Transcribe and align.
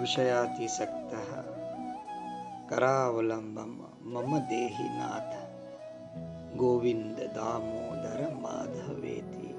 વિષયાતિસક્ત 0.00 1.12
કરાવલંબમ 2.68 3.74
મમ 4.02 4.32
દેહિનાથ 4.50 5.36
ગોવિંદ 6.56 7.16
દામોદર 7.34 8.20
માધવેતી 8.42 9.54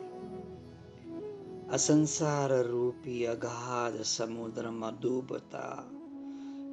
અસંસાર 1.70 2.52
રૂપી 2.66 3.28
અગાધ 3.28 4.02
સમુદ્રમાં 4.04 4.94
ડૂબતા 5.02 5.84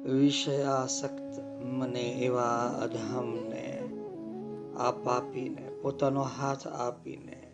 વિષયાસક્ત 0.05 1.41
મને 1.63 2.25
એવા 2.25 2.65
અધમને 2.81 3.83
આપ 4.79 5.07
આપીને 5.07 5.61
પોતાનો 5.81 6.23
હાથ 6.23 6.67
આપીને 6.67 7.48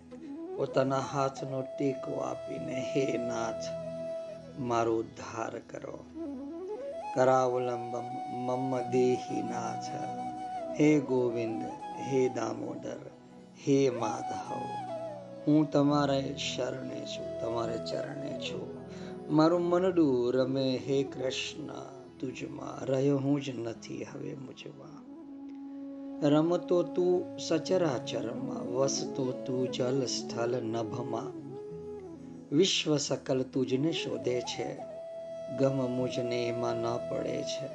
પોતાના 0.57 0.99
હાથનો 0.99 1.61
ટેકો 1.61 2.13
આપીને, 2.17 2.73
હે 2.73 3.17
નાથ, 3.17 3.63
મારો 4.59 4.97
ઉદ્ધાર 4.97 5.59
કરો. 5.59 6.05
કરાવલંબમ 7.15 8.35
મમ 8.35 8.79
દેહી 8.91 9.41
નાથ. 9.41 9.89
હે 10.79 10.99
ગોવિંદ, 10.99 11.63
હે 11.99 12.29
દામોદર, 12.29 12.99
હે 13.67 13.89
માધવ. 13.89 14.61
હું 15.47 15.71
તમારે 15.71 16.35
શરણે 16.37 17.05
છું, 17.05 17.41
તમારે 17.41 17.77
ચરણે 17.77 18.39
છું. 18.39 18.75
મારું 19.35 19.61
મનડું 19.61 20.33
રમે 20.33 20.81
હે 20.87 21.03
કૃષ્ણ 21.03 21.67
તુજમાં. 22.19 22.85
રહ્યો 22.85 23.17
હું 23.17 23.41
જ 23.41 23.49
નથી 23.49 24.03
હવે 24.03 24.33
મુજમાં. 24.33 24.94
રમતો 26.23 26.83
તું 26.83 27.37
સચરાચરમાં, 27.37 28.73
વસતો 28.73 29.31
તું 29.31 29.71
જલ 29.71 30.05
સ્થલ 30.05 30.55
નભમાં. 30.63 31.45
વિશ્વ 32.55 32.97
સકલ 32.97 33.41
તુજને 33.41 33.91
શોધે 33.91 34.41
છે, 34.41 34.77
ગમ 35.57 35.91
મુજને 35.91 36.47
એમાં 36.47 36.75
ન 36.75 36.97
પડે 36.97 37.43
છે. 37.43 37.67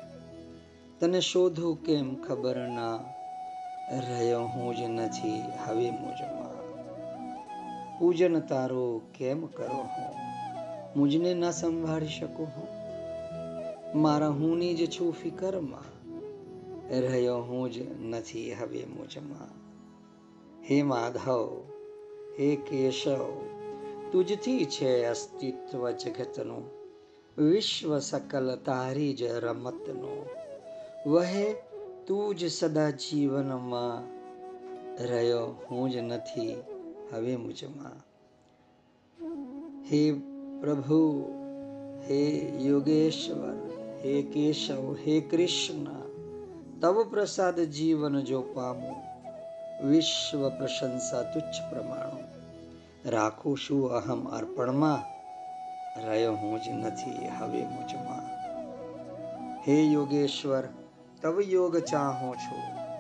તને 1.01 1.21
શોધું 1.21 1.85
કેમ 1.85 2.23
ખબર 2.23 2.57
ના, 2.57 3.01
રહ્યો 4.09 4.41
હું 4.41 4.77
જ 4.77 4.81
નથી 4.81 5.43
હવે 5.67 5.91
મુજમાં. 5.91 6.61
પૂજન 7.99 8.41
તારો 8.41 9.01
કેમ 9.19 9.47
કરો 9.47 9.83
હું, 9.83 10.17
મુજને 10.97 11.35
ના 11.35 11.51
સંભાળી 11.51 12.09
શકું 12.09 12.47
હું? 12.47 12.69
મારા 14.03 14.29
હુંની 14.29 14.75
જ 14.75 14.91
છું 14.91 15.13
ફિકરમાં 15.13 15.90
રહ્યો 16.91 17.41
હું 17.41 17.71
જ 17.71 17.77
નથી 18.03 18.51
હવે 18.51 18.83
મુજમાં 18.87 19.55
હે 20.63 20.83
માધવ 20.83 21.27
હે 22.37 22.49
કેશવ 22.57 23.23
તુજથી 24.13 24.67
છે 24.67 24.91
અસ્તિત્વ 25.07 25.83
જગતનું 25.95 26.65
વિશ્વ 27.37 27.91
સકલ 28.01 28.49
તારી 28.65 29.15
જ 29.15 29.23
રમતનું 29.39 30.25
વહે 31.07 31.47
તું 32.07 32.35
જ 32.35 32.49
સદા 32.49 32.91
જીવનમાં 32.93 34.03
રહ્યો 35.01 35.47
હું 35.65 35.91
જ 35.91 35.95
નથી 36.03 36.57
હવે 37.11 37.35
મુજમાં 37.37 37.99
હે 39.89 40.03
પ્રભુ 40.61 41.03
હે 42.07 42.21
યોગેશ્વર 42.61 43.57
હે 44.03 44.15
કેશવ 44.23 44.83
હે 45.05 45.15
કૃષ્ણ 45.21 46.10
તવ 46.81 47.05
પ્રસાદ 47.11 47.61
જીવન 47.61 48.21
જો 48.21 48.43
પામો, 48.43 48.97
વિશ્વ 49.87 50.49
પ્રશંસા 50.49 51.23
તુચ્છ 51.23 51.71
પ્રમાણો. 51.71 52.19
રાખું 53.11 53.59
છું 53.59 53.93
અહમ 53.93 54.29
અર્પણમાં? 54.29 55.21
રહ્યો 56.05 56.35
હું 56.35 56.63
જ 56.63 56.69
નથી 56.69 57.29
હવે 57.39 57.67
મુજમાં. 57.67 58.51
હે 59.69 59.83
યોગેશ્વર, 59.83 60.63
તવ 61.23 61.41
યોગ 61.41 61.77
ચાહો 61.77 62.35
છો, 62.35 62.57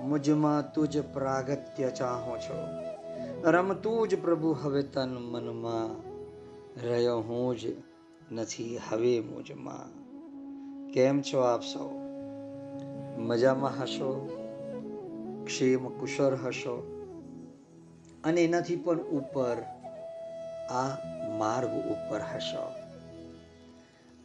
મુજમાં 0.06 0.72
તુજ 0.72 0.98
પ્રાગત્ય 1.00 1.90
ચાહો 1.90 2.36
છો. 2.36 2.66
રમતું 3.50 4.08
જ 4.08 4.22
પ્રભુ 4.22 4.56
હવે 4.62 4.82
તન 4.82 5.16
મનમાં, 5.16 6.10
રહ્યો 6.86 7.20
હું 7.20 7.56
જ 7.56 7.60
નથી 8.32 8.78
હવે 8.88 9.20
મુજમાં. 9.20 10.00
કેમ 10.92 11.22
છો 11.22 11.38
આપ 11.38 11.62
સૌ? 11.62 11.99
મજામાં 13.20 13.82
હશો? 13.82 14.36
ક્ષેમ 15.46 15.88
કુશળ 15.88 16.34
હશો? 16.34 16.96
અને 18.24 18.44
એનાથી 18.44 18.76
પણ 18.76 18.98
ઉપર 18.98 19.56
આ 20.70 20.98
માર્ગ 21.38 21.68
ઉપર 21.68 22.20
હશો. 22.34 22.72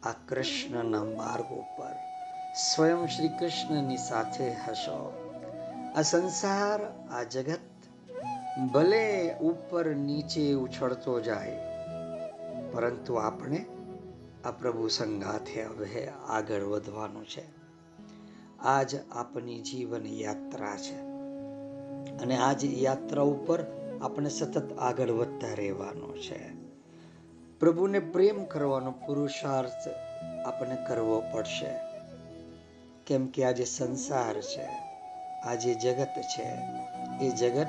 આ 0.02 0.12
કૃષ્ણના 0.28 1.04
માર્ગ 1.04 1.44
ઉપર 1.44 1.96
સ્વયં 2.54 3.06
શ્રી 3.06 3.28
કૃષ્ણની 3.28 3.96
સાથે 3.96 4.52
હશો. 4.52 5.22
આ 5.96 6.02
સંસાર, 6.02 7.08
આ 7.10 7.22
જગત 7.22 7.58
ભલે 8.72 9.34
ઉપર 9.38 9.94
નીચે 9.94 10.52
ઉછળતો 10.52 11.20
જાય, 11.20 11.58
પરંતુ 12.72 13.14
આપણે 13.14 13.66
આ 14.44 14.50
પ્રભુ 14.50 14.88
સંગાથે 14.88 15.62
હવે 15.62 16.08
આગળ 16.28 16.62
વધવાનું 16.62 17.24
છે. 17.24 17.55
આજ 18.64 18.96
આપની 19.12 19.60
જીવન 19.60 20.06
યાત્રા 20.06 20.76
છે. 20.76 20.96
અને 22.18 22.36
આજ 22.36 22.64
યાત્રા 22.64 23.22
ઉપર 23.22 23.64
આપણે 24.02 24.28
સતત 24.28 24.78
આગળ 24.78 25.10
વધતા 25.10 25.54
રહેવાનો 25.54 26.16
છે. 26.16 26.56
પ્રભુને 27.60 27.98
પ્રેમ 27.98 28.44
કરવાનો 28.44 28.90
પુરુષાર્થ 28.90 29.88
આપણે 30.46 30.76
કરવો 30.88 31.22
પડશે. 31.32 31.78
કેમ 33.06 33.26
કે 33.26 33.44
આ 33.44 33.50
જે 33.50 33.64
સંસાર 33.64 34.40
છે 34.40 34.66
આ 35.42 35.54
જે 35.54 35.74
જગત 35.74 36.20
છે. 36.38 36.48
એ 37.26 37.30
જગત 37.30 37.68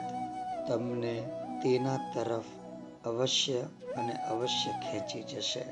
તમને 0.68 1.30
તેના 1.64 1.98
તરફ 1.98 2.44
અવશ્ય 3.08 3.54
અને 3.98 4.14
અવશ્ય 4.14 4.72
ખેંચી 4.72 5.24
જશે. 5.24 5.66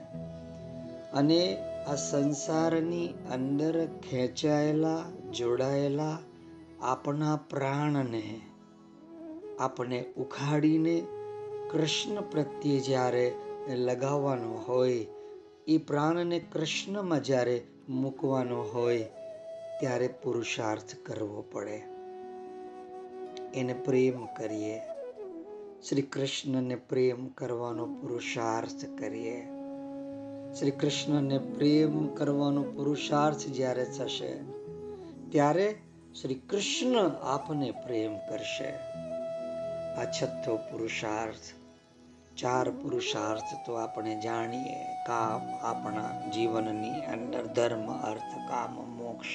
અને 1.13 1.57
આ 1.87 1.95
સંસારની 1.95 3.07
અંદર 3.07 3.85
ખેંચાયેલા, 3.85 5.03
જોડાયેલા 5.33 6.17
આપણા 6.81 7.35
પ્રાણને 7.35 8.41
આપણે 9.59 10.05
ઉખાડીને 10.17 11.07
કૃષ્ણ 11.71 12.21
પ્રત્યે 12.21 12.79
જ્યારે 12.79 13.35
લગાવવાનો 13.67 14.53
હોય 14.67 15.05
એ 15.67 15.77
પ્રાણને 15.77 16.39
કૃષ્ણમાં 16.39 17.23
જ્યારે 17.23 17.63
મૂકવાનો 17.89 18.61
હોય, 18.61 19.03
ત્યારે 19.79 20.07
પુરુષાર્થ 20.07 20.95
કરવો 21.05 21.41
પડે. 21.51 21.77
એને 23.59 23.73
પ્રેમ 23.73 24.25
કરીએ. 24.25 24.79
શ્રી 25.89 26.01
કૃષ્ણને 26.01 26.75
પ્રેમ 26.75 27.27
કરવાનો 27.27 27.85
પુરુષાર્થ 27.85 28.99
કરીએ. 28.99 29.54
શ્રી 30.59 30.71
કૃષ્ણને 30.71 31.37
પ્રેમ 31.37 32.07
કરવાનો 32.07 32.63
પુરુષાર્થ 32.63 33.37
જ્યારે 33.37 33.85
થશે, 33.85 34.33
ત્યારે 35.29 35.75
શ્રી 36.21 36.35
કૃષ્ણ 36.35 37.09
આપને 37.09 37.71
પ્રેમ 37.71 38.17
કરશે. 38.17 38.69
આ 39.95 40.11
છઠ્ઠો 40.11 40.55
પુરુષાર્થ, 40.55 41.53
ચાર 42.37 42.69
પુરુષાર્થ 42.69 43.65
તો 43.65 43.73
આપણે 43.73 44.21
જાણીએ, 44.21 44.83
કામ 45.07 45.65
આપણા 45.65 46.29
જીવનની 46.29 47.05
અંદર 47.05 47.45
ધર્મ, 47.45 47.93
અર્થ, 47.93 48.37
કામ, 48.49 48.97
મોક્ષ. 48.97 49.27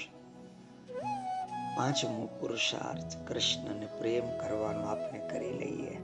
પાંચમો 1.76 2.28
પુરુષાર્થ, 2.40 3.28
કૃષ્ણને 3.28 3.86
પ્રેમ 3.98 4.26
કરવાનો 4.38 4.82
આપણે 4.82 5.28
કરી 5.28 5.52
લઈએ. 5.52 5.98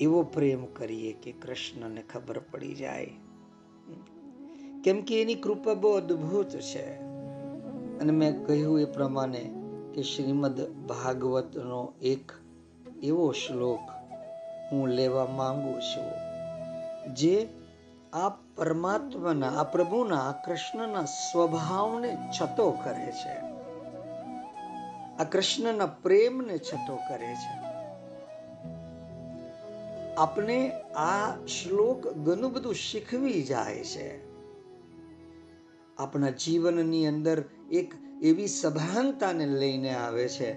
એવો 0.00 0.22
પ્રેમ 0.22 0.66
કરીએ 0.66 1.12
કે 1.12 1.32
કૃષ્ણને 1.32 2.02
ખબર 2.02 2.38
પડી 2.38 2.74
જાય 2.74 3.10
કેમ 4.84 5.02
કે 5.02 5.22
એની 5.22 5.34
કૃપા 5.34 5.74
બહુ 5.74 5.90
અદ્ભુત 5.90 6.48
છે. 6.48 6.92
અને 7.98 8.12
મેં 8.12 8.46
કહ્યું 8.46 8.80
એ 8.80 8.84
પ્રમાણે 8.84 9.54
કે 9.94 10.02
શ્રીમદ 10.02 10.60
ભાગવતનો 10.68 11.92
એક 12.02 12.32
એવો 13.02 13.32
શ્લોક 13.32 13.90
હું 14.72 14.88
લેવા 14.88 15.26
માંગુ 15.26 15.80
છું, 15.80 16.10
જે 17.14 17.48
આ 18.12 18.28
પરમાત્માના, 18.28 19.48
આ 19.48 19.62
પ્રભુના 19.62 20.32
કૃષ્ણના 20.32 21.04
સ્વભાવને 21.04 22.16
છતો 22.40 22.70
કરે 22.70 23.12
છે. 23.12 23.38
આ 25.16 25.24
કૃષ્ણના 25.24 25.86
પ્રેમને 25.86 26.58
છતો 26.58 26.96
કરે 26.96 27.34
છે. 27.34 27.62
આપણે 30.14 30.70
આ 30.96 31.36
શ્લોક 31.46 32.08
ઘણું 32.08 32.52
બધું 32.52 32.74
શીખવી 32.74 33.42
જાય 33.42 33.84
છે. 33.84 34.31
આપણા 36.02 36.30
જીવનની 36.30 37.06
અંદર 37.06 37.44
એક 37.72 37.94
એવી 38.22 38.46
સભાનતાને 38.46 39.46
લઈને 39.46 39.94
આવે 39.94 40.28
છે 40.28 40.52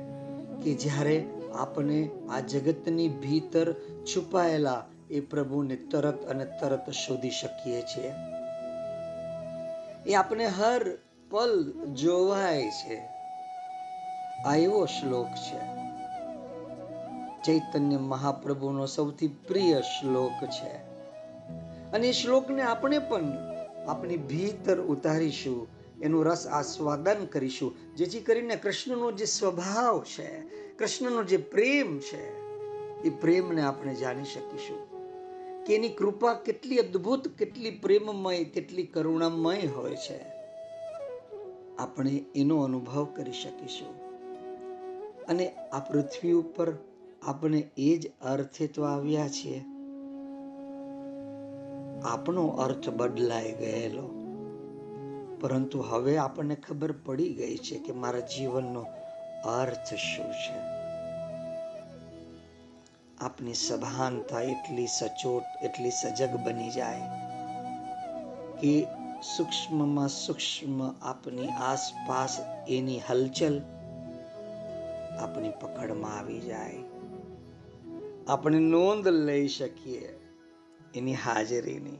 કે 0.63 0.73
જ્યારે 0.73 1.29
આપણે 1.55 2.09
આ 2.29 2.39
જગતની 2.39 3.07
ભીતર 3.07 3.73
છુપાયેલા 4.05 4.85
એ 5.09 5.19
પ્રભુને 5.19 5.75
તરત 5.75 6.25
અને 6.25 6.45
તરત 6.45 6.89
શોધી 6.89 7.29
શકીએ 7.29 7.81
છીએ. 7.81 8.11
એ 10.07 10.13
આપણે 10.13 10.45
હર 10.45 10.97
પલ 11.29 11.73
જોવાય 11.93 12.69
છે. 12.69 13.01
આ 14.45 14.55
એવો 14.55 14.85
શ્લોક 14.85 15.27
છે. 15.27 15.75
ચૈતન્ય 17.43 17.97
મહાપ્રભુનો 17.97 18.85
સૌથી 18.85 19.27
પ્રિય 19.27 19.81
શ્લોક 19.81 20.45
છે. 20.45 20.95
અને 21.91 22.07
એ 22.07 22.11
શ્લોકને 22.11 22.61
આપણે 22.61 22.99
પણ 22.99 23.44
આપણી 23.87 24.17
ભીતર 24.17 24.81
ઉતારીશું, 24.81 25.67
એનું 26.01 26.25
રસ 26.25 26.47
આસ્વાદન 26.47 27.25
કરીશું. 27.25 27.95
જેથી 27.95 28.19
કરીને 28.19 28.55
કૃષ્ણનો 28.55 29.11
જે 29.11 29.25
સ્વભાવ 29.25 30.03
છે, 30.03 30.41
કૃષ્ણનો 30.77 31.23
જે 31.23 31.37
પ્રેમ 31.37 31.99
છે, 31.99 32.45
એ 33.01 33.09
પ્રેમને 33.09 33.61
આપણે 33.61 33.95
જાણી 33.95 34.23
શકીશું. 34.23 34.95
કે 35.65 35.75
એની 35.75 35.89
કૃપા 35.89 36.33
કેટલી 36.33 36.77
અદ્ભુત, 36.77 37.27
કેટલી 37.27 37.71
પ્રેમમય, 37.71 38.43
કેટલી 38.43 38.83
કરુણામય 38.83 39.67
હોય 39.67 39.95
છે. 39.95 40.25
આપણે 41.77 42.25
એનો 42.35 42.61
અનુભવ 42.61 43.05
કરી 43.05 43.31
શકીશું. 43.31 44.05
અને 45.27 45.49
આ 45.49 45.79
પૃથ્વી 45.79 46.31
ઉપર 46.31 46.73
આપણે 47.21 47.71
એ 47.77 47.97
જ 47.97 48.11
અર્થે 48.21 48.67
તો 48.67 48.83
આવ્યા 48.83 49.27
છીએ. 49.27 49.63
આપણો 52.05 52.47
અર્થ 52.47 52.89
બદલાઈ 52.89 53.51
ગયેલો. 53.51 54.21
પરંતુ 55.41 55.79
હવે 55.79 56.17
આપણને 56.17 56.55
ખબર 56.55 56.91
પડી 56.91 57.33
ગઈ 57.33 57.57
છે 57.57 57.79
કે 57.79 57.91
મારા 57.91 58.19
જીવનનો 58.19 58.85
અર્થ 59.45 59.93
શું 59.93 60.31
છે. 60.31 60.75
આપની 63.17 63.53
સભાનતા 63.53 64.41
એટલી 64.41 64.87
સચોટ, 64.87 65.63
એટલી 65.63 65.91
સજગ 65.91 66.35
બની 66.35 66.69
જાય 66.69 67.01
કે 68.61 68.87
સૂક્ષ્મમાં 69.37 70.09
સૂક્ષ્મ 70.09 70.91
આપની 71.01 71.47
આસપાસ 71.47 72.37
એની 72.67 72.99
હલચલ 73.09 73.61
આપની 75.19 75.49
પકડમાં 75.49 76.19
આવી 76.19 76.39
જાય. 76.39 76.75
આપણે 78.27 78.59
નોંધ 78.59 79.07
લઈ 79.07 79.47
શકીએ 79.47 80.24
એની 80.99 81.17
હાજરીની 81.23 81.99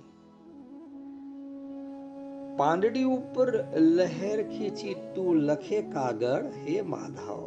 પાંદડી 2.60 3.08
ઉપર 3.14 3.50
લહેર 3.98 4.40
ખીચી 4.52 4.96
તું 5.16 5.42
લખે 5.50 5.80
કાગળ, 5.96 6.46
હે 6.62 6.76
માધવ 6.92 7.42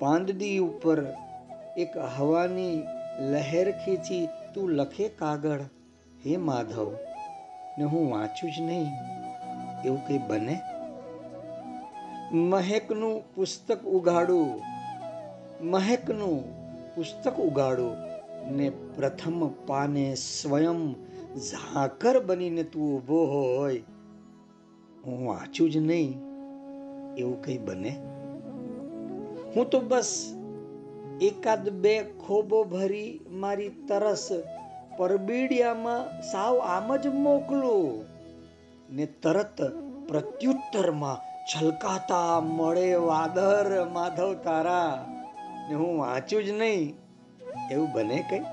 પાંદડી 0.00 0.58
ઉપર 0.64 0.98
એક 1.84 1.92
હવાની 2.16 2.76
લહેર 3.32 3.68
ખીચી 3.84 4.24
તું 4.54 4.68
લખે 4.78 5.06
કાગળ, 5.20 5.62
હે 6.24 6.34
માધવ 6.48 6.90
ને 7.78 7.84
હું 7.92 8.04
વાંચું 8.12 8.50
જ 8.54 8.66
નહીં, 8.68 8.90
એવું 9.86 10.00
કંઈ 10.06 10.22
બને? 10.28 10.56
મહેકનું 12.50 13.16
પુસ્તક 13.34 13.80
ઉગાડું 13.96 14.50
મહેકનું 15.72 16.38
પુસ્તક 16.94 17.36
ઉગાડું 17.48 17.96
ને 18.50 18.70
પ્રથમ 18.70 19.48
પાને 19.66 20.14
સ્વયં 20.14 20.94
ઝાકર 21.40 22.20
બનીને 22.20 22.62
તું 22.62 22.96
ઊભો 22.96 23.24
હોય. 23.24 23.82
હું 25.04 25.26
વાંચું 25.26 25.70
જ 25.70 25.76
નહીં, 25.76 26.20
એવું 27.16 27.42
કઈ 27.42 27.58
બને? 27.58 27.90
હું 29.56 29.70
તો 29.70 29.80
બસ 29.80 30.34
એકાદ 31.22 31.68
બે 31.68 32.02
ખોબો 32.02 32.64
ભરી 32.64 33.20
મારી 33.30 33.68
તરસ 33.68 34.30
પરબીડિયામાં 34.98 36.22
સાવ 36.22 36.58
આમ 36.58 36.96
જ 36.96 37.06
મોકલું 37.06 38.04
ને 38.96 39.06
તરત 39.06 39.62
પ્રત્યુત્તરમાં 40.08 41.18
છલકાતા 41.42 42.40
મળે 42.40 42.94
વાદર 42.94 43.88
માધવ 43.92 44.34
તારા 44.34 45.06
ને 45.68 45.74
હું 45.74 45.98
વાંચું 45.98 46.44
જ 46.44 46.50
નહીં. 46.50 47.01
એવું 47.72 47.92
બને 47.92 48.18
કઈ? 48.30 48.44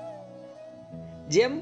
જેમ 1.28 1.60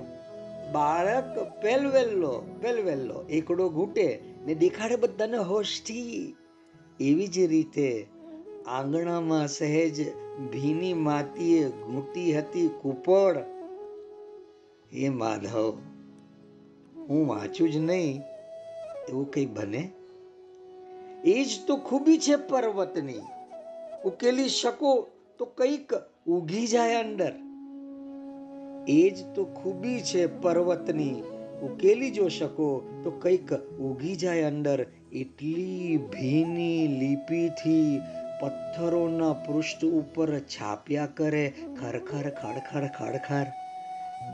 બાળક 0.72 1.34
પેલવેલ્લો 1.62 2.34
પેલવેલ્લો 2.62 3.24
એકડો 3.30 3.68
ઘૂંટે 3.68 4.06
ને 4.46 4.54
દેખાડે 4.54 4.96
બધાને 4.96 5.36
હોશથી. 5.36 6.34
એવી 7.00 7.26
જ 7.26 7.38
રીતે 7.38 8.06
આંગણામાં 8.66 9.48
સહેજ 9.48 9.96
ભીની 10.52 10.92
માતીએ 10.92 11.68
ઘૂંટી 11.68 12.38
હતી 12.38 12.68
કુપડ 12.82 13.38
હે 14.92 15.08
માધવ, 15.08 15.68
હું 17.08 17.28
વાંચું 17.28 17.70
જ 17.70 17.76
નહીં, 17.76 18.22
એવું 19.08 19.30
કંઈ 19.30 19.46
બને? 19.46 19.82
એ 21.24 21.44
જ 21.44 21.50
તો 21.66 21.76
ખૂબી 21.76 22.18
છે 22.18 22.36
પર્વતની. 22.36 23.24
ઉકેલી 24.04 24.48
શકો 24.48 25.08
તો 25.38 25.44
કંઈક 25.44 25.90
ઉગી 26.26 26.66
જાય 26.66 26.94
અંદર. 26.94 27.32
એ 28.86 29.10
જ 29.10 29.34
તો 29.34 29.44
ખૂબી 29.44 30.00
છે 30.00 30.26
પર્વતની. 30.26 31.22
ઉકેલી 31.62 32.10
જો 32.10 32.28
શકો 32.28 33.00
તો 33.04 33.10
કંઈક 33.10 33.52
ઉગી 33.54 34.16
જાય 34.16 34.42
અંદર. 34.42 34.86
એટલી 35.12 35.96
ભીની 35.96 36.88
લિપિથી 36.88 38.00
પથ્થરોના 38.40 39.32
પૃષ્ઠ 39.32 39.84
ઉપર 39.84 40.38
છાપ્યા 40.38 41.06
કરે. 41.06 41.52
ખરખર 41.80 42.30
ખડખડ 42.30 42.88
ખડખર. 42.98 43.46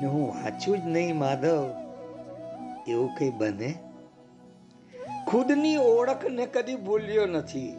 ને 0.00 0.06
હું 0.06 0.28
વાંચું 0.28 0.78
જ 0.78 0.80
નહીં, 0.86 1.16
માધવ. 1.16 1.74
એવું 2.88 3.10
કઈ 3.18 3.30
બને? 3.30 3.74
ખુદની 5.26 5.76
ઓળખને 5.76 6.46
કદી 6.46 6.74
ભૂલ્યો 6.74 7.26
નથી. 7.26 7.76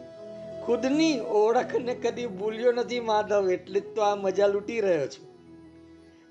ખુદની 0.66 1.20
ઓળખને 1.20 1.94
કદી 1.94 2.26
ભૂલ્યો 2.26 2.72
નથી, 2.72 3.00
માધવ. 3.00 3.50
એટલે 3.50 3.80
જ 3.80 3.94
તો 3.94 4.02
આ 4.02 4.14
મજા 4.14 4.46
લૂંટી 4.46 4.80
રહ્યો 4.80 5.06
છું. 5.06 5.35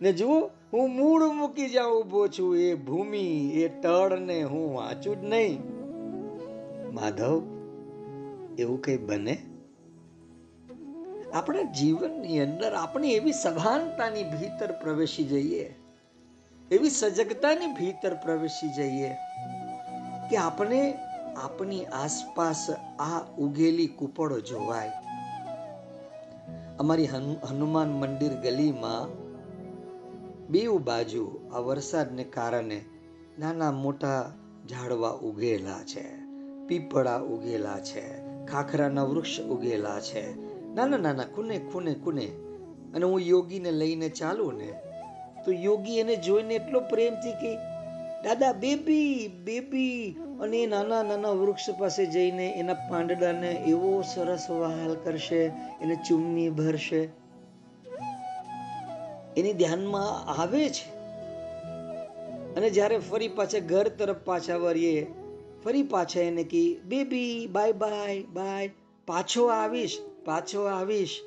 ને 0.05 0.11
જુઓ, 0.13 0.35
હું 0.73 0.91
મૂળ 0.95 1.23
મૂકી 1.33 1.67
જ્યાં 1.69 1.93
ઊભો 1.93 2.27
છું 2.27 2.57
એ 2.57 2.73
ભૂમિ, 2.75 3.21
એ 3.53 3.69
તળને 3.81 4.43
હું 4.43 4.75
વાંચું 4.75 5.21
જ 5.21 5.23
નહીં. 5.23 5.55
માધવ, 6.93 7.37
એવું 8.59 8.81
કઈ 8.81 8.97
બને? 8.97 9.35
આપણા 11.33 11.65
જીવનની 11.71 12.39
અંદર 12.39 12.71
આપણે 12.73 13.07
એવી 13.11 13.35
સભાનતાની 13.41 14.23
ભીતર 14.23 14.75
પ્રવેશી 14.83 15.23
જઈએ, 15.23 15.65
એવી 16.71 16.89
સજગતાની 16.89 17.73
ભીતર 17.73 18.13
પ્રવેશી 18.13 18.71
જઈએ 18.73 19.11
કે 20.29 20.37
આપણે 20.37 20.93
આપણી 21.37 21.83
આસપાસ 21.85 22.65
આ 22.99 23.25
ઉગેલી 23.37 23.87
કૂપળો 23.87 24.39
જોવાય. 24.39 24.93
અમારી 26.79 27.13
હનુમાન 27.49 27.87
મંદિર 27.93 28.33
ગલીમાં 28.41 29.24
બેઉ 30.49 30.79
બાજુ 30.79 31.39
આ 31.53 31.59
વરસાદને 31.59 32.23
કારણે 32.23 32.85
નાના 33.39 33.71
મોટા 33.71 34.33
ઝાડવા 34.69 35.09
ઉગેલા 35.09 35.83
છે, 35.83 36.05
પીપળા 36.67 37.17
ઉગેલા 37.17 37.79
છે, 37.79 38.19
ખાખરાના 38.45 39.03
વૃક્ષ 39.03 39.39
ઉગેલા 39.39 39.99
છે, 39.99 40.41
નાના 40.73 40.97
નાના 40.97 41.23
ખૂને 41.23 41.57
ખૂને 41.57 41.93
ખૂને 41.93 42.25
અને 42.93 43.05
હું 43.05 43.19
યોગીને 43.21 43.71
લઈને 43.71 44.09
ચાલું 44.09 44.53
ને, 44.57 44.73
તો 45.45 45.51
યોગી 45.51 45.99
એને 45.99 46.15
જોઈને 46.15 46.55
એટલો 46.55 46.79
પ્રેમથી 46.79 47.31
કે, 47.31 47.55
દાદા, 48.23 48.53
બેબી 48.53 49.27
બેબી. 49.43 50.15
અને 50.41 50.57
એ 50.57 50.65
નાના 50.65 51.03
નાના 51.03 51.29
વૃક્ષ 51.29 51.69
પાસે 51.79 52.05
જઈને 52.05 52.47
એના 52.59 52.73
પાંદડાને 52.73 53.51
એવો 53.51 54.01
સરસ 54.01 54.49
વહાલ 54.49 54.95
કરશે, 55.03 55.45
એને 55.81 55.95
ચૂમની 55.95 56.49
ભરશે. 56.49 57.09
એની 59.37 59.53
ધ્યાનમાં 59.53 60.31
આવે 60.41 60.69
છે 60.69 60.95
અને 62.55 62.69
જ્યારે 62.69 62.97
ફરી 62.97 63.27
પાછા 63.27 63.59
ઘર 63.59 63.87
તરફ 63.87 64.15
પાછા 64.15 64.57
વળીએ, 64.57 65.07
ફરી 65.63 65.83
પાછા 65.83 66.21
એને 66.21 66.43
કી 66.43 66.79
બેબી 66.85 67.47
બાય 67.47 67.71
બાય 67.71 68.23
બાય 68.23 68.71
પાછો 69.05 69.45
આવીશ 69.45 69.97
પાછો 70.25 70.63
આવીશ. 70.63 71.21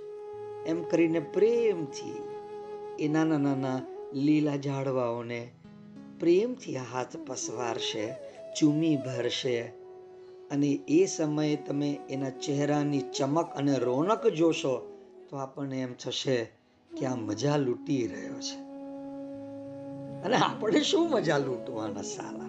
એમ 0.66 0.82
કરીને 0.82 1.20
પ્રેમથી 1.20 2.22
એ 3.04 3.08
નાના 3.08 3.38
નાના 3.38 3.80
લીલા 4.14 4.56
ઝાડવાઓને 4.56 5.48
પ્રેમથી 6.20 6.76
હાથ 6.76 7.16
પસવારશે, 7.16 8.14
ચૂમી 8.60 8.96
ભરશે. 8.96 9.60
અને 10.50 10.78
એ 10.88 11.06
સમયે 11.06 11.56
તમે 11.56 11.98
એના 12.10 12.30
ચહેરાની 12.30 13.00
ચમક 13.00 13.54
અને 13.54 13.78
રોનક 13.78 14.26
જોશો, 14.26 14.98
તો 15.28 15.36
આપણને 15.36 15.80
એમ 15.80 15.94
થશે 15.94 16.57
કે 16.96 17.06
આ 17.06 17.14
મજા 17.14 17.56
લૂંટી 17.56 18.06
રહ્યો 18.06 18.40
છે. 18.40 18.58
અને 20.22 20.36
આપણે 20.36 20.80
શું 20.80 21.10
મજા 21.10 21.38
લૂંટવાના 21.38 22.02
સાલા? 22.02 22.48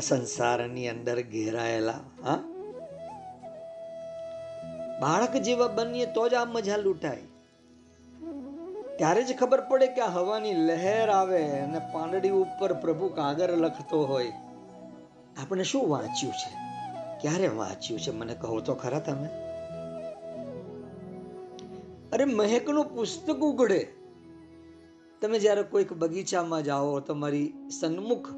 સંસારની 0.00 0.88
અંદર 0.88 1.22
ઘેરાયેલા, 1.22 2.00
હા? 2.24 2.38
બાળક 5.00 5.32
જેવા 5.32 5.68
બનીએ 5.68 6.06
તો 6.06 6.28
જ 6.28 6.34
આ 6.34 6.44
મજા 6.44 6.76
લૂંટાય. 6.76 7.22
ત્યારે 8.96 9.24
જ 9.24 9.36
ખબર 9.38 9.60
પડે 9.60 9.86
કે 9.86 10.00
હવાની 10.00 10.54
લહેર 10.54 11.08
આવે 11.10 11.50
અને 11.50 11.78
પાંદડી 11.78 12.30
ઉપર 12.30 12.72
પ્રભુ 12.72 13.08
કાગર 13.08 13.56
લખતો 13.56 14.04
હોય. 14.04 14.32
આપણે 15.42 15.62
શું 15.62 15.88
વાંચ્યું 15.88 16.32
છે? 16.32 16.56
ક્યારે 17.20 17.48
વાંચ્યું 17.48 18.00
છે? 18.00 18.10
મને 18.10 18.34
કહો 18.34 18.60
તો 18.60 18.74
ખરા 18.74 18.98
તમે. 18.98 19.28
અરે 22.14 22.24
મહેકનું 22.24 22.84
પુસ્તક 22.84 23.36
ઉઘડે 23.36 23.78
તમે 25.22 25.38
જ્યારે 25.38 25.62
કોઈક 25.62 25.92
બગીચામાં 25.92 26.62
જાઓ, 26.62 27.00
તમારી 27.00 27.52
સન્મુખ 27.80 28.28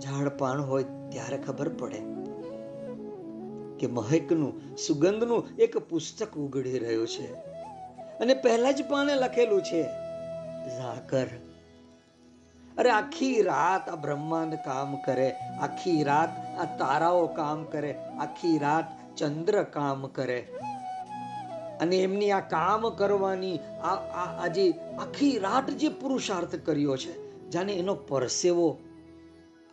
ઝાડપાણ 0.00 0.62
હોય 0.62 0.82
ત્યારે 0.82 1.36
ખબર 1.36 1.68
પડે 1.68 1.98
કે 3.78 3.86
મહેકનું, 3.86 4.76
સુગંધનું 4.76 5.56
એક 5.56 5.78
પુસ્તક 5.78 6.38
ઉઘડી 6.38 6.78
રહ્યું 6.78 7.08
છે. 7.08 7.34
અને 8.18 8.34
પહેલા 8.34 8.70
જ 8.70 8.84
પાને 8.88 9.14
લખેલું 9.14 9.62
છે, 9.62 9.82
ઝાકર. 10.78 11.26
અરે 12.78 12.90
આખી 12.90 13.42
રાત 13.42 13.88
આ 13.88 13.94
બ્રહ્માંડ 13.94 14.54
કામ 14.54 14.96
કરે, 14.96 15.30
આખી 15.60 16.02
રાત 16.02 16.58
આ 16.58 16.64
તારાઓ 16.76 17.26
કામ 17.26 17.64
કરે, 17.64 17.92
આખી 17.94 18.58
રાત 18.58 19.16
ચંદ્ર 19.16 19.62
કામ 19.62 20.06
કરે. 20.06 20.46
અને 21.80 21.96
એમની 21.96 22.30
આ 22.30 22.40
કામ 22.40 22.90
કરવાની, 22.90 23.58
આ 23.58 23.94
આ 23.94 24.46
આખી 24.98 25.38
રાત 25.38 25.70
જે 25.70 25.88
પુરુષાર્થ 25.88 26.56
કર્યો 26.56 26.96
છે, 26.96 27.30
જાણે 27.50 27.72
એનો 27.72 27.94
પરસેવો 27.94 28.78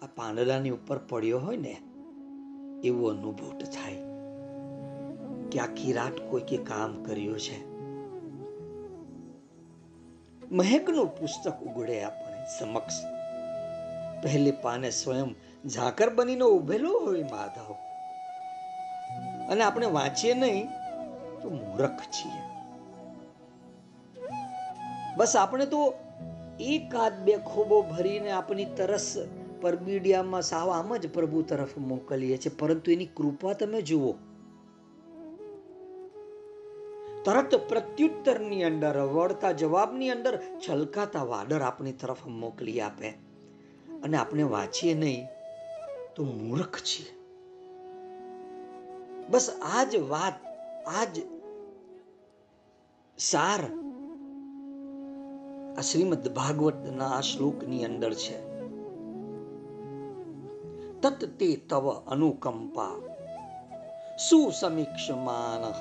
આ 0.02 0.06
પાંદડાની 0.06 0.70
ઉપર 0.70 0.98
પડ્યો 0.98 1.40
હોય 1.40 1.58
ને, 1.58 1.78
એવો 2.84 3.08
અનુભૂત 3.08 3.64
થાય 3.64 3.96
કે 5.52 5.60
આખી 5.60 5.94
રાત 5.94 6.32
કોઈકે 6.32 6.58
કામ 6.58 7.04
કર્યું 7.04 7.40
છે. 7.40 7.78
મહેકનું 10.52 11.08
પુસ્તક 11.08 11.60
ઉગડે 11.62 12.04
આપણે 12.04 12.60
સમક્ષ. 12.60 12.94
પહેલે 14.24 14.52
પાને 14.52 14.92
સ્વયં 14.92 15.36
ઝાકર 15.68 16.10
બનીને 16.10 16.44
ઉભેલો 16.44 17.00
હોય 17.00 17.24
માધવ. 17.24 17.74
અને 19.50 19.64
આપણે 19.64 19.86
વાંચીએ 19.86 20.34
નહીં 20.34 20.68
તો 21.48 21.54
મૂર્ખ 21.54 22.00
છીએ. 22.00 22.42
બસ 25.18 25.36
આપણે 25.36 25.66
તો 25.66 25.94
એકાદ 26.60 27.24
બે 27.24 27.38
ખોબો 27.38 27.82
ભરીને 27.82 28.32
આપણી 28.32 28.66
તરસ 28.66 29.18
પરબીડિયામાં 29.62 30.42
સાવ 30.42 30.70
આમ 30.70 30.98
જ 30.98 31.14
પ્રભુ 31.14 31.42
તરફ 31.42 31.78
મોકલીએ 31.78 32.38
છીએ. 32.38 32.56
પરંતુ 32.60 32.92
એની 32.92 33.06
કૃપા 33.06 33.54
તમે 33.54 33.82
જુઓ. 33.82 34.14
તરત 37.26 37.56
પ્રત્યુત્તરની 37.56 38.64
અંદર 38.64 38.98
વળતા 38.98 39.52
જવાબની 39.52 40.10
અંદર 40.10 40.40
છલકાતા 40.70 41.24
વાડર 41.24 41.62
આપણી 41.62 41.92
તરફ 41.92 42.28
મોકલી 42.28 42.82
આપે. 42.82 43.10
અને 44.04 44.18
આપણે 44.18 44.44
વાંચીએ 44.44 44.94
નહીં 44.94 45.28
તો 46.16 46.24
મૂર્ખ 46.24 46.80
છીએ. 46.80 47.18
બસ 49.30 49.50
આ 49.62 49.84
જ 49.84 49.96
વાત, 49.96 50.34
આ 50.88 51.04
જ 51.04 51.37
સાર. 53.18 53.62
આ 55.78 55.82
શ્રીમદ 55.82 56.28
ભાગવતના 56.28 57.10
આ 57.10 57.22
શ્લોકની 57.22 57.86
અંદર 57.86 58.14
છે. 58.14 58.58
તત 61.02 61.26
તે 61.40 61.56
તવ 61.70 61.90
અનુકંપા. 61.90 62.90
સુસમીક્ષમાન. 64.30 65.74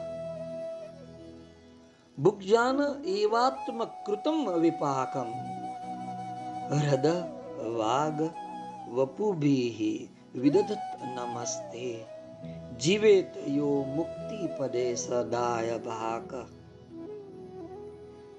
ભુગજાન 2.22 3.04
એવાત્મ 3.04 3.84
કૃતમ 3.84 4.52
વિપાકમ. 4.52 5.32
હૃદ 6.76 7.06
વાગ 7.76 8.30
વપુભી 8.90 10.08
વિદધત 10.34 10.78
નમસ્તે. 11.02 12.04
જીવેત 12.80 13.48
યો 13.48 13.84
મુક્તિ 13.96 14.48
પદે 14.58 14.94
સદાય 14.94 15.78
ભાક 15.78 16.55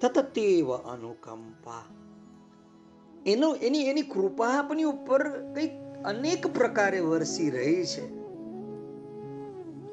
તતતેવ 0.01 0.69
અનુકંપા 0.85 1.85
એનો 3.25 3.47
એની 3.57 3.89
એની 3.89 4.03
કૃપા 4.03 4.53
આપણી 4.53 4.85
ઉપર 4.85 5.23
કંઈક 5.47 5.73
અનેક 6.03 6.43
પ્રકારે 6.53 6.99
વરસી 7.01 7.49
રહી 7.49 7.85
છે 7.85 8.03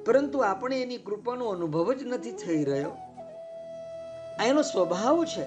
પરંતુ 0.04 0.38
આપણે 0.42 0.76
એની 0.82 0.98
કૃપાનો 0.98 1.44
અનુભવ 1.48 1.88
જ 1.90 2.00
નથી 2.04 2.34
થઈ 2.34 2.62
રહ્યો 2.64 2.94
આ 4.38 4.44
એનો 4.44 4.62
સ્વભાવ 4.62 5.18
છે 5.24 5.44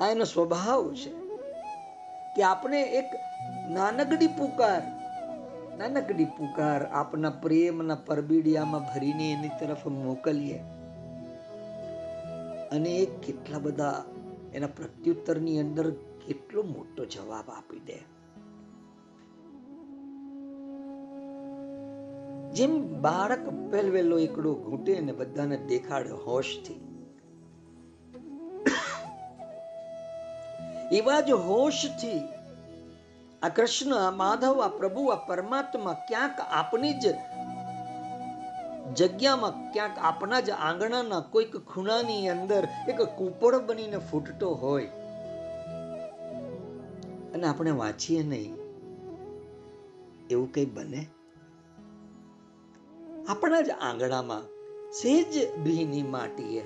આ 0.00 0.10
એનો 0.10 0.24
સ્વભાવ 0.24 0.82
છે 0.92 1.10
કે 2.34 2.42
આપણે 2.42 2.80
એક 3.00 3.10
નાનકડી 3.70 4.32
પુકાર 4.36 4.82
નાનકડી 5.78 6.30
પુકાર 6.36 6.80
આપના 6.92 7.34
પ્રેમના 7.38 8.04
પરબીડિયામાં 8.06 8.84
ભરીને 8.84 9.26
એની 9.32 9.56
તરફ 9.58 9.84
મોકલીએ 9.96 10.58
અને 12.74 12.90
એ 12.96 13.04
કેટલા 13.20 13.58
બધા 13.58 14.04
એના 14.54 14.66
પ્રત્યુત્તરની 14.66 15.60
અંદર 15.60 15.90
કેટલો 16.26 16.62
મોટો 16.62 17.04
જવાબ 17.04 17.50
આપી 17.50 17.80
દે. 17.80 17.98
જેમ 22.52 22.72
બાળક 23.00 23.70
પહેલવેલો 23.70 24.18
એકડો 24.18 24.54
ઘૂંટે 24.54 25.00
ને 25.00 25.12
બધાને 25.12 25.56
દેખાડે 25.56 26.10
હોશથી. 26.10 26.80
એવા 30.92 31.20
જ 31.20 31.30
હોશથી 31.30 32.20
આ 33.42 33.48
કૃષ્ણ, 33.48 33.94
આ 33.94 34.10
માધવ, 34.10 34.60
આ 34.60 34.68
પ્રભુ, 34.68 35.06
આ 35.06 35.26
પરમાત્મા 35.26 35.92
ક્યાંક 36.08 36.40
આપની 36.40 36.92
જ 36.92 37.14
જગ્યામાં 38.94 39.72
ક્યાંક 39.72 39.98
આપણા 39.98 40.40
જ 40.40 40.50
આંગણાના 40.50 41.20
કોઈક 41.20 41.56
ખૂણાની 41.56 42.28
અંદર 42.28 42.68
એક 42.88 43.02
કૂપળ 43.02 43.58
બનીને 43.58 43.98
ફૂટતો 43.98 44.54
હોય. 44.54 44.86
અને 47.34 47.46
આપણે 47.46 47.70
વાંચીએ 47.70 48.22
નહીં. 48.22 48.54
એવું 50.30 50.52
કંઈ 50.52 50.64
બને? 50.64 51.06
આપણા 53.28 53.60
જ 53.60 53.70
આંગણામાં 53.70 54.42
સેજ 54.92 55.54
ભીની 55.54 56.02
માટીએ. 56.02 56.62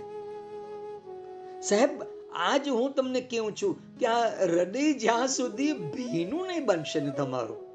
સાહેબ, 1.60 1.90
આજ 2.32 2.68
હું 2.68 2.92
તમને 2.92 3.20
કેવું 3.20 3.56
છું 3.62 3.98
કે 3.98 4.06
આ 4.06 4.44
હૃદય 4.44 4.92
જ્યાં 4.92 5.28
સુધી 5.28 5.72
ભીનું 5.72 6.46
નહીં 6.46 6.66
બનશે 6.66 7.00
ને 7.00 7.10
તમારું 7.10 7.67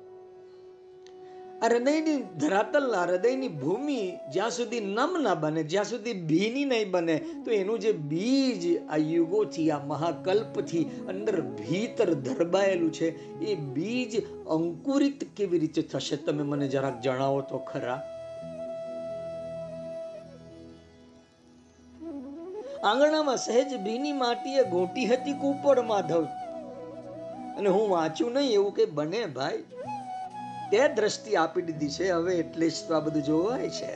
આ 1.63 1.67
હૃદયની 1.67 2.23
ધરાતલ, 2.39 2.95
આ 2.95 3.05
હૃદયની 3.05 3.47
ભૂમિ 3.47 4.19
જ્યાં 4.33 4.49
સુધી 4.49 4.79
નમ 4.79 5.17
ના 5.21 5.35
બને, 5.35 5.63
જ્યાં 5.63 5.85
સુધી 5.85 6.13
ભીની 6.13 6.65
નહીં 6.65 6.91
બને, 6.91 7.17
તો 7.17 7.51
એનું 7.51 7.79
જે 7.79 7.91
બીજ 7.91 8.87
આ 8.89 8.97
યુગોથી, 8.97 9.71
આ 9.71 9.79
મહાકલ્પથી 9.79 10.83
અંદર 10.83 11.41
ભીતર 11.41 12.13
ધરબાયેલું 12.13 12.93
છે, 12.93 13.39
એ 13.39 13.55
બીજ 13.55 14.27
અંકુરિત 14.45 15.23
કેવી 15.37 15.59
રીતે 15.59 15.81
થશે 15.81 16.15
તમે 16.15 16.43
મને 16.43 16.67
જરાક 16.67 17.01
જણાવો 17.01 17.41
તો 17.41 17.57
ખરા? 17.57 18.01
આંગણામાં 22.83 23.37
સહેજ 23.37 23.81
ભીની 23.83 24.13
માટીએ 24.13 24.63
ગોટી 24.63 25.05
હતી 25.05 25.33
કુપડ 25.33 25.79
માધવ. 25.79 26.23
અને 27.57 27.69
હું 27.69 27.89
વાંચ્યું 27.89 28.33
નહીં 28.33 28.51
એવું 28.51 28.73
કે 28.73 28.85
બને 28.85 29.25
ભાઈ? 29.25 29.63
તે 30.73 30.87
દ્રષ્ટિ 30.87 31.35
આપી 31.35 31.61
દીધી 31.61 31.89
છે. 31.89 32.11
હવે 32.11 32.35
એટલે 32.35 32.69
જ 32.69 32.73
તો 32.87 32.95
આ 32.95 32.99
બધું 32.99 33.23
જોવાય 33.23 33.69
છે. 33.69 33.91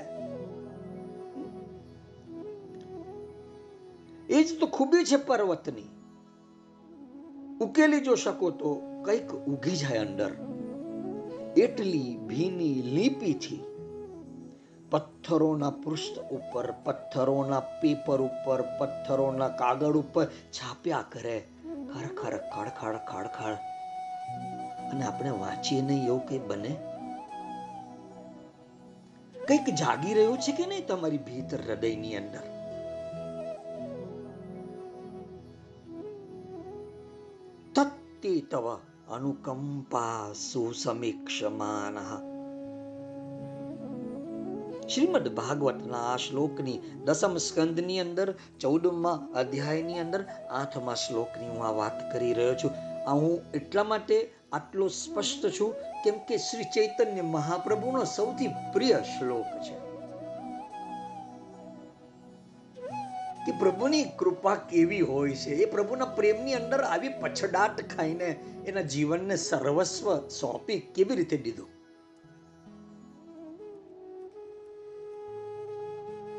એ 4.30 4.44
જ 4.44 4.60
તો 4.60 4.68
ખૂબી 4.68 5.06
છે 5.06 5.16
પર્વતની. 5.16 5.90
ઉકેલી 7.62 8.00
જો 8.00 8.16
શકો 8.16 8.50
તો 8.50 8.82
કંઈક 9.06 9.32
ઉગી 9.32 9.76
જાય 9.76 9.98
અંદર. 9.98 10.32
એટલી 11.58 12.18
ભીની 12.18 12.82
લીપીથી 12.82 13.64
પથ્થરોના 14.92 15.70
પૃષ્ઠ 15.70 16.20
ઉપર, 16.20 16.72
પથ્થરોના 16.72 17.60
પેપર 17.60 18.22
ઉપર, 18.22 18.62
પથ્થરોના 18.62 19.48
કાગળ 19.48 19.98
ઉપર 19.98 20.26
છાપ્યા 20.26 21.04
કરે. 21.12 21.44
ખડખડ 21.66 22.34
ખડખડ 22.34 22.98
ખડખડ. 22.98 23.77
અને 24.90 25.06
આપણે 25.06 25.30
વાંચીએ 25.30 25.82
નહીં 25.82 26.06
એવું 26.06 26.28
કંઈ 26.28 26.40
બને? 26.40 26.76
કંઈક 29.48 29.76
જાગી 29.76 30.14
રહ્યું 30.14 30.38
છે 30.38 30.52
કે 30.52 30.66
નહીં 30.66 30.88
તમારી 30.88 31.18
ભીતર 31.18 31.62
હૃદયની 31.62 32.16
અંદર? 32.16 32.40
તત્તિ 37.76 38.42
તવ 38.42 38.78
અનુકંપા 39.12 40.34
સુસમીક્ષમાન. 40.34 41.98
શ્રીમદ 44.88 45.28
ભાગવતના 45.28 45.98
આ 45.98 46.18
શ્લોકની 46.18 46.80
દસમ 47.06 47.38
સ્કંદની 47.38 48.00
અંદર, 48.00 48.34
ચૌદમા 48.60 49.28
અધ્યાયની 49.36 50.00
અંદર, 50.00 50.26
આઠમા 50.52 50.94
શ્લોકની 50.94 51.48
હું 51.48 51.66
આ 51.66 51.72
વાત 51.72 52.14
કરી 52.14 52.34
રહ્યો 52.34 52.56
છું. 52.56 52.72
આ 53.10 53.14
હું 53.14 53.42
એટલા 53.54 53.84
માટે 53.84 54.37
આટલો 54.52 54.88
સ્પષ્ટ 54.88 55.60
છું, 55.60 55.74
કેમ 56.04 56.14
કે 56.28 56.38
શ્રી 56.38 56.64
ચૈતન્ય 56.64 57.22
મહાપ્રભુનો 57.22 58.04
સૌથી 58.04 58.48
પ્રિય 58.74 58.96
શ્લોક 58.96 59.46
છે. 59.46 59.88
કે 63.46 63.52
પ્રભુની 63.60 64.04
કૃપા 64.04 64.56
કેવી 64.56 65.02
હોય 65.02 65.32
છે? 65.32 65.50
એ 65.50 65.66
પ્રભુના 65.66 66.06
પ્રેમની 66.06 66.54
અંદર 66.54 66.82
આવી 66.82 67.10
પછડાટ 67.10 67.82
ખાઈને 67.82 68.36
એના 68.66 68.82
જીવનને 68.82 69.36
સર્વસ્વ 69.36 70.28
સોંપી 70.28 70.80
કેવી 70.80 71.16
રીતે 71.16 71.38
દીધું? 71.38 71.70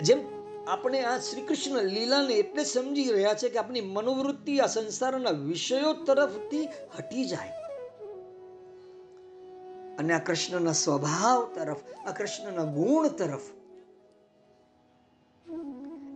જેમ 0.03 0.19
આપણે 0.69 1.01
આ 1.01 1.19
શ્રી 1.19 1.43
કૃષ્ણ 1.43 1.83
લીલાને 1.83 2.35
એટલે 2.35 2.65
સમજી 2.65 3.09
રહ્યા 3.13 3.35
છે 3.35 3.49
કે 3.49 3.59
આપણી 3.59 3.81
મનોવૃત્તિ 3.81 4.61
આ 4.61 4.67
સંસારના 4.67 5.31
વિષયો 5.31 5.93
તરફથી 5.93 6.69
હટી 6.99 7.25
જાય. 7.25 7.68
અને 9.99 10.15
આ 10.15 10.19
કૃષ્ણના 10.19 10.73
સ્વભાવ 10.73 11.53
તરફ, 11.55 11.77
આ 12.07 12.11
કૃષ્ણના 12.13 12.65
ગુણ 12.65 13.09
તરફ. 13.09 13.41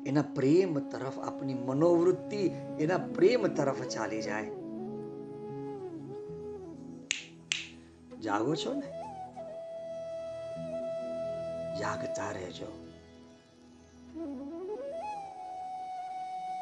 એના 0.07 0.23
પ્રેમ 0.23 0.79
તરફ 0.79 1.19
આપણી 1.19 1.55
મનોવૃત્તિ 1.55 2.51
એના 2.81 2.99
પ્રેમ 2.99 3.47
તરફ 3.47 3.83
ચાલી 3.83 4.23
જાય. 4.23 4.45
જાગો 8.21 8.55
છો 8.55 8.75
ને? 8.75 8.87
જાગતા 11.79 12.31
રહેજો. 12.31 12.89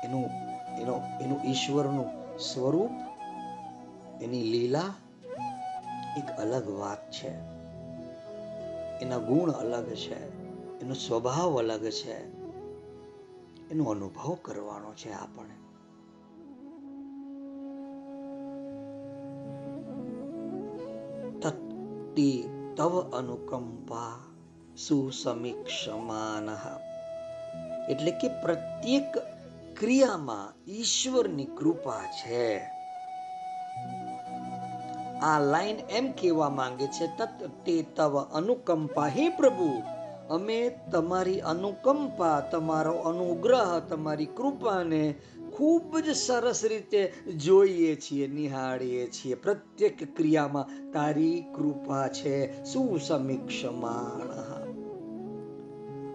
એનું, 0.04 0.24
એનો, 0.80 1.02
એનું 1.20 1.44
ઈશ્વરનું 1.44 2.38
સ્વરૂપ, 2.38 2.90
એની 4.22 4.42
લીલા 4.42 4.94
એક 6.16 6.40
અલગ 6.40 6.68
વાત 6.68 7.10
છે. 7.10 7.60
એના 9.00 9.18
ગુણ 9.18 9.50
અલગ 9.50 9.86
છે, 9.86 10.40
એનો 10.80 10.94
સ્વભાવ 10.94 11.58
અલગ 11.58 11.84
છે, 11.84 12.40
એનો 13.70 13.84
અનુભવ 13.84 14.36
કરવાનો 14.42 14.94
છે 14.94 15.12
આપણે. 15.12 15.54
તત્તિ 21.40 22.48
તવ 22.76 23.10
અનુકંપા 23.16 24.18
સુસમીક્ષમાન. 24.76 26.48
એટલે 27.90 28.10
કે 28.10 28.28
પ્રત્યેક 28.28 29.18
ક્રિયામાં 29.80 30.70
ઈશ્વરની 30.70 31.44
કૃપા 31.44 32.00
છે. 32.02 32.79
આ 35.22 35.40
લાઈન 35.40 35.76
એમ 35.90 36.12
કહેવા 36.12 36.48
માંગે 36.48 36.86
છે, 36.86 37.06
તત 37.06 37.50
તે 37.66 37.82
તવ 37.82 38.24
અનુકંપા 38.24 39.06
હે 39.06 39.28
પ્રભુ. 39.28 39.82
અમે 40.30 40.78
તમારી 40.92 41.40
અનુકંપા, 41.40 42.40
તમારો 42.40 42.92
અનુગ્રહ, 42.92 43.80
તમારી 43.80 44.26
કૃપાને 44.26 45.14
ખૂબ 45.52 45.98
જ 45.98 46.16
સરસ 46.16 46.64
રીતે 46.64 47.12
જોઈએ 47.36 47.96
છીએ, 47.96 48.26
નિહાળીએ 48.26 49.06
છીએ. 49.06 49.34
પ્રત્યેક 49.34 50.16
ક્રિયામાં 50.16 50.92
તારી 50.92 51.44
કૃપા 51.56 52.08
છે, 52.08 52.64
સુસમીક્ષમાણ. 52.64 54.28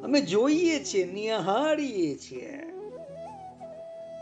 અમે 0.04 0.22
જોઈએ 0.22 0.84
છીએ, 0.84 1.13
નિહાળીએ 1.13 2.15
છીએ. 2.15 2.62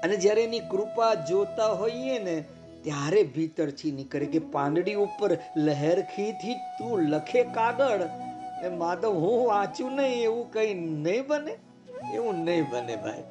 અને 0.04 0.18
જ્યારે 0.18 0.44
એની 0.44 0.60
કૃપા 0.60 1.14
જોતા 1.14 1.68
હોઈએ 1.68 2.20
ને 2.20 2.46
ત્યારે 2.84 3.24
ભીતરથી 3.24 3.92
નીકળે 3.92 4.26
કે 4.26 4.40
પાંદડી 4.40 4.94
ઉપર 4.94 5.38
લહેરખીથી 5.58 6.54
તું 6.54 7.02
લખે 7.02 7.44
કાગળ. 7.44 8.02
એ 8.66 8.70
માધવ, 8.70 9.14
હું 9.14 9.48
વાંચું 9.48 9.92
નહીં, 9.92 10.24
એવું 10.24 10.52
કઈ 10.52 10.74
નહીં 10.74 11.28
બને? 11.28 11.58
એવું 12.14 12.36
નહીં 12.36 12.70
બને 12.70 12.96
ભાઈ. 12.96 13.24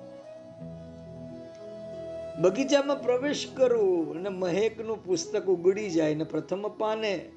બગીચામાં 2.41 3.03
પ્રવેશ 3.03 3.49
કરું 3.57 4.17
અને 4.17 4.29
મહેકનું 4.29 5.05
પુસ્તક 5.05 5.47
ઉગડી 5.47 5.91
જાય 5.91 6.15
ને 6.15 6.25
પ્રથમ 6.25 6.69
પાને 6.69 7.31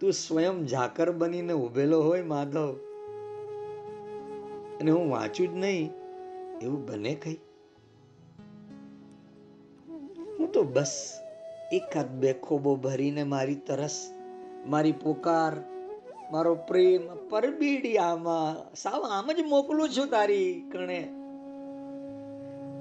તું 0.00 0.12
સ્વયં 0.12 0.66
ઝાકર 0.66 1.10
બનીને 1.10 1.52
ઉભેલો 1.52 2.02
હોય 2.02 2.22
માધવ. 2.22 2.72
અને 4.80 4.90
હું 4.90 5.10
વાંચું 5.10 5.48
જ 5.48 5.56
નહીં, 5.56 5.90
એવું 6.62 6.86
બને 6.86 7.14
કઈ? 7.14 7.38
હું 10.38 10.52
તો 10.52 10.62
બસ 10.62 11.20
એકાદ 11.72 12.08
બે 12.08 12.32
ખોબો 12.32 12.76
ભરીને 12.76 13.24
મારી 13.24 13.54
તરસ, 13.54 14.10
મારી 14.66 14.92
પોકાર, 14.92 15.52
મારો 16.30 16.54
પ્રેમ 16.54 17.28
પરબીડી 17.28 17.98
આમાં 17.98 18.74
સાવ 18.74 19.02
આમ 19.02 19.32
જ 19.32 19.40
મોકલું 19.40 19.88
છું 19.88 20.06
તારી 20.06 20.70
કણે. 20.72 21.08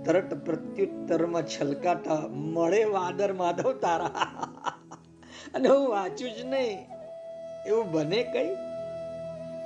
તરત 0.06 0.45
પ્રત્યુત્તરમાં 0.45 1.43
છલકાતા, 1.47 2.28
મળે 2.28 2.84
વાદર 2.84 3.34
માધવ 3.34 3.73
તારા. 3.73 4.08
અને 5.54 5.69
હું 5.69 5.89
વાંચું 5.89 6.32
જ 6.32 6.45
નહીં. 6.45 6.88
એવું 7.67 7.91
બને 7.91 8.23
કઈ? 8.23 8.56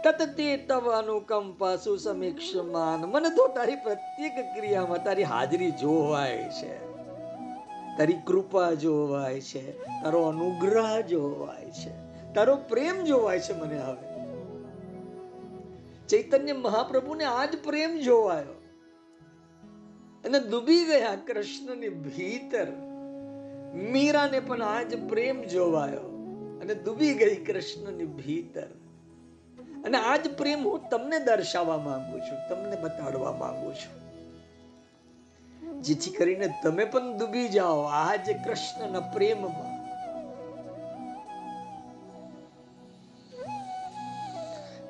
તતતે 0.04 0.58
તવ 0.58 0.92
અનુકંપા 0.92 1.76
સુસમીક્ષમાન 1.76 3.00
મને 3.00 3.30
તો 3.30 3.48
તારી 3.48 3.76
પ્રત્યેક 3.76 4.56
ક્રિયામાં 4.56 5.04
તારી 5.04 5.24
હાજરી 5.24 5.72
જોવાય 5.72 6.50
છે. 6.62 6.91
તારી 8.02 8.14
કૃપા 8.14 8.74
જોવાય 8.74 9.42
છે, 9.42 9.84
તારો 9.86 10.24
અનુગ્રહ 10.24 11.02
જોવાય 11.02 11.72
છે, 11.72 11.90
તારો 12.34 12.56
પ્રેમ 12.56 13.04
જોવાય 13.04 13.40
છે 13.40 13.54
મને 13.54 13.80
હવે. 13.80 14.28
ચૈતન્ય 16.08 16.54
મહાપ્રભુને 16.54 17.24
આજ 17.24 17.50
પ્રેમ 17.64 17.98
જોવાયો. 17.98 18.62
અને 20.26 20.40
ડૂબી 20.40 20.84
ગયા 20.86 21.16
કૃષ્ણની 21.28 21.90
ભીતર. 21.90 22.68
મીરાને 23.92 24.40
પણ 24.40 24.64
આજ 24.64 25.10
પ્રેમ 25.10 25.42
જોવાયો 25.42 26.02
અને 26.62 26.76
ડૂબી 26.76 27.14
ગઈ 27.14 27.36
કૃષ્ણની 27.36 28.06
ભીતર. 28.06 28.68
અને 29.86 29.98
આજ 29.98 30.30
પ્રેમ 30.38 30.68
હું 30.68 30.90
તમને 30.90 31.20
દર્શાવવા 31.20 31.78
માંગુ 31.78 32.20
છું, 32.20 32.50
તમને 32.50 32.76
બતાડવા 32.82 33.32
માંગુ 33.32 33.72
છું. 33.72 34.11
જેથી 35.82 36.10
કરીને 36.10 36.54
તમે 36.64 36.86
પણ 36.86 37.18
ડૂબી 37.18 37.50
જાઓ. 37.50 37.82
આજ 37.82 38.30
કૃષ્ણના 38.46 39.00
પ્રેમમાં. 39.00 39.82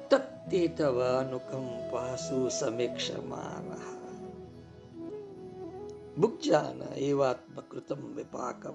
તત્તે 0.10 0.68
તવ 0.68 1.02
અનુકંપાસુ 1.02 2.50
સમીક્ષમાન. 2.50 3.92
ભુક્જાન 6.22 6.94
એવાત્મકૃતમ 6.94 8.14
વિપાકમ. 8.14 8.74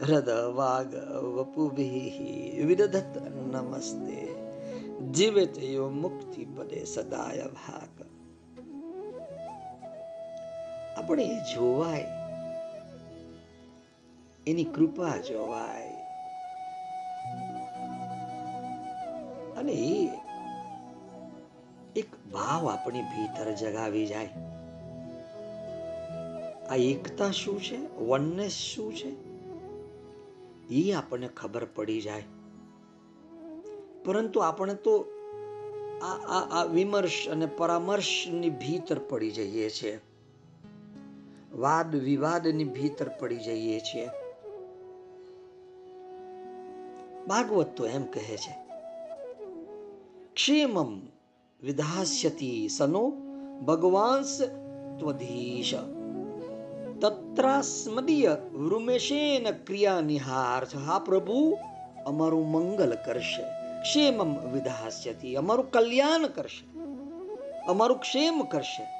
હૃદ 0.00 0.28
વાગ 0.28 0.94
વપુભિઃ 1.14 2.66
વિદધત 2.66 3.22
નમસ્તે. 3.52 4.34
જીવેત 5.12 5.58
યો 5.58 5.88
મુક્તિ 5.88 6.44
પદે 6.44 6.84
સદાય 6.84 7.42
ભાગ. 7.42 8.07
આપણે 10.98 11.24
એ 11.24 11.34
જોવાય. 11.34 12.04
એની 14.46 14.64
કૃપા 14.64 15.16
જોવાય. 15.16 15.90
અને 19.56 19.72
એ 19.72 20.10
એક 21.96 22.06
ભાવ 22.32 22.68
આપણી 22.68 23.02
ભીતર 23.02 23.52
જગાવી 23.52 24.06
જાય. 24.06 24.28
આ 26.70 26.74
એકતા 26.74 27.30
શું 27.30 27.62
છે? 27.62 27.96
વનનેસ 27.96 28.52
શું 28.52 28.94
છે? 28.94 29.10
એ 30.74 30.92
આપણને 30.92 31.28
ખબર 31.28 31.64
પડી 31.64 32.00
જાય. 32.00 32.22
પરંતુ 34.04 34.40
આપણે 34.40 34.74
તો 34.74 35.06
આ 36.02 36.60
આ 36.60 36.64
વિમર્શ 36.64 37.28
અને 37.28 37.46
પરામર્શની 37.46 38.50
ભીતર 38.50 38.98
પડી 38.98 39.30
જઈએ 39.30 39.70
છીએ. 39.70 40.00
વાદ 41.52 41.96
વિવાદની 41.96 42.64
ભીતર 42.64 43.08
પડી 43.08 43.36
જઈએ 43.36 43.80
છીએ. 43.80 44.08
ભાગવત 47.28 47.66
તો 47.76 47.86
એમ 47.86 48.04
કહે 48.04 48.36
છે, 48.36 48.54
ક્ષેમમ 50.34 51.00
વિધાસ્યતિ 51.62 52.68
સનો 52.68 53.12
ભગવાંસ 53.66 54.42
ત્વધીશ. 54.98 55.74
તત્રાસ્મદીય 57.00 58.36
વૃમેશેન 58.52 59.50
ક્રિયા 59.50 60.00
નિહાર્થ 60.00 60.76
હા 60.76 60.98
પ્રભુ, 60.98 61.58
અમારું 62.06 62.50
મંગલ 62.50 62.94
કરશે. 63.06 63.42
ક્ષેમમ 63.82 64.52
વિધાસ્યતિ. 64.52 65.34
અમારું 65.34 65.70
કલ્યાણ 65.70 66.26
કરશે. 66.26 66.78
અમારું 67.68 68.00
ક્ષેમ 68.00 68.42
કરશે. 68.42 68.97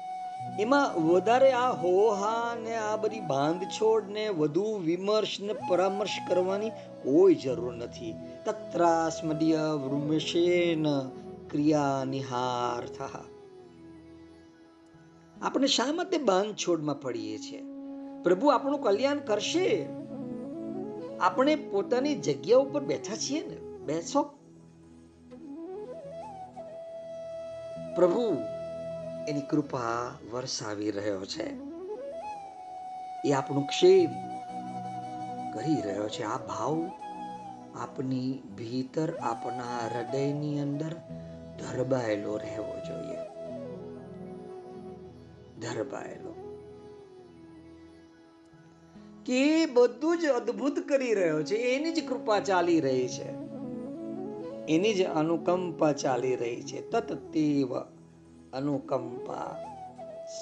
એમાં 0.59 1.07
વધારે 1.07 1.51
આ 1.51 1.71
હોહા 1.71 2.55
ને 2.63 2.75
આ 2.75 2.95
બધી 2.95 3.19
બાંધછોડ 3.19 4.09
ને 4.09 4.29
વધુ 4.29 4.81
વિમર્શ 4.85 5.37
ને 5.41 5.53
પરામર્શ 5.53 6.17
કરવાની 6.27 6.69
કોઈ 7.03 7.35
જરૂર 7.35 7.73
નથી. 7.73 8.15
તત્રાસ્મદીય 8.45 9.57
વૃમેશેન 9.57 10.85
ક્રિયા 11.49 12.03
નિહાર્થ 12.05 13.01
આપણે 15.41 15.67
શા 15.67 15.93
માટે 15.93 16.17
બાંધછોડમાં 16.17 17.01
પડીએ 17.01 17.37
છીએ? 17.37 17.63
પ્રભુ 18.23 18.47
આપણું 18.47 18.81
કલ્યાણ 18.81 19.19
કરશે? 19.19 19.87
આપણે 21.19 21.55
પોતાની 21.55 22.15
જગ્યા 22.15 22.57
ઉપર 22.57 22.83
બેઠા 22.83 23.15
છીએ 23.15 23.47
ને? 23.47 23.57
બેસો. 23.77 24.23
પ્રભુ 27.95 28.37
એની 29.29 29.41
કૃપા 29.41 30.11
વરસાવી 30.31 30.91
રહ્યો 30.91 31.25
છે. 31.25 31.53
એ 33.27 33.31
આપણું 33.31 33.67
ક્ષેમ 33.67 34.09
કરી 35.53 35.81
રહ્યો 35.81 36.09
છે. 36.09 36.23
આ 36.23 36.37
ભાવ 36.37 36.91
આપની 37.75 38.39
ભીતર 38.57 39.15
આપના 39.15 39.87
હૃદયની 39.87 40.59
અંદર 40.59 40.93
ધરબાયેલો 41.59 42.37
રહેવો 42.37 42.73
જોઈએ. 42.87 43.17
ધરબાયેલો. 45.59 46.61
કે 49.25 49.65
બધું 49.65 50.19
જ 50.19 50.25
અદ્ભુત 50.25 50.79
કરી 50.79 51.13
રહ્યો 51.13 51.43
છે. 51.43 51.55
એની 51.55 51.91
જ 51.91 52.07
કૃપા 52.07 52.39
ચાલી 52.39 52.79
રહી 52.79 53.07
છે. 53.07 53.29
એની 54.73 54.93
જ 54.93 55.05
અનુકંપા 55.05 55.91
ચાલી 55.91 56.35
રહી 56.35 56.61
છે. 56.61 56.89
તત્તેવ 56.89 57.98
અનુકંપા, 58.53 59.57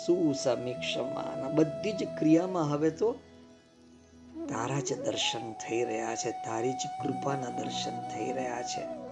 સુસમીક્ષમાન 0.05 1.55
બધી 1.55 1.91
જ 1.91 2.07
ક્રિયામાં 2.19 2.71
હવે 2.71 2.89
તો 2.89 3.15
તારા 4.49 4.79
જ 4.79 5.05
દર્શન 5.05 5.53
થઈ 5.53 5.83
રહ્યા 5.83 6.15
છે, 6.15 6.31
તારી 6.31 6.73
જ 6.73 6.81
કૃપાના 7.03 7.49
દર્શન 7.49 8.09
થઈ 8.09 8.31
રહ્યા 8.31 8.61
છે. 8.61 9.07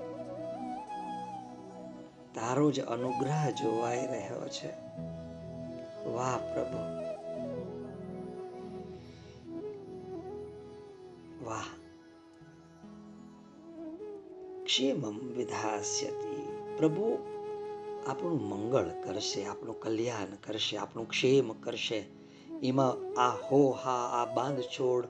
તારો 2.33 2.71
જ 2.71 2.79
અનુગ્રહ 2.79 3.49
જોવાઈ 3.49 4.07
રહ્યો 4.07 4.47
છે. 4.47 4.71
વાહ 6.09 6.37
પ્રભુ. 6.53 7.05
વાહ. 11.45 11.63
ક્ષેમમ 14.63 15.19
વિધાસ્યતિ. 15.19 16.47
પ્રભુ 16.77 17.34
આપણું 18.07 18.41
મંગળ 18.49 18.89
કરશે, 19.03 19.45
આપણું 19.45 19.79
કલ્યાણ 19.79 20.25
કરશે, 20.25 20.77
આપણું 20.77 21.09
ક્ષેમ 21.09 21.53
કરશે. 21.53 22.05
એમાં 22.63 23.19
આ 23.19 23.29
હો, 23.29 23.71
હા, 23.71 23.91
આ 23.91 24.33
બાંધછોડ 24.33 25.05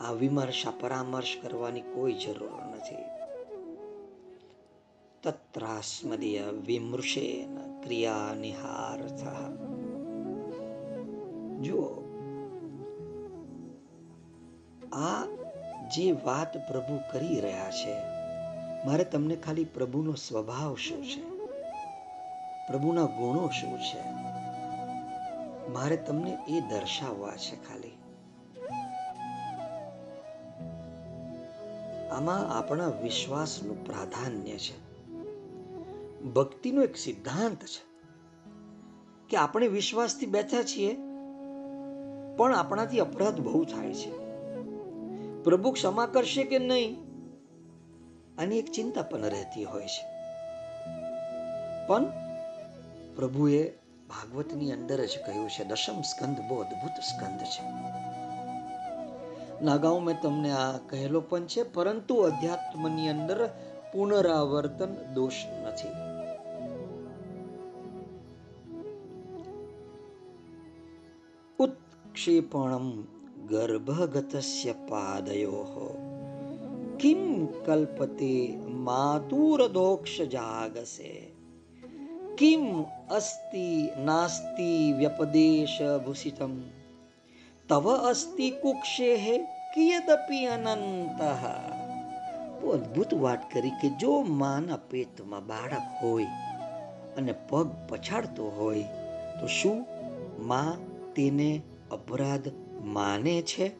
આ 0.00 0.12
વિમર્શ, 0.12 0.66
આ 0.66 0.70
પરામર્શ 0.70 1.38
કરવાની 1.42 1.80
કોઈ 1.80 2.12
જરૂર 2.12 2.76
નથી. 2.76 3.06
તત્રાસ્મદીય 5.22 6.42
વિમૃશેન 6.66 7.80
ક્રિયા 7.82 8.34
નિહાર્થ 8.34 9.24
જુઓ, 11.62 11.90
આ 14.92 15.24
જે 15.96 16.12
વાત 16.12 16.68
પ્રભુ 16.68 17.00
કરી 17.12 17.40
રહ્યા 17.40 17.70
છે, 17.70 17.94
મારે 18.86 19.04
તમને 19.04 19.36
ખાલી 19.36 19.64
પ્રભુનો 19.64 20.12
સ્વભાવ 20.12 20.74
શું 20.76 21.04
છે? 21.04 21.39
પ્રભુના 22.70 23.04
ગુણો 23.04 23.48
શું 23.48 23.78
છે? 23.78 24.10
મારે 25.68 25.96
તમને 25.96 26.38
એ 26.48 26.60
દર્શાવવા 26.60 27.36
છે 27.36 27.56
ખાલી. 27.56 27.98
આમાં 32.10 32.58
આપણા 32.58 32.88
વિશ્વાસનું 32.88 33.86
પ્રાધાન્ય 33.86 34.58
છે. 34.58 35.06
ભક્તિનો 36.22 36.82
એક 36.82 36.96
સિદ્ધાંત 36.96 37.64
છે 37.64 37.90
કે 39.28 39.36
આપણે 39.36 39.68
વિશ્વાસથી 39.68 40.26
બેઠા 40.26 40.62
છીએ, 40.62 40.96
પણ 42.36 42.54
આપણાથી 42.54 43.00
અપરાધ 43.00 43.40
બહુ 43.40 43.64
થાય 43.64 43.94
છે. 43.94 44.10
પ્રભુ 45.42 45.72
ક્ષમા 45.72 46.06
કરશે 46.06 46.44
કે 46.44 46.58
નહીં? 46.58 46.96
આની 48.38 48.58
એક 48.58 48.72
ચિંતા 48.72 49.02
પણ 49.02 49.20
રહેતી 49.20 49.64
હોય 49.64 49.86
છે. 49.86 50.04
પણ 51.86 52.19
પ્રભુએ 53.16 53.72
ભાગવતની 54.08 54.72
અંદર 54.72 55.06
જ 55.06 55.18
કહ્યું 55.26 55.50
છે, 55.50 55.64
દશમ 55.64 56.00
સ્કંદ 56.00 56.36
બહુ 56.48 56.56
અદ્ભુત 56.56 57.00
સ્કંદ 57.00 57.40
છે. 57.40 57.64
નાગાઉ 59.64 60.00
મેં 60.00 60.20
તમને 60.22 60.50
આ 60.50 60.78
કહેલો 60.78 61.20
પણ 61.20 61.44
છે, 61.44 61.62
પરંતુ 61.62 62.14
અધ્યાત્મની 62.14 63.08
અંદર 63.08 63.46
પુનરાવર્તન 63.92 64.94
દોષ 65.14 65.32
નથી. 65.66 65.88
ઉત્ક્ષેપણમ 71.58 73.02
ગર્ભગતસ્ય 73.46 74.72
પાદયો, 74.72 75.96
કિમ 77.00 77.46
કલ્પતે 77.46 78.56
માતુરદોક્ષ 78.68 80.22
જાગસે? 80.22 81.39
કિમ 82.40 82.82
અસ્તિ 83.10 83.90
નાસ્તિ 84.04 84.92
વ્યપદેશ 84.92 85.82
ભૂષિતમ 86.06 86.60
તવ 87.68 87.96
અસ્તિ 87.96 88.50
કુક્ષેહ 88.50 89.46
કિયદપી 89.74 90.46
અનંત 90.46 91.20
બહુ 92.60 92.70
અદ્ભુત 92.70 93.14
વાત 93.14 93.52
કરી 93.52 93.70
કે 93.70 93.88
જો 93.88 94.22
માના 94.22 94.76
પેટમાં 94.76 95.46
બાળક 95.46 95.82
હોય 96.02 96.24
અને 97.16 97.32
પગ 97.32 97.68
પછાડતો 97.88 98.48
હોય 98.48 98.82
તો 99.40 99.46
શું 99.46 99.86
માં 100.46 100.76
તેને 101.14 101.62
અપરાધ 101.90 102.48
માને 102.84 103.42
છે 103.42 103.70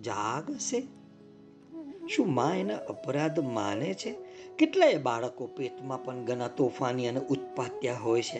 જાગશે 0.00 0.82
શું 2.08 2.34
માં 2.34 2.58
એના 2.58 2.76
અપરાધ 2.76 3.40
માને 3.40 3.94
છે? 3.94 4.14
કેટલાય 4.58 4.96
બાળકો 4.96 5.46
પેટમાં 5.46 6.04
પણ 6.04 6.24
ઘણા 6.24 6.48
તોફાની 6.48 7.08
અને 7.08 7.20
ઉત્પાત્યા 7.20 7.98
હોય 7.98 8.22
છે. 8.22 8.38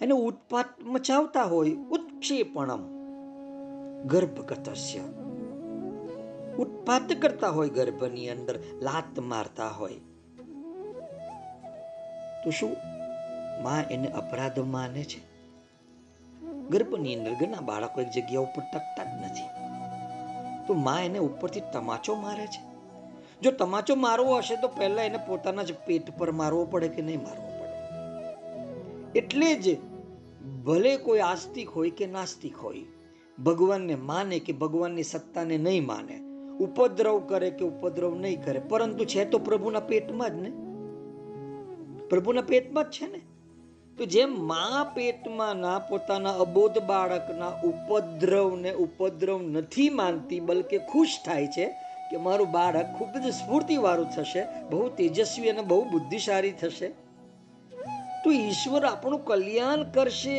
અને 0.00 0.12
ઉત્પાત 0.12 0.64
મચાવતા 0.82 1.42
હોય 1.42 1.70
ઉત્ક્ષેપણમ. 1.70 2.98
ગર્ભગતસ્ય. 4.02 4.98
ઉત્પાત 6.58 7.12
કરતા 7.12 7.48
હોય 7.48 7.68
ગર્ભની 7.68 8.28
અંદર, 8.28 8.60
લાત 8.82 9.18
મારતા 9.18 9.68
હોય. 9.68 9.94
તો 12.44 12.50
શું 12.50 12.76
માં 13.62 13.88
એને 13.90 14.08
અપરાધ 14.08 14.58
માને 14.58 15.04
છે? 15.04 15.27
ગર્ભની 16.70 17.14
અંદર 17.14 17.34
ઘણા 17.34 17.60
બાળકો 17.60 18.00
એક 18.00 18.10
જગ્યા 18.10 18.40
ઉપર 18.40 18.62
ટકતા 18.62 19.04
જ 19.04 19.24
નથી. 19.24 19.48
તો 20.66 20.74
માં 20.74 21.04
એને 21.04 21.18
ઉપરથી 21.18 21.60
તમાચો 21.72 22.14
મારે 22.14 22.46
છે? 22.46 22.68
જો 23.42 23.50
તમાચો 23.50 23.94
મારવો 23.94 24.36
હશે 24.36 24.56
તો 24.56 24.68
પહેલા 24.68 25.02
એને 25.02 25.18
પોતાના 25.26 25.62
જ 25.62 25.74
પેટ 25.86 26.18
પર 26.18 26.30
મારવો 26.32 26.64
પડે 26.64 26.88
કે 26.88 27.02
નહીં 27.02 27.22
મારવો 27.22 27.48
પડે? 27.48 27.68
એટલે 29.18 29.54
જ 29.54 29.76
ભલે 30.64 30.96
કોઈ 30.96 31.18
આસ્તિક 31.18 31.68
હોય 31.68 31.90
કે 31.90 32.06
નાસ્તિક 32.06 32.56
હોય, 32.56 32.84
ભગવાનને 33.44 33.94
માને 33.94 34.38
કે 34.38 34.52
ભગવાનની 34.52 35.02
સત્તાને 35.02 35.58
નહીં 35.58 35.86
માને, 35.86 36.20
ઉપદ્રવ 36.64 37.18
કરે 37.18 37.50
કે 37.50 37.64
ઉપદ્રવ 37.64 38.14
નહીં 38.14 38.44
કરે, 38.44 38.58
પરંતુ 38.58 39.04
છે 39.04 39.24
તો 39.24 39.38
પ્રભુના 39.38 39.80
પેટમાં 39.80 40.30
જ 40.30 40.34
ને? 40.34 40.50
પ્રભુના 42.08 42.40
પેટમાં 42.40 42.84
જ 42.84 42.86
છે 42.86 43.06
ને? 43.06 43.20
તો 43.98 44.04
જેમ 44.04 44.46
મા 44.46 44.92
પેટમાં 44.94 45.56
ના 45.56 45.78
પોતાના 45.78 46.30
અબોધ 46.30 46.78
બાળકના 46.78 47.48
ઉપદ્રવને 47.48 48.72
ઉપદ્રવ 48.72 49.42
નથી 49.42 49.90
માનતી, 49.90 50.40
બલકે 50.40 50.78
ખુશ 50.78 51.18
થાય 51.24 51.46
છે 51.46 51.74
કે 52.10 52.16
મારું 52.16 52.50
બાળક 52.50 52.86
ખૂબ 52.98 53.18
જ 53.18 53.30
સ્ફૂર્તિવાળું 53.30 54.10
થશે, 54.10 54.46
બહુ 54.70 54.88
તેજસ્વી 54.88 55.50
અને 55.50 55.60
બહુ 55.60 55.84
બુદ્ધિશાળી 55.84 56.52
થશે. 56.52 56.88
તો 58.24 58.30
ઈશ્વર 58.30 58.84
આપણું 58.84 59.24
કલ્યાણ 59.24 59.82
કરશે. 59.82 60.38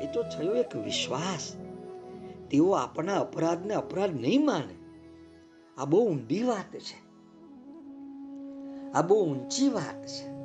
એ 0.00 0.06
તો 0.12 0.22
થયો 0.22 0.54
એક 0.54 0.76
વિશ્વાસ. 0.76 1.56
તેઓ 2.50 2.70
આપણા 2.70 3.20
અપરાધને 3.20 3.74
અપરાધ 3.74 4.20
નહીં 4.20 4.44
માને. 4.44 4.74
આ 5.78 5.84
બહુ 5.84 6.08
ઊંડી 6.08 6.42
વાત 6.42 6.76
છે. 6.76 7.10
આ 8.92 9.02
બહુ 9.02 9.26
ઊંચી 9.26 9.68
વાત 9.68 10.06
છે. 10.06 10.39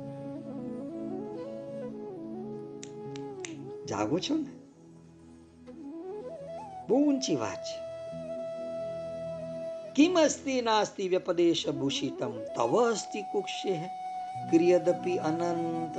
જાગો 3.86 4.18
છો 4.18 4.34
ને? 4.34 4.66
બહુ 6.88 6.96
ઊંચી 6.96 7.36
વાત 7.36 7.56
છે. 7.56 7.86
કિમ 9.94 10.20
અસ્તિ 10.20 10.62
નાસ્તિ 10.62 11.08
વ્યપદેશ 11.08 11.68
ભૂષિતમ? 11.68 12.30
તવ 12.30 12.90
અસ્તિ 12.90 13.22
કુક્ષે 13.22 13.90
ક્રિયદપી 14.50 15.18
અનંત. 15.18 15.98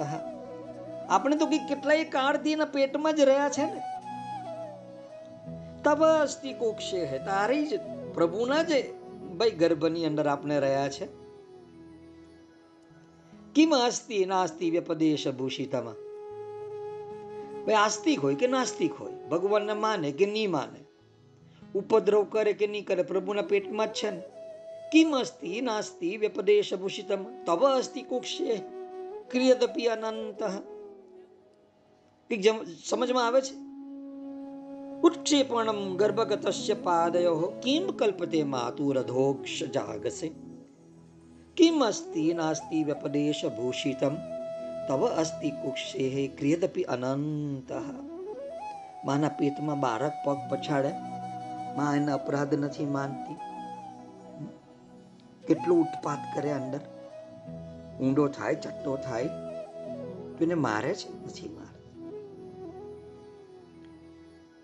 આપણે 1.10 1.36
તો 1.36 1.46
કઈ 1.46 1.58
કેટલાય 1.58 2.04
કાળથી 2.04 2.52
એના 2.52 2.66
પેટમાં 2.66 3.16
જ 3.16 3.20
રહ્યા 3.20 3.50
છે 3.50 3.66
ને? 3.66 3.82
તવ 5.84 6.06
અસ્તિ 6.22 6.54
કુક્ષે 6.54 7.06
હે 7.06 7.20
તારી 7.20 7.68
જ 7.68 7.80
પ્રભુના 8.14 8.64
જ 8.64 8.92
ભાઈ 9.38 9.52
ગર્ભની 9.52 10.06
અંદર 10.06 10.28
આપણે 10.28 10.60
રહ્યા 10.60 10.90
છે. 10.90 11.06
કિમ 13.54 13.76
અસ્તિ 13.76 14.26
નાસ્તિ 14.26 14.70
વ્યપદેશ 14.70 15.28
ભૂષિતમાં? 15.28 16.07
ભાઈ 17.68 17.76
આસ્તિક 17.76 18.20
હોય 18.20 18.36
કે 18.36 18.48
નાસ્તિક 18.48 18.94
હોય? 18.94 19.12
ભગવાનને 19.12 19.74
માને 19.74 20.12
કે 20.12 20.26
નહીં 20.26 20.52
માને? 20.52 20.80
ઉપદ્રવ 21.80 22.24
કરે 22.24 22.54
કે 22.54 22.68
નહીં 22.68 22.86
કરે? 22.86 23.04
પ્રભુના 23.04 23.42
પેટમાં 23.42 23.88
જ 23.88 23.90
છે 23.90 24.12
ને. 24.12 24.22
કિમ 24.92 25.18
અસ્તિ 25.18 25.62
નાસ્તિ 25.62 26.18
વ્યપદેશ 26.18 26.74
ભૂષિતમ 26.74 27.24
તવ 27.46 27.78
અસ્તિ 27.78 28.02
કુક્ષે 28.02 28.62
ક્રિયદપી 29.32 29.88
અનંત. 29.88 30.44
સમજમાં 32.86 33.28
આવે 33.28 33.42
છે? 33.42 33.56
ઉત્ક્ષેપણમ 35.02 35.96
ગર્ભગતસ્ય 35.98 36.74
પાદયો 36.74 37.54
કિમ 37.64 37.88
કલ્પતે 37.88 38.44
માતુરધોક્ષ 38.44 39.64
જાગસે. 39.64 40.32
કિમ 41.58 41.86
અસ્તિ 41.86 42.34
નાસ્તિ 42.34 42.84
વ્યપદેશ 42.84 43.46
ભૂષિતમ 43.46 44.37
તવ 44.88 45.04
અસ્તિ 45.18 45.50
કુક્ષે 45.54 46.04
ક્રિયદપી 46.38 46.86
અનંત 46.88 47.72
માના 49.06 49.36
પેટમાં 49.40 49.82
બાળક 49.82 50.16
પગ 50.26 50.38
પછાડે 50.52 50.92
માં 51.76 51.98
એના 51.98 52.16
અપરાધ 52.16 52.54
નથી 52.58 52.88
માનતી 52.88 53.38
કેટલો 55.44 55.76
ઉત્પાત 55.76 56.22
કરે 56.34 56.54
અંદર 56.54 56.82
ઊંડો 58.00 58.30
થાય 58.30 58.62
ચટ્ટો 58.62 58.96
થાય 58.98 59.30
તો 60.34 60.40
એને 60.44 60.58
મારે 60.58 60.96
છે 60.96 61.14
નથી 61.18 61.52
મારે 61.52 61.78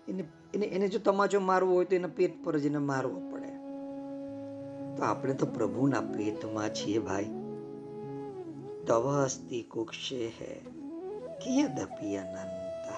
એને 0.08 0.22
એને 0.54 0.66
એને 0.74 0.86
જો 0.88 1.04
તમાચો 1.04 1.40
મારવો 1.42 1.72
હોય 1.74 1.88
તો 1.88 1.96
એના 1.96 2.16
પેટ 2.16 2.42
પર 2.44 2.56
જ 2.58 2.66
એને 2.66 2.80
મારવો 2.82 3.16
પડે 3.30 3.50
તો 4.96 5.00
આપણે 5.02 5.34
તો 5.34 5.54
પ્રભુના 5.54 6.06
પેટમાં 6.10 6.70
છીએ 6.72 7.00
ભાઈ 7.00 7.43
કુક્ષે 9.62 10.28
હે 10.28 10.60
કિયદપી 11.44 12.16
અનંત 12.16 12.90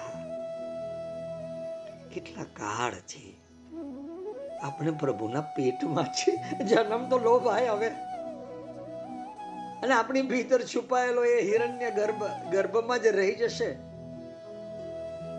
કેટલા 2.13 2.43
કાળ 2.43 2.91
છે। 2.93 3.37
આપણે 4.61 4.91
પ્રભુના 4.91 5.41
પેટમાં 5.41 6.03
છે। 6.03 6.59
જન્મ 6.63 7.09
તો 7.09 7.17
લો 7.17 7.39
ભાઈ 7.39 7.67
હવે। 7.67 7.87
અને 9.83 9.93
આપણી 9.93 10.21
ભીતર 10.21 10.61
છુપાયેલો 10.61 11.23
એ 11.23 11.51
હિરણ્ય 11.51 11.91
ગર્ભ, 11.91 12.23
ગર્ભમાં 12.51 13.01
જ 13.01 13.07
રહી 13.07 13.35
જશે। 13.35 13.77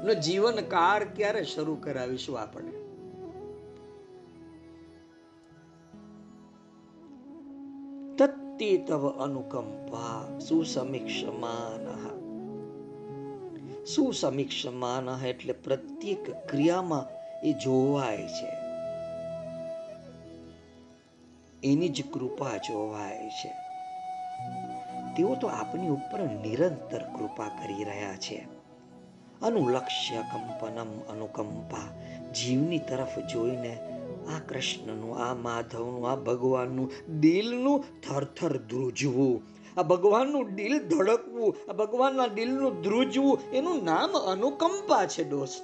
નો 0.05 0.15
જીવન 0.15 0.55
કાળ 0.55 1.05
ક્યારે 1.05 1.45
શરૂ 1.45 1.77
કરાવીશું 1.77 2.41
આપણે? 2.41 2.73
તત્તે 8.59 8.79
તવ 8.79 9.09
અનુકંપા 9.09 10.38
સુસમીક્ષમાન 10.38 11.85
સુસમીક્ષમાન 13.85 15.27
એટલે 15.27 15.53
પ્રત્યેક 15.53 16.31
ક્રિયામાં 16.49 17.07
એ 17.47 17.53
જોવાય 17.53 18.16
છે। 18.16 18.49
એની 21.64 21.88
જ 21.88 22.12
કૃપા 22.12 22.57
જોવાય 22.57 23.29
છે। 23.29 23.49
તેઓ 25.16 25.35
તો 25.35 25.47
આપની 25.47 25.88
ઉપર 25.88 26.21
નિરંતર 26.21 26.99
કૃપા 26.99 27.49
કરી 27.49 27.85
રહ્યા 27.85 28.16
છે। 28.16 28.47
અનુલક્ષ્ય 29.42 30.16
કંપનમ 30.16 31.01
અનુકંપા, 31.01 31.97
જીવની 32.33 32.79
તરફ 32.79 33.18
જોઈને 33.18 33.88
આ 34.29 34.38
કૃષ્ણનું, 34.49 35.19
આ 35.19 35.35
માધવનું, 35.35 36.11
આ 36.11 36.17
ભગવાનનું 36.17 36.91
દિલનું 37.21 37.85
થરથર 38.01 38.57
ધ્રુજવું. 38.57 39.43
આ 39.81 39.83
ભગવાનનું 39.83 40.55
દિલ 40.55 40.79
ધડકવું, 40.79 41.57
આ 41.71 41.73
ભગવાનના 41.73 42.27
દિલનું 42.27 42.83
ધ્રુજવું, 42.83 43.38
એનું 43.53 43.85
નામ 43.85 44.12
અનુકંપા 44.12 45.07
છે 45.07 45.25
દોસ્ત. 45.25 45.62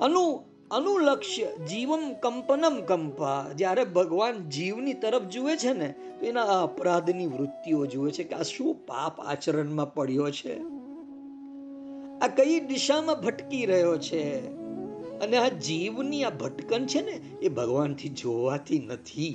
અનુ, 0.00 0.42
અનુલક્ષ્ય 0.70 1.46
જીવમ 1.68 2.12
કંપનમ 2.12 2.80
કંપા. 2.80 3.52
જ્યારે 3.52 3.84
ભગવાન 3.84 4.48
જીવની 4.48 4.92
તરફ 4.92 5.22
જુએ 5.22 5.56
છે 5.56 5.72
ને, 5.72 5.94
તો 6.20 6.26
એના 6.26 6.42
અપરાધની 6.42 7.26
વૃત્તિઓ 7.26 7.86
જુએ 7.86 8.10
છે 8.10 8.24
કે 8.24 8.34
આ 8.34 8.42
શું 8.42 8.74
પાપ 8.86 9.20
આચરણમાં 9.20 9.94
પડ્યો 9.94 10.30
છે? 10.30 10.58
આ 12.20 12.28
કઈ 12.28 12.60
દિશામાં 12.60 13.20
ભટકી 13.20 13.66
રહ્યો 13.66 13.98
છે? 13.98 14.56
અને 15.22 15.36
આ 15.36 15.48
જીવની 15.48 16.24
આ 16.24 16.30
ભટકન 16.30 16.86
છે 16.86 17.00
ને, 17.00 17.20
એ 17.42 17.48
ભગવાનથી 17.48 18.08
જોવાતી 18.08 18.78
નથી. 18.78 19.34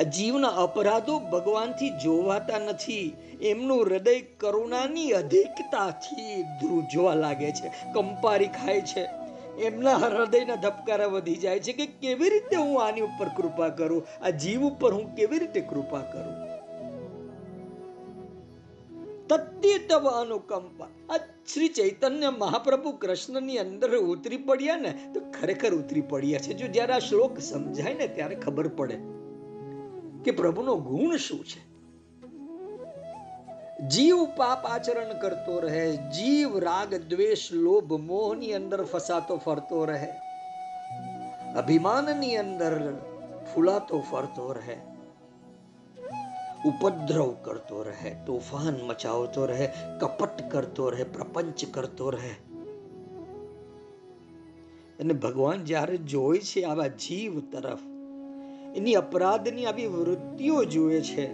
આ 0.00 0.02
જીવના 0.02 0.48
અપરાધો 0.48 1.18
ભગવાનથી 1.18 1.90
જોવાતા 1.90 2.58
નથી. 2.58 3.12
એમનું 3.42 3.84
હૃદય 3.84 4.20
કરુણાની 4.20 5.10
અધિકતાથી 5.10 6.42
ધ્રુજવા 6.42 7.14
લાગે 7.14 7.50
છે, 7.50 7.68
કંપારી 7.94 8.46
ખાય 8.46 8.80
છે. 8.80 9.08
એમના 9.56 9.96
હૃદયના 9.96 10.54
ધબકારા 10.54 11.06
વધી 11.06 11.34
જાય 11.34 11.60
છે 11.60 11.72
કે 11.72 11.86
કેવી 11.86 12.30
રીતે 12.30 12.56
હું 12.56 12.84
આની 12.84 13.00
ઉપર 13.00 13.28
કૃપા 13.28 13.68
કરું? 13.68 14.06
આ 14.22 14.30
જીવ 14.30 14.62
ઉપર 14.62 14.92
હું 14.92 15.14
કેવી 15.14 15.38
રીતે 15.38 15.60
કૃપા 15.60 16.00
કરું? 16.00 16.45
તત્યતવ 19.28 20.08
અનુકંપા. 20.08 20.86
આ 21.14 21.16
શ્રી 21.54 21.68
ચૈતન્ય 21.68 22.28
મહાપ્રભુ 22.28 22.92
કૃષ્ણની 22.92 23.58
અંદર 23.58 23.96
ઉતરી 23.96 24.36
પડ્યા 24.36 24.76
ને, 24.76 25.10
તો 25.14 25.20
ખરેખર 25.20 25.74
ઉતરી 25.74 26.00
પડ્યા 26.00 26.38
છે. 26.38 26.52
જો 26.52 26.66
જ્યારે 26.66 26.92
આ 26.92 26.98
શ્લોક 26.98 27.38
સમજાય 27.38 27.94
ને, 27.94 28.06
ત્યારે 28.08 28.34
ખબર 28.34 28.68
પડે 28.68 28.98
કે 30.24 30.30
પ્રભુનો 30.30 30.76
ગુણ 30.76 31.16
શું 31.16 31.44
છે. 31.44 31.76
જીવ 33.88 34.24
પાપ 34.36 34.66
આચરણ 34.66 35.20
કરતો 35.20 35.60
રહે, 35.60 35.96
જીવ 35.96 36.58
રાગ, 36.58 36.94
દ્વેષ, 36.94 37.52
લોભ, 37.52 37.92
મોહની 37.92 38.52
અંદર 38.52 38.84
ફસાતો, 38.84 39.36
ફરતો 39.36 39.84
રહે. 39.84 40.08
અભિમાનની 41.56 42.36
અંદર 42.36 42.96
ફૂલાતો, 43.54 44.04
ફરતો 44.10 44.52
રહે. 44.52 44.95
ઉપદ્રવ 46.66 47.34
કરતો 47.42 47.82
રહે, 47.82 48.16
તોફાન 48.26 48.80
મચાવતો 48.86 49.46
રહે, 49.46 49.68
કપટ 50.00 50.50
કરતો 50.50 50.90
રહે, 50.90 51.04
પ્રપંચ 51.04 51.64
કરતો 51.70 52.10
રહે. 52.10 52.34
અને 55.00 55.14
ભગવાન 55.14 55.64
જ્યારે 55.64 55.96
જોઈ 55.96 56.38
છે 56.38 56.62
આવા 56.62 56.86
જીવ 56.86 57.40
તરફ, 57.40 57.78
એની 58.76 58.94
અપરાધની 58.94 59.66
આવી 59.66 59.86
વૃત્તિઓ 59.86 60.64
જુએ 60.64 61.00
છે, 61.00 61.32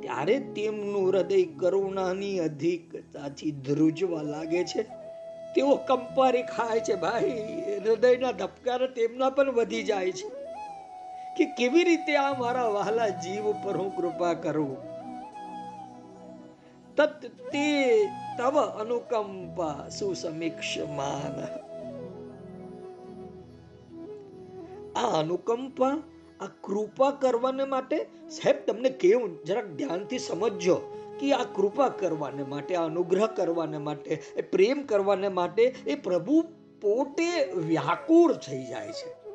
ત્યારે 0.00 0.38
તેમનું 0.38 1.08
હૃદય 1.08 1.44
કરુણાની 1.44 2.38
અધિકતાથી 2.38 3.50
ધ્રુજવા 3.50 4.22
લાગે 4.22 4.64
છે. 4.64 4.82
તેઓ 5.54 5.74
કંપારી 5.74 6.42
ખાય 6.42 6.80
છે, 6.80 6.94
ભાઈ, 6.94 7.30
હૃદયના 7.86 8.32
ધબકારા 8.32 8.86
તેમના 8.86 9.30
પણ 9.30 9.52
વધી 9.52 9.82
જાય 9.82 10.12
છે. 10.12 10.35
કે 11.36 11.44
કેવી 11.44 11.84
રીતે 11.84 12.16
આ 12.16 12.38
મારા 12.38 12.66
વહાલા 12.66 13.08
જીવ 13.08 13.52
પર 13.52 13.76
હું 13.76 13.96
કૃપા 13.96 14.34
કરું? 14.34 14.96
તત 16.96 17.26
તે 17.26 18.04
તવ 18.38 18.60
અનુકંપા 18.60 19.88
સુસમીક્ષમાન. 19.88 21.66
આ 24.98 25.18
અનુકંપા, 25.20 25.88
આ 26.40 26.46
કૃપા 26.60 27.10
કરવાને 27.10 27.64
માટે, 27.64 28.06
સાહેબ, 28.30 28.56
તમને 28.66 28.90
કેવું? 28.90 29.44
જરાક 29.44 29.66
ધ્યાનથી 29.66 30.18
સમજજો 30.18 30.76
કે 31.20 31.32
આ 31.32 31.44
કૃપા 31.44 31.88
કરવાને 31.88 32.42
માટે, 32.42 32.76
આ 32.76 32.84
અનુગ્રહ 32.84 33.26
કરવાને 33.26 33.78
માટે, 33.78 34.22
એ 34.36 34.42
પ્રેમ 34.42 34.82
કરવાને 34.82 35.28
માટે 35.28 35.62
એ 35.86 35.94
પ્રભુ 35.94 36.44
પોતે 36.80 37.52
વ્યાકુળ 37.52 38.32
થઈ 38.32 38.64
જાય 38.64 38.88
છે. 38.88 39.25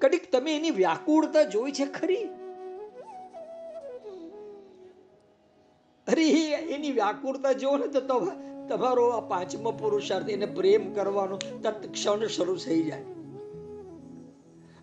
કડીક 0.00 0.32
તમે 0.32 0.56
એની 0.56 0.70
વ્યાકુળતા 0.70 1.42
જોઈ 1.42 1.72
છે 1.72 1.86
ખરી? 1.86 2.24
અરે, 6.08 6.28
એની 6.50 6.92
વ્યાકુળતા 6.92 7.52
જો 7.52 7.76
ને 7.76 7.86
તો 7.86 8.00
તમારો 8.68 9.08
આ 9.08 9.20
પાંચમો 9.20 9.70
પુરુષાર્થ 9.70 10.28
એને 10.28 10.46
પ્રેમ 10.46 10.94
કરવાનો 10.94 11.36
તત્ક્ષણ 11.36 12.26
શરૂ 12.26 12.56
થઈ 12.56 12.82
જાય. 12.82 13.00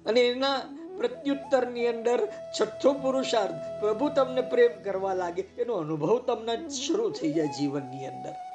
અને 0.05 0.19
એના 0.19 0.61
પ્રત્યુત્તરની 0.97 1.87
અંદર 1.87 2.27
છઠ્ઠો 2.61 2.93
પુરુષાર્થ 2.93 3.53
પ્રભુ 3.53 4.09
તમને 4.09 4.41
પ્રેમ 4.41 4.83
કરવા 4.83 5.13
લાગે, 5.13 5.41
એનો 5.41 5.73
અનુભવ 5.73 6.19
તમને 6.19 6.69
શરૂ 6.69 7.09
થઈ 7.09 7.33
જાય 7.33 7.47
જીવનની 7.47 8.05
અંદર. 8.05 8.46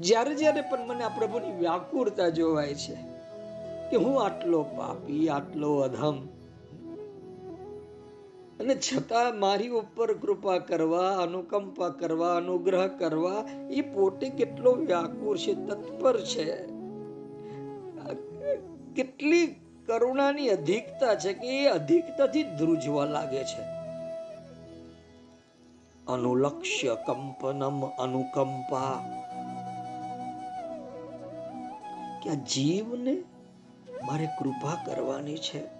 જ્યારે 0.00 0.34
જ્યારે 0.34 0.60
પણ 0.60 0.86
મને 0.86 1.04
આ 1.04 1.08
પ્રભુની 1.08 1.52
વ્યાકુળતા 1.52 2.28
જોવાય 2.28 2.74
છે 2.74 2.94
કે 3.90 3.96
હું 3.96 4.22
આટલો 4.22 4.62
પાપી, 4.62 5.28
આટલો 5.28 5.76
અધમ, 5.76 6.18
અને 8.60 8.74
છતાં 8.74 9.38
મારી 9.38 9.68
ઉપર 9.68 10.14
કૃપા 10.14 10.58
કરવા, 10.58 11.16
અનુકંપા 11.16 11.88
કરવા, 11.88 12.36
અનુગ્રહ 12.36 12.86
કરવા, 12.86 13.44
એ 13.70 13.80
પોતે 13.80 14.28
કેટલો 14.28 14.72
વ્યાકુળ 14.72 15.38
છે, 15.38 15.54
તત્પર 15.54 16.20
છે. 16.20 16.66
કેટલી 18.94 19.46
કરુણાની 19.86 20.48
અધિકતા 20.48 21.14
છે 21.14 21.32
કે 21.32 21.62
એ 21.62 21.66
અધિકતાથી 21.66 22.42
ધ્રુજવા 22.42 23.04
લાગે 23.04 23.44
છે. 23.44 23.62
અનુલક્ષ્ય 26.12 26.96
કંપનમ 27.06 27.86
અનુકંપા 27.86 29.17
કે 32.22 32.30
આ 32.30 32.34
જીવને 32.34 33.22
મારે 34.06 34.26
કૃપા 34.26 34.84
કરવાની 34.86 35.36
છે. 35.36 35.78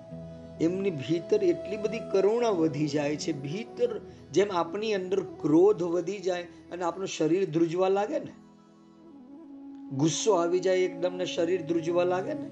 એમની 0.60 0.90
ભીતર 0.90 1.44
એટલી 1.44 1.76
બધી 1.76 1.98
કરુણા 1.98 2.48
વધી 2.48 2.88
જાય 2.88 3.16
છે. 3.16 3.32
ભીતર 3.32 4.00
જેમ 4.32 4.52
આપણી 4.52 4.94
અંદર 4.94 5.20
ક્રોધ 5.20 5.82
વધી 5.82 6.18
જાય 6.18 6.42
અને 6.42 6.84
આપણું 6.84 7.08
શરીર 7.08 7.50
ધ્રુજવા 7.50 7.88
લાગે 7.88 8.18
ને? 8.18 8.32
ગુસ્સો 9.96 10.32
આવી 10.32 10.58
જાય 10.58 10.76
એકદમ 10.76 11.14
ને 11.14 11.26
શરીર 11.26 11.62
ધ્રુજવા 11.62 12.04
લાગે 12.04 12.34
ને? 12.34 12.50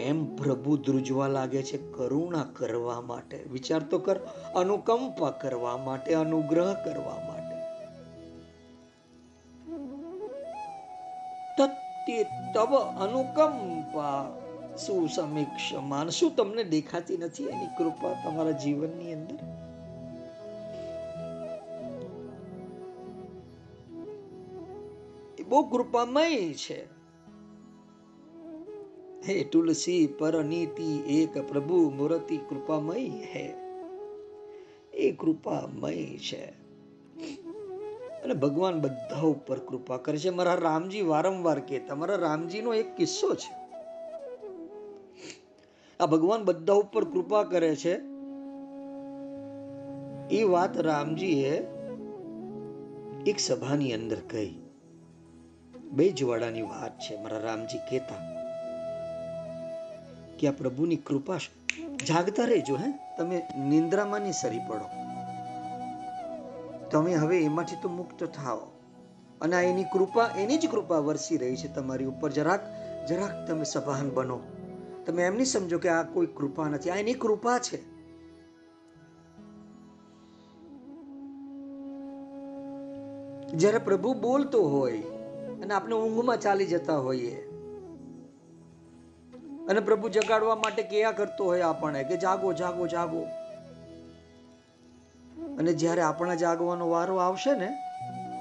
એમ 0.00 0.36
પ્રભુ 0.36 0.76
ધ્રુજવા 0.76 1.28
લાગે 1.28 1.62
છે 1.62 1.78
કરુણા 1.78 2.48
કરવા 2.52 3.00
માટે. 3.00 3.44
વિચાર 3.52 3.82
તો 3.82 3.98
કર, 3.98 4.16
અનુકંપા 4.54 5.30
કરવા 5.30 5.76
માટે, 5.76 6.14
અનુગ્રહ 6.14 6.74
કરવા 6.84 7.25
તત્તે 12.06 12.24
તવ 12.24 12.76
અનુકંપા 12.76 14.28
સુસમીક્ષમાન 14.76 16.08
શું 16.08 16.36
તમને 16.36 16.64
દેખાતી 16.64 17.16
નથી 17.16 17.44
એની 17.44 17.66
કૃપા 17.78 18.12
તમારા 18.12 18.50
જીવનની 18.50 19.12
અંદર? 19.12 19.38
બહુ 25.48 25.62
કૃપામય 25.62 26.52
છે. 26.52 26.84
હે 29.28 29.44
તુલસી 29.44 30.06
પર 30.06 30.44
નીતિ 30.44 30.96
એક 30.96 31.48
પ્રભુ 31.48 31.90
મૂર્તિ 31.90 32.36
કૃપામય 32.36 33.08
હે. 33.08 33.54
એ 34.94 35.12
કૃપામય 35.12 36.18
છે. 36.18 36.65
અને 38.26 38.34
ભગવાન 38.34 38.80
બધા 38.80 39.20
ઉપર 39.20 39.58
કૃપા 39.58 39.96
કરે 39.96 40.18
છે 40.18 40.30
મારા 40.30 40.54
રામજી 40.54 41.02
વારંવાર 41.02 41.58
કે 41.58 41.78
તમારા 41.78 42.16
રામજીનો 42.16 42.74
એક 42.74 42.96
કિસ્સો 42.96 43.34
છે. 43.34 43.52
આ 46.00 46.06
ભગવાન 46.06 46.44
બધા 46.44 46.72
ઉપર 46.72 47.04
કૃપા 47.04 47.42
કરે 47.42 47.76
છે. 47.76 47.94
એ 50.34 50.42
વાત 50.42 50.78
રામજીએ 50.78 51.50
એક 53.26 53.38
સભાની 53.38 53.92
અંદર 53.92 54.16
કહી. 54.30 54.54
બે 55.92 56.08
જવાડાની 56.08 56.62
વાત 56.62 56.98
છે, 56.98 57.22
મારા 57.22 57.38
રામજી 57.38 57.78
કહેતા. 57.78 58.34
કે 60.38 60.48
આ 60.48 60.52
પ્રભુની 60.52 60.96
કૃપા 60.96 61.36
જાગતા 62.08 62.44
રહેજો, 62.44 62.76
હે. 62.76 63.16
તમે 63.18 63.42
નિંદ્રામાં 63.68 64.20
નહીં 64.20 64.32
સરી 64.32 64.58
પડો. 64.68 65.05
તમે 66.90 67.14
હવે 67.14 67.42
એમાંથી 67.42 67.76
તો 67.82 67.88
મુક્ત 67.88 68.24
થાઓ. 68.24 68.60
અને 69.40 69.56
આ 69.56 69.60
એની 69.60 69.84
કૃપા, 69.84 70.30
એની 70.38 70.58
જ 70.58 70.70
કૃપા 70.70 70.98
વરસી 70.98 71.36
રહી 71.36 71.56
છે 71.56 71.74
તમારી 71.74 72.04
ઉપર. 72.04 72.30
જરાક 72.30 72.60
જરાક 73.08 73.48
તમે 73.48 73.64
સભાન 73.64 74.10
બનો. 74.10 74.40
તમે 75.06 75.22
એમ 75.22 75.34
નહીં 75.34 75.46
સમજો 75.46 75.78
કે 75.78 75.88
આ 75.88 76.02
કોઈ 76.02 76.26
કૃપા 76.26 76.68
નથી. 76.68 76.90
આ 76.90 76.96
એની 76.96 77.14
કૃપા 77.14 77.58
છે. 77.58 77.96
જ્યારે 83.46 83.78
પ્રભુ 83.78 84.14
બોલતો 84.14 84.62
હોય 84.62 85.02
અને 85.62 85.74
આપણે 85.74 85.94
ઊંઘમાં 85.94 86.40
ચાલી 86.40 86.66
જતા 86.66 86.96
હોઈએ 86.96 87.36
અને 89.68 89.80
પ્રભુ 89.80 90.08
જગાડવા 90.08 90.54
માટે 90.54 90.82
કયા 90.82 91.12
કરતો 91.12 91.44
હોય 91.44 91.60
આપણને 91.60 92.04
કે 92.04 92.16
જાગો 92.16 92.52
જાગો 92.52 92.86
જાગો. 92.86 93.26
અને 95.58 95.72
જ્યારે 95.72 96.00
આપણા 96.00 96.34
જાગવાનો 96.34 96.88
વારો 96.88 97.16
આવશે 97.16 97.52
ને, 97.52 97.68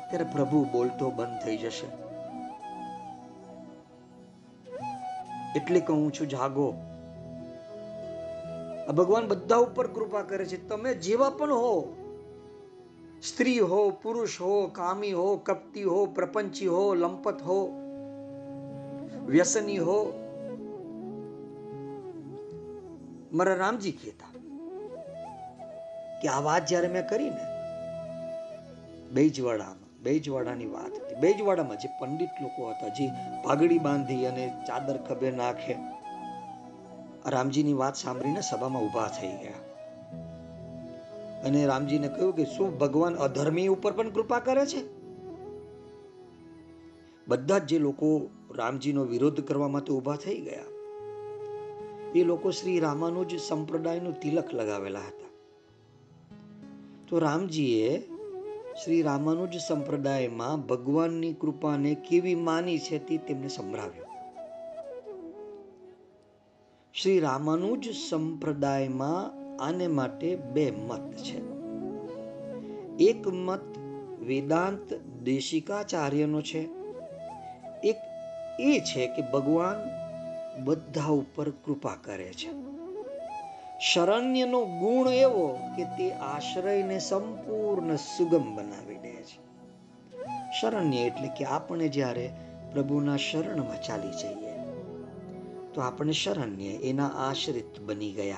ત્યારે 0.09 0.25
પ્રભુ 0.33 0.65
બોલતો 0.71 1.09
બંધ 1.09 1.45
થઈ 1.45 1.57
જશે. 1.57 1.87
એટલે 5.55 5.79
કહું 5.79 6.11
છું, 6.13 6.29
જાગો. 6.29 6.73
આ 8.89 8.91
ભગવાન 8.91 9.27
બધા 9.27 9.55
ઉપર 9.57 9.87
કૃપા 9.87 10.21
કરે 10.21 10.45
છે. 10.45 10.69
તમે 10.69 10.93
જેવા 10.93 11.29
પણ 11.29 11.53
હો, 11.53 11.95
સ્ત્રી 13.23 13.59
હો, 13.59 13.89
પુરુષ 13.89 14.41
હો, 14.41 14.67
કામી 14.67 15.13
હો, 15.13 15.37
કપટી 15.37 15.83
હો, 15.83 16.05
પ્રપંચી 16.05 16.67
હો, 16.67 16.95
લંપત 16.95 17.41
હો, 17.41 17.59
વ્યસની 19.25 19.77
હો, 19.77 19.97
મારા 23.33 23.55
રામજી 23.55 23.91
કહેતા. 23.91 24.34
કે 26.25 26.29
આ 26.31 26.43
વાત 26.43 26.69
જ્યારે 26.69 26.89
મેં 26.89 27.07
કરી 27.07 27.31
ને, 27.31 27.45
બેજવાડામાં, 29.13 29.89
બેજવાડાની 30.03 30.69
વાત 30.69 30.93
હતી. 30.93 31.19
બેજવાડામાં 31.19 31.77
જે 31.77 31.89
પંડિત 31.99 32.33
લોકો 32.41 32.69
હતા, 32.69 32.89
જે 32.89 33.05
પાઘડી 33.43 33.77
બાંધી 33.79 34.25
અને 34.25 34.45
ચાદર 34.67 34.97
ખભે 35.07 35.31
નાખે, 35.31 35.75
રામજીની 37.29 37.73
વાત 37.73 37.95
સાંભળીને 37.95 38.41
સભામાં 38.41 38.83
ઊભા 38.83 39.07
થઈ 39.07 39.31
ગયા. 39.43 39.63
અને 41.45 41.61
રામજીને 41.65 42.07
કહ્યું 42.07 42.35
કે 42.35 42.45
શું 42.45 42.69
ભગવાન 42.79 43.17
અધર્મી 43.17 43.67
ઉપર 43.67 43.93
પણ 43.93 44.09
કૃપા 44.09 44.39
કરે 44.39 44.65
છે? 44.65 44.81
બધા 47.27 47.57
જ 47.57 47.65
જે 47.65 47.79
લોકો 47.79 48.09
રામજીનો 48.55 49.03
વિરોધ 49.03 49.41
કરવા 49.41 49.67
માટે 49.67 49.93
ઊભા 49.93 50.15
થઈ 50.15 50.39
ગયા, 50.41 50.69
એ 52.15 52.23
લોકો 52.23 52.51
શ્રી 52.51 52.79
રામાનુજ 52.79 53.37
સંપ્રદાયનું 53.47 54.19
તિલક 54.19 54.53
લગાવેલા 54.53 55.05
હતા. 55.07 55.24
તો 57.07 57.19
રામજીએ 57.19 58.09
શ્રી 58.83 59.01
રામાનુજ 59.01 59.57
સંપ્રદાયમાં 59.67 60.67
ભગવાનની 60.67 61.33
કૃપાને 61.33 61.95
કેવી 61.95 62.35
માની 62.35 62.79
છે 62.79 62.99
તે 62.99 63.17
તેમને 63.17 63.47
સંભળાવ્યું. 63.47 64.05
શ્રી 66.93 67.19
રામાનુજ 67.19 67.89
સંપ્રદાયમાં 68.09 69.33
આને 69.63 69.87
માટે 69.87 70.35
બે 70.35 70.71
મત 70.71 71.15
છે. 71.15 71.37
એક 72.97 73.27
મત 73.27 73.77
વેદાંત 74.21 74.93
દેશિકાચાર્યનો 75.23 76.41
છે. 76.41 76.67
એક 77.83 77.95
એ 78.59 78.79
છે 78.79 79.07
કે 79.07 79.21
ભગવાન 79.21 79.89
બધા 80.63 81.07
ઉપર 81.07 81.49
કૃપા 81.49 81.95
કરે 81.95 82.33
છે. 82.33 82.64
શરણ્યનો 83.79 84.65
ગુણ 84.65 85.07
એવો 85.07 85.59
કે 85.77 85.83
તે 85.83 86.11
આશ્રયને 86.13 86.99
સંપૂર્ણ 86.99 87.95
સુગમ 87.95 88.55
બનાવી 88.55 88.95
દે 88.95 89.15
છે. 89.15 89.39
શરણ્ય 90.61 90.97
એટલે 90.97 91.27
કે 91.27 91.45
આપણે 91.45 91.87
જ્યારે 91.87 92.33
પ્રભુના 92.71 93.17
શરણમાં 93.17 93.81
ચાલી 93.81 94.09
જઈએ, 94.09 94.53
તો 95.73 95.81
આપણે 95.81 96.11
શરણ્ય 96.11 96.65
એના 96.65 97.07
આશ્રિત 97.07 97.81
બની 97.81 98.11
ગયા. 98.11 98.37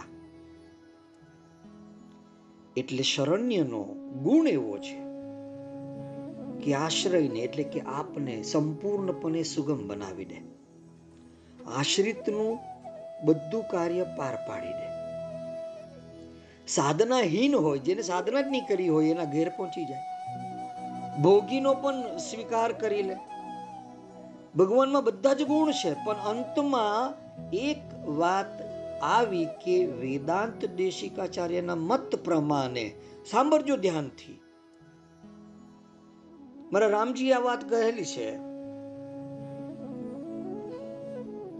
એટલે 2.77 3.03
શરણ્યનો 3.03 3.83
ગુણ 4.23 4.47
એવો 4.47 4.77
છે 4.77 4.99
કે 6.65 6.73
આશ્રયને 6.73 7.39
એટલે 7.39 7.63
કે 7.63 7.79
આપને 7.79 8.43
સંપૂર્ણપણે 8.43 9.43
સુગમ 9.43 9.87
બનાવી 9.87 10.25
દે. 10.25 10.35
આશ્રિતનું 11.77 12.59
બધું 13.25 13.63
કાર્ય 13.63 14.03
પાર 14.03 14.35
પાડી 14.35 14.67
દે. 14.67 14.96
સાધનાહીન 16.67 17.55
હોય, 17.55 17.79
જેને 17.79 18.01
સાધના 18.01 18.41
જ 18.41 18.47
નહીં 18.47 18.67
કરી 18.67 18.87
હોય, 18.87 19.09
એના 19.09 19.23
ઘેર 19.23 19.49
પહોંચી 19.49 19.85
જાય. 19.85 19.99
ભોગીનો 21.21 21.73
પણ 21.73 22.17
સ્વીકાર 22.17 22.71
કરી 22.71 23.01
લે. 23.01 23.15
ભગવાનમાં 24.55 25.03
બધા 25.03 25.33
જ 25.33 25.43
ગુણ 25.43 25.71
છે, 25.71 25.93
પણ 26.05 26.15
અંતમાં 26.15 27.13
એક 27.49 28.07
વાત 28.07 28.61
આવી 29.01 29.45
કે 29.45 29.85
વેદાંત 29.85 30.65
દેશિકાચાર્યના 30.65 31.75
મત 31.75 32.15
પ્રમાણે, 32.15 32.93
સાંભળજો 33.31 33.77
ધ્યાનથી. 33.77 34.39
મારા 36.71 36.87
રામજી 36.87 37.31
આ 37.31 37.39
વાત 37.39 37.69
કહેલી 37.69 38.05
છે. 38.05 38.37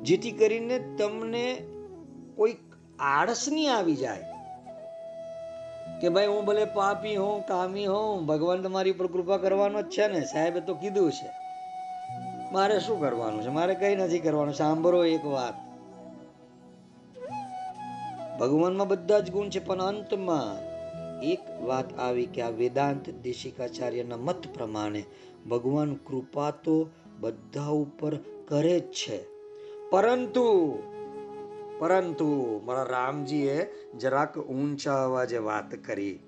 જેથી 0.01 0.31
કરીને 0.31 0.79
તમને 0.97 1.67
કોઈક 2.35 2.57
આળસ 2.99 3.49
નહીં 3.51 3.75
આવી 3.75 3.95
જાય. 3.95 4.36
કે 6.01 6.09
ભાઈ 6.09 6.27
હું 6.27 6.45
ભલે 6.45 6.65
પાપી 6.65 7.15
હોઉં, 7.15 7.45
કામી 7.45 7.85
હોઉં, 7.85 8.25
ભગવાન 8.25 8.61
તમારી 8.61 8.91
ઉપર 8.91 9.07
કૃપા 9.07 9.37
કરવાનો 9.37 9.81
જ 9.81 9.85
છે 9.85 10.07
ને. 10.07 10.25
સાહેબે 10.25 10.59
તો 10.59 10.73
કીધું 10.73 11.11
છે. 11.11 11.29
મારે 12.51 12.79
શું 12.79 12.99
કરવાનું 12.99 13.43
છે? 13.43 13.47
મારે 13.47 13.75
કઈ 13.75 13.95
નથી 13.95 14.19
કરવાનું. 14.19 14.53
સાંભળો 14.53 15.05
એક 15.05 15.25
વાત. 15.25 15.53
ભગવાનમાં 18.39 18.87
બધા 18.87 19.19
જ 19.19 19.31
ગુણ 19.31 19.49
છે, 19.49 19.65
પણ 19.65 19.81
અંતમાં 19.81 20.67
એક 21.21 21.39
વાત 21.61 21.99
આવી 21.99 22.25
કે 22.25 22.41
આ 22.41 22.49
વેદાંત 22.49 23.09
દેશિકાચાર્યના 23.09 24.17
મત 24.17 24.47
પ્રમાણે 24.53 25.03
ભગવાન 25.49 25.93
કૃપા 25.93 26.51
તો 26.51 26.89
બધા 27.19 27.67
ઉપર 27.67 28.15
કરે 28.47 28.79
જ 28.79 28.83
છે. 28.83 29.19
પરંતુ 29.89 30.77
પરંતુ 31.79 32.61
મારા 32.65 32.83
રામજીએ 32.83 33.73
જરાક 33.99 34.37
ઊંચા 34.37 35.03
અવાજે 35.03 35.37
વાત 35.37 35.75
કરી. 35.75 36.19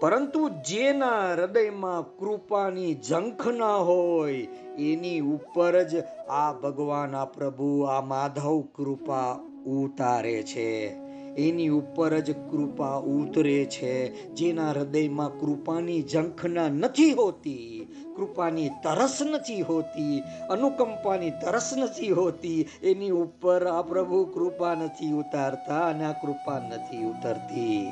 પરંતુ 0.00 0.48
જેના 0.48 1.32
હૃદયમાં 1.32 2.18
કૃપાની 2.18 2.94
ઝંખ 2.94 3.48
ના 3.48 3.76
હોય, 3.76 4.48
એની 4.78 5.20
ઉપર 5.20 5.82
જ 5.82 6.02
આ 6.28 6.52
ભગવાન, 6.52 7.14
આ 7.14 7.24
પ્રભુ, 7.24 7.80
આ 7.80 8.00
માધવ 8.00 8.64
કૃપા 8.74 9.32
ઉતારે 9.66 10.42
છે. 10.42 10.94
એની 11.34 11.68
ઉપર 11.68 12.18
જ 12.18 12.30
કૃપા 12.50 12.96
ઉતરે 12.96 13.64
છે. 13.64 14.24
જેના 14.34 14.70
હૃદયમાં 14.70 15.40
કૃપાની 15.40 16.02
ઝંખના 16.02 16.68
નથી 16.68 17.12
હોતી 17.12 17.86
કૃપાની 18.16 18.68
તરસ 18.68 19.18
નથી 19.22 19.60
હોતી, 19.60 20.22
અનુકંપાની 20.50 21.30
તરસ 21.30 21.74
નથી 21.76 22.10
હોતી, 22.10 22.68
એની 22.82 23.10
ઉપર 23.10 23.66
આ 23.66 23.82
પ્રભુ 23.82 24.24
કૃપા 24.24 24.74
નથી 24.74 25.12
ઉતારતા 25.12 25.80
અને 25.80 26.04
આ 26.04 26.12
કૃપા 26.12 26.58
નથી 26.58 27.04
ઉતરતી. 27.04 27.88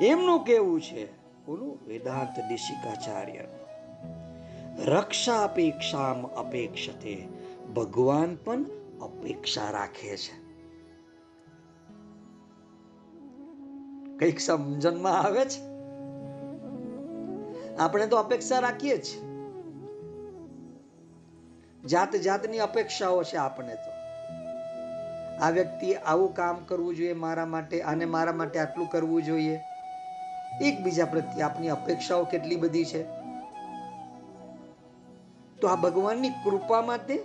એમનું 0.00 0.44
કેવું 0.44 0.80
છે? 0.80 1.12
બોલું, 1.46 1.78
વેદાંત 1.86 2.48
દેશિકાચાર્ય 2.48 3.40
રક્ષા 4.84 5.44
અપેક્ષામ 5.44 6.26
અપેક્ષતે, 6.26 7.28
ભગવાન 7.76 8.34
પણ 8.34 8.64
અપેક્ષા 9.00 9.70
રાખે 9.70 10.16
છે. 10.16 10.50
કંઈક 14.16 14.40
સમજણમાં 14.40 15.12
આવે 15.12 15.44
છે? 15.44 15.69
આપણે 17.80 18.06
તો 18.06 18.16
અપેક્ષા 18.16 18.58
રાખીએ 18.58 18.96
જ. 18.96 19.06
જાત 21.86 22.16
જાતની 22.16 22.58
અપેક્ષાઓ 22.58 23.22
છે 23.22 23.36
આપણે 23.36 23.74
તો. 23.74 23.90
આ 25.44 25.50
વ્યક્તિ 25.50 25.94
આવું 25.94 26.34
કામ 26.34 26.64
કરવું 26.64 26.96
જોઈએ 26.96 27.12
મારા 27.12 27.46
માટે 27.46 27.80
અને 27.80 28.04
મારા 28.04 28.32
માટે 28.32 28.58
આટલું 28.58 28.88
કરવું 28.88 29.22
જોઈએ. 29.22 29.60
એકબીજા 30.62 31.04
પ્રત્યે 31.04 31.42
આપની 31.42 31.68
અપેક્ષાઓ 31.68 32.24
કેટલી 32.24 32.56
બધી 32.56 32.84
છે? 32.84 33.02
તો 35.60 35.66
આ 35.66 35.76
ભગવાનની 35.76 36.28
કૃપા 36.28 36.80
માટે? 36.82 37.24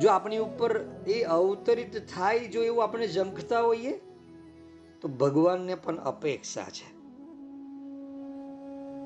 જો 0.00 0.08
આપણી 0.08 0.38
ઉપર 0.38 0.80
એ 1.06 1.22
અવતરિત 1.22 2.08
થાય 2.14 2.38
જો 2.38 2.62
એવું 2.62 2.82
આપણે 2.82 3.08
ઝંખતા 3.08 3.60
હોઈએ, 3.60 4.00
તો 5.02 5.08
ભગવાનને 5.08 5.74
પણ 5.74 5.96
અપેક્ષા 5.96 6.62
છે. 6.62 6.97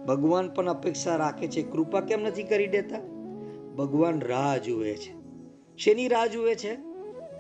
ભગવાન 0.06 0.48
પણ 0.48 0.68
અપેક્ષા 0.68 1.16
રાખે 1.16 1.48
છે, 1.48 1.62
કૃપા 1.62 2.00
કેમ 2.00 2.22
નથી 2.22 2.42
કરી 2.42 2.66
દેતા? 2.66 2.98
ભગવાન 3.76 4.20
રાહ 4.20 4.56
જુએ 4.56 4.94
છે. 4.94 5.14
શેની 5.76 6.08
રાહ 6.08 6.26
જુએ 6.26 6.54
છે? 6.54 6.92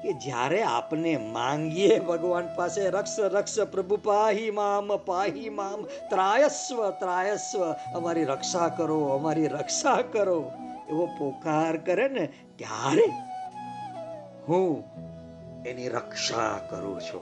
કે 0.02 0.12
જ્યારે 0.12 0.62
આપને 0.62 1.16
માંગીએ 1.16 1.98
ભગવાન 1.98 2.48
પાસે, 2.56 2.90
રક્ષ 2.90 3.20
રક્ષ, 3.20 3.60
પ્રભુ, 3.60 3.96
પાહી, 3.96 4.50
મામ 4.50 4.96
પાહી, 4.96 5.48
મામ, 5.48 5.82
ત્રાયસ્વ 5.82 6.90
ત્રાયસ્વ, 6.90 7.74
અમારી 7.94 8.24
રક્ષા 8.24 8.68
કરો, 8.68 9.00
અમારી 9.00 9.46
રક્ષા 9.46 10.02
કરો. 10.12 10.50
એવો 10.88 11.06
પોકાર 11.06 11.76
કરે 11.76 12.08
ને, 12.08 12.28
ત્યારે 12.56 13.04
હું 14.48 14.84
એની 15.66 15.88
રક્ષા 15.88 16.66
કરું 16.70 17.00
છું. 17.00 17.20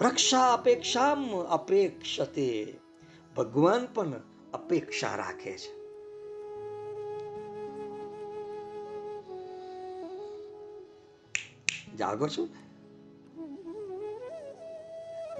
રક્ષા 0.00 0.52
અપેક્ષામ 0.52 1.30
અપેક્ષતે. 1.40 2.83
ભગવાન 3.36 3.86
પણ 3.86 4.12
અપેક્ષા 4.54 5.14
રાખે 5.14 5.58
છે. 5.58 5.84
જાગો 11.96 12.28
છો? 12.28 12.48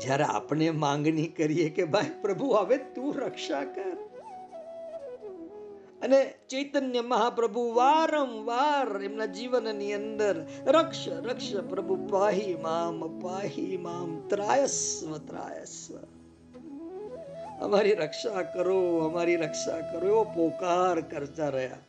જ્યારે 0.00 0.24
આપણે 0.24 0.70
માંગણી 0.70 1.26
કરીએ 1.26 1.70
કે 1.70 1.84
ભાઈ, 1.84 2.10
પ્રભુ, 2.22 2.46
હવે 2.46 2.76
તું 2.76 3.14
રક્ષા 3.14 3.64
કર. 3.64 3.96
અને 6.02 6.34
ચૈતન્ય 6.48 7.00
મહાપ્રભુ 7.00 7.72
વારંવાર 7.74 9.02
એમના 9.02 9.26
જીવનની 9.26 9.92
અંદર, 9.92 10.46
રક્ષ 10.66 11.08
રક્ષ, 11.08 11.54
પ્રભુ, 11.56 12.06
પાહી 12.10 12.56
મામ 12.56 13.20
પાહી 13.20 13.76
મામ, 13.76 14.28
ત્રાયસ્વ 14.28 15.18
ત્રાયસ્વ. 15.18 16.13
અમારી 17.60 17.94
રક્ષા 17.94 18.42
કરો, 18.42 18.98
અમારી 18.98 19.36
રક્ષા 19.36 19.80
કરો, 19.80 20.08
એવો 20.08 20.24
પોકાર 20.24 21.00
કરતા 21.00 21.48
રહ્યા. 21.48 21.82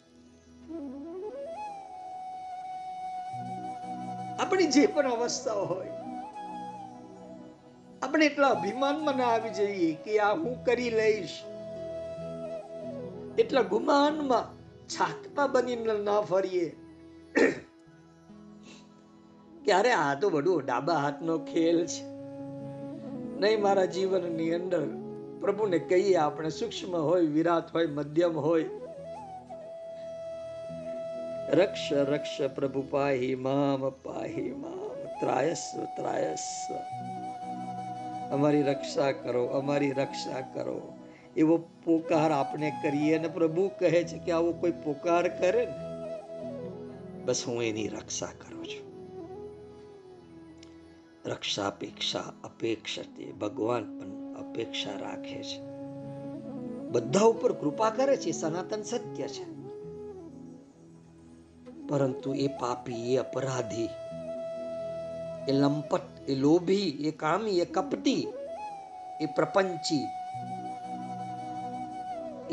આપણી 4.39 4.67
જે 4.67 4.85
પણ 4.85 5.11
અવસ્થા 5.11 5.51
હોય, 5.51 5.91
આપણે 8.01 8.25
એટલા 8.25 8.47
અભિમાનમાં 8.47 9.17
ના 9.17 9.23
આવી 9.23 9.49
જઈએ 9.49 9.93
કે 9.95 10.19
આ 10.19 10.33
હું 10.35 10.65
કરી 10.65 10.89
લઈશ. 10.89 11.43
એટલા 13.37 13.61
ગુમાનમાં 13.61 14.45
છાકતા 14.87 15.47
બનીને 15.47 15.93
ના 15.93 16.21
ફરીએ. 16.21 16.67
ક્યારે 19.65 19.91
આ 19.91 20.13
તો 20.15 20.29
બધું 20.29 20.65
ડાબા 20.65 20.93
હાથનો 20.93 21.37
ખેલ 21.37 21.85
છે. 21.85 22.03
નહીં, 23.39 23.61
મારા 23.61 23.85
જીવનની 23.85 24.53
અંદર 24.53 25.04
પ્રભુને 25.41 25.79
કહીએ, 25.79 26.15
આપણે 26.15 26.49
સૂક્ષ્મ 26.49 26.95
હોય 26.95 27.21
વિરાટ 27.21 27.75
હોય, 27.75 27.87
મધ્યમ 27.87 28.39
હોય. 28.39 28.65
રક્ષ 31.49 31.93
રક્ષ 31.93 32.41
પ્રભુ 32.55 32.83
પાહી, 32.89 33.35
મામ 33.35 33.89
પાહી, 33.89 34.51
મામ 34.51 35.19
ત્રાયસ્વ 35.19 35.83
ત્રાયસ્વ 35.83 36.75
અમારી 38.31 38.61
રક્ષા 38.61 39.11
કરો, 39.11 39.45
અમારી 39.45 39.91
રક્ષા 39.91 40.41
કરો. 40.41 40.93
એવો 41.37 41.57
પોકાર 41.57 42.31
આપણે 42.31 42.73
કરીએ 42.83 43.17
અને 43.17 43.27
પ્રભુ 43.27 43.71
કહે 43.79 44.03
છે 44.03 44.19
કે 44.19 44.31
આવો 44.31 44.51
કોઈ 44.51 44.71
પોકાર 44.71 45.27
કરે 45.27 45.65
ને, 45.65 45.73
બસ 47.25 47.43
હું 47.47 47.63
એની 47.63 47.87
રક્ષા 47.87 48.25
કરું 48.25 48.65
છું. 48.65 48.85
રક્ષા 51.25 51.67
અપેક્ષા 51.67 52.19
અપેક્ષતે 52.43 53.31
ભગવાન 53.31 53.99
પણ 53.99 54.14
અપેક્ષા 54.55 54.89
રાખે 54.99 55.43
છે. 55.43 55.61
બધા 56.89 57.21
ઉપર 57.21 57.53
કૃપા 57.53 57.89
કરે 57.89 58.17
છે 58.17 58.31
સનાતન 58.31 58.81
સત્ય 58.81 59.27
છે. 59.27 59.43
પરંતુ 61.87 62.33
એ 62.33 62.47
પાપી, 62.47 63.13
એ 63.13 63.17
અપરાધી, 63.17 63.89
એ 65.47 65.51
લંપટ, 65.51 66.29
એ 66.29 66.35
લોભી, 66.35 66.89
એ 66.89 67.11
કામી, 67.11 67.59
એ 67.59 67.65
કપટી, 67.65 68.27
એ 69.21 69.25
પ્રપંચી, 69.25 70.07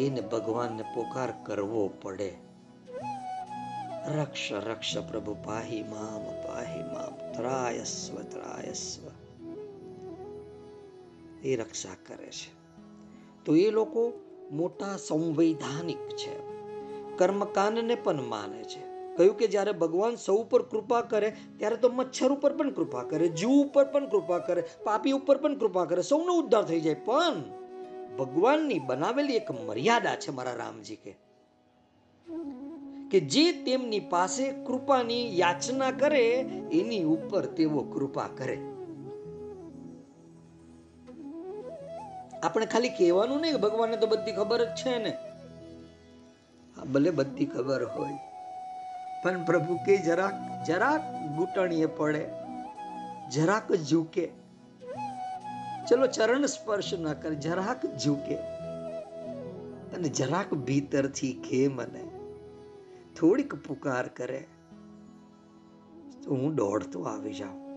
એને 0.07 0.21
ભગવાનને 0.21 0.83
પોકાર 0.83 1.33
કરવો 1.43 1.89
પડે. 1.89 2.33
રક્ષ 4.07 4.53
રક્ષ 4.53 4.97
પ્રભુ, 4.97 5.37
પાહી 5.45 5.83
મામ 5.83 6.49
પાહી 6.49 6.83
મામ, 6.83 7.33
ત્રાયસ્વ 7.33 8.23
ત્રાયસ્વ. 8.23 9.22
એ 11.45 11.57
રક્ષા 11.57 11.89
કરે 12.07 12.27
છે. 12.27 12.63
તો 13.45 13.57
એ 13.57 13.71
લોકો 13.71 14.13
મોટા 14.53 14.97
સંવૈધાનિક 14.97 15.99
છે. 15.99 16.53
કર્મકાંડને 17.17 17.95
પણ 17.95 18.23
માને 18.23 18.65
છે. 18.65 18.93
કહ્યું 19.17 19.37
કે 19.37 19.47
જ્યારે 19.47 19.73
ભગવાન 19.73 20.15
સૌ 20.15 20.37
ઉપર 20.37 20.63
કૃપા 20.63 21.01
કરે, 21.01 21.37
ત્યારે 21.59 21.77
તો 21.77 21.89
મચ્છર 21.89 22.33
ઉપર 22.33 22.57
પણ 22.57 22.71
કૃપા 22.71 23.03
કરે, 23.03 23.29
જીવ 23.29 23.51
ઉપર 23.51 23.85
પણ 23.85 24.09
કૃપા 24.09 24.39
કરે, 24.39 24.65
પાપી 24.85 25.13
ઉપર 25.13 25.37
પણ 25.37 25.59
કૃપા 25.59 25.85
કરે, 25.85 26.03
સૌનો 26.03 26.35
ઉદ્ધાર 26.35 26.65
થઈ 26.65 26.81
જાય. 26.81 26.95
પણ 26.95 27.43
ભગવાનની 28.19 28.79
બનાવેલી 28.79 29.33
એક 29.33 29.51
મર્યાદા 29.51 30.17
છે 30.17 30.31
મારા 30.31 30.55
રામજી 30.55 30.97
કે 30.97 31.15
કે 33.11 33.21
જે 33.21 33.53
તેમની 33.53 34.01
પાસે 34.01 34.53
કૃપાની 34.53 35.39
યાચના 35.39 35.91
કરે, 35.91 36.29
એની 36.73 37.05
ઉપર 37.05 37.47
તેઓ 37.47 37.81
કૃપા 37.81 38.29
કરે. 38.37 38.59
આપણે 42.43 42.67
ખાલી 42.67 42.89
કહેવાનું 42.89 43.41
નહીં, 43.41 43.61
ભગવાનને 43.61 43.97
તો 43.97 44.07
બધી 44.07 44.33
ખબર 44.33 44.65
જ 44.65 44.69
છે 44.69 44.99
ને. 44.99 45.19
ભલે 46.93 47.11
બધી 47.11 47.47
ખબર 47.47 47.85
હોય. 47.85 48.13
પણ 49.23 49.45
પ્રભુ 49.45 49.77
કે 49.77 49.97
જરાક 49.97 50.65
જરાક 50.67 51.01
ઘૂંટણીએ 51.37 51.87
પડે, 51.87 52.29
જરાક 53.31 53.73
ઝૂકે. 53.73 54.31
ચલો 55.89 56.07
ચરણ 56.07 56.47
સ્પર્શ 56.47 56.95
ન 56.95 57.13
કરે, 57.13 57.35
જરાક 57.35 57.97
ઝૂકે. 57.97 58.37
અને 59.95 60.09
જરાક 60.09 60.55
ભીતરથી 60.55 61.33
ખે 61.33 61.69
મને 61.69 62.11
થોડીક 63.21 63.55
પુકાર 63.55 64.09
કરે. 64.09 64.47
તો 66.23 66.31
હું 66.31 66.55
દોડતો 66.55 67.03
આવી 67.03 67.33
જાઉં. 67.33 67.72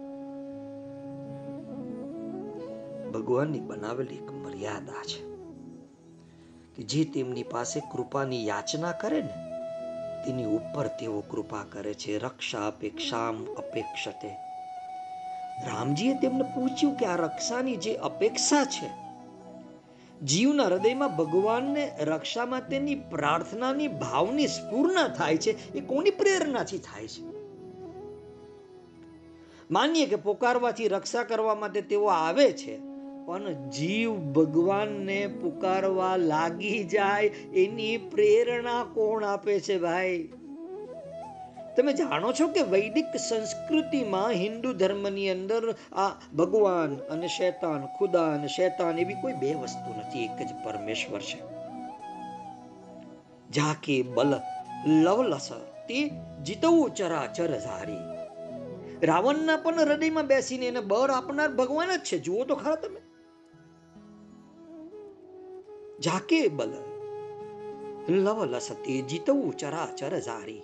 ભગવાનની 3.16 3.60
બનાવેલી 3.60 4.16
એક 4.16 4.32
મર્યાદા 4.32 5.04
છે 5.04 5.20
કે 6.76 6.84
જે 6.84 7.04
તેમની 7.06 7.44
પાસે 7.44 7.80
કૃપાની 7.80 8.48
યાચના 8.48 8.92
કરે 8.92 9.22
ને, 9.22 9.36
તેની 10.26 10.46
ઉપર 10.46 10.88
તેઓ 10.88 11.22
કૃપા 11.22 11.66
કરે 11.72 11.94
છે, 11.94 12.18
રક્ષા 12.18 12.68
અપેક્ષામ 12.68 13.46
અપેક્ષતે 13.46 14.32
રામજીએ 15.68 16.14
તેમને 16.14 16.44
પૂછ્યું 16.44 16.96
કે 16.96 17.06
આ 17.06 17.16
રક્ષાની 17.16 17.76
જે 17.76 17.94
અપેક્ષા 17.96 18.66
છે, 18.66 18.90
જીવના 20.26 20.64
હૃદયમાં 20.64 21.16
ભગવાનને 21.18 21.92
રક્ષામાં 22.00 22.68
તેની 22.70 22.96
પ્રાર્થનાની 22.96 23.88
ભાવની 23.88 24.48
સ્ફૂર્ણા 24.48 25.08
થાય 25.08 25.38
છે, 25.38 25.74
એ 25.74 25.80
કોની 25.80 26.10
પ્રેરણાથી 26.10 26.78
થાય 26.78 27.08
છે? 27.08 27.24
માનીએ 29.72 30.06
કે 30.06 30.16
પોકારવાથી 30.16 30.88
રક્ષા 30.88 31.24
કરવા 31.24 31.56
માટે 31.56 31.82
તેઓ 31.82 32.06
આવે 32.06 32.52
છે 32.52 32.95
પણ 33.26 33.70
જીવ 33.70 34.16
ભગવાનને 34.16 35.28
પુકારવા 35.28 36.18
લાગી 36.18 36.84
જાય, 36.84 37.24
એની 37.56 37.98
પ્રેરણા 37.98 38.84
કોણ 38.84 39.24
આપે 39.24 39.60
છે 39.60 39.78
ભાઈ? 39.78 40.30
તમે 41.78 41.94
જાણો 41.94 42.32
છો 42.32 42.48
કે 42.48 42.62
વૈદિક 42.62 43.06
સંસ્કૃતિમાં 43.30 44.30
હિન્દુ 44.30 44.74
ધર્મની 44.74 45.30
અંદર 45.30 45.76
આ 45.94 46.10
ભગવાન 46.36 46.96
અને 46.96 47.28
શૈતાન, 47.28 47.86
ખુદા 47.86 48.34
અને 48.34 48.48
શૈતાન 48.48 49.00
એવી 49.00 49.14
કોઈ 49.14 49.34
બે 49.34 49.54
વસ્તુ 49.54 50.00
નથી, 50.00 50.24
એક 50.24 50.48
જ 50.48 50.50
પરમેશ્વર 50.66 51.20
છે. 51.20 51.40
જાકે 53.52 54.02
બલ, 54.02 54.34
લવલસ, 54.88 55.52
તે 55.90 56.10
જીતવું 56.44 56.94
ચરાચર 56.96 57.60
ધારી 57.60 58.16
રાવણના 59.04 59.58
પણ 59.58 59.80
હૃદયમાં 59.80 60.28
બેસીને 60.28 60.66
એને 60.66 60.80
બર 60.80 61.10
આપનાર 61.10 61.52
ભગવાન 61.52 61.96
જ 61.96 62.00
છે. 62.00 62.20
જુઓ 62.20 62.44
તો 62.44 62.56
ખરા 62.56 62.76
તમે. 62.76 63.05
જાકે 66.04 66.48
બલ? 66.48 66.74
લવલસ 68.10 68.70
તે 68.72 69.02
જીતવું 69.02 69.58
ચરાચર 69.58 70.20
ઝારી. 70.20 70.62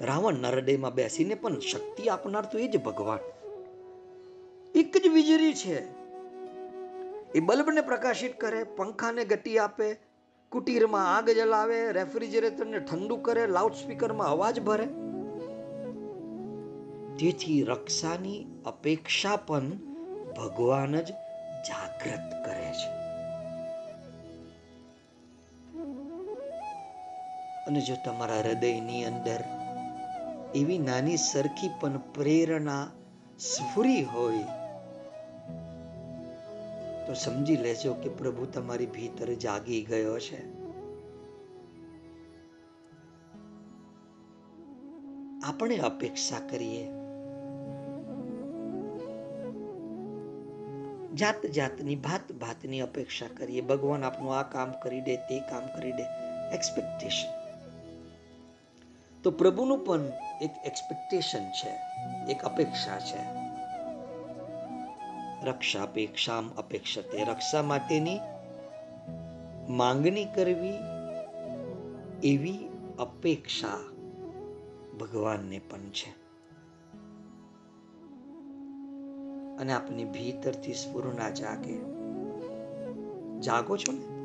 રાવણ 0.00 0.34
નરડેમાં 0.34 0.94
બેસીને 0.94 1.34
પણ 1.34 1.60
શક્તિ 1.60 2.08
આપનાર 2.08 2.44
તો 2.44 2.58
એ 2.58 2.68
જ 2.68 2.76
ભગવાન. 2.76 3.18
એક 4.74 4.96
જ 4.96 5.06
વીજળી 5.08 5.54
છે. 5.54 6.06
એ 7.32 7.40
બલ્બને 7.40 7.80
પ્રકાશિત 7.80 8.40
કરે, 8.40 8.64
પંખાને 8.64 9.24
ગતિ 9.24 9.58
આપે, 9.58 9.98
કુટીરમાં 10.48 11.16
આગ 11.16 11.30
જલાવે, 11.30 11.92
રેફ્રિજરેટરને 11.92 12.78
ઠંડુ 12.78 13.16
કરે, 13.16 13.46
લાઉડસ્પીકરમાં 13.46 14.28
અવાજ 14.28 14.60
ભરે. 14.60 14.86
તેથી 17.16 17.62
રક્ષાની 17.62 18.46
અપેક્ષા 18.66 19.36
પણ 19.36 19.70
ભગવાન 20.36 21.00
જ 21.00 21.10
જાગૃત 21.68 22.46
કરે 22.46 22.72
છે. 22.72 22.95
અને 27.66 27.80
જો 27.80 27.94
તમારા 28.04 28.36
હૃદયની 28.36 29.04
અંદર 29.04 29.44
એવી 30.54 30.78
નાની 30.78 31.16
સરખી 31.16 31.70
પણ 31.80 31.98
પ્રેરણા 31.98 32.90
સ્ફુરી 33.38 34.02
હોય, 34.02 34.44
તો 37.06 37.14
સમજી 37.14 37.56
લેજો 37.56 37.94
કે 37.94 38.08
પ્રભુ 38.08 38.46
તમારી 38.46 38.86
ભીતર 38.86 39.34
જાગી 39.34 39.82
ગયો 39.82 40.18
છે. 40.18 40.66
આપણે 45.42 45.76
અપેક્ષા 45.76 46.38
કરીએ. 46.48 46.86
જાત 51.14 51.46
જાતની 51.46 51.96
ભાત 51.96 52.32
ભાતની 52.32 52.80
અપેક્ષા 52.80 53.26
કરીએ. 53.36 53.60
ભગવાન 53.60 54.04
આપનું 54.04 54.38
આ 54.38 54.42
કામ 54.42 54.72
કરી 54.82 55.00
દે, 55.00 55.16
તે 55.16 55.40
કામ 55.40 55.66
કરી 55.66 55.92
દે. 55.92 56.02
એક્સપેક્ટેશન 56.54 57.35
તો 59.26 59.30
પ્રભુનું 59.30 59.84
પણ 59.84 60.00
એક 60.40 60.50
એક્સપેક્ટેશન 60.64 61.50
છે, 61.50 61.70
એક 62.32 62.42
અપેક્ષા 62.42 62.98
છે. 62.98 63.18
રક્ષા 65.46 65.82
અપેક્ષામ 65.82 66.50
અપેક્ષતે, 66.58 67.24
રક્ષા 67.24 67.62
માટેની 67.62 68.18
માંગણી 69.68 70.24
કરવી 70.24 70.74
એવી 72.22 72.68
અપેક્ષા 72.98 73.78
ભગવાનને 75.00 75.58
પણ 75.58 75.78
છે. 75.78 76.10
અને 79.56 79.72
આપની 79.72 80.04
ભીતરથી 80.04 80.74
સ્ફુરણા 80.74 81.30
જાગે. 81.30 81.76
જાગો 83.40 83.76
છો 83.76 83.92
ને? 83.92 84.15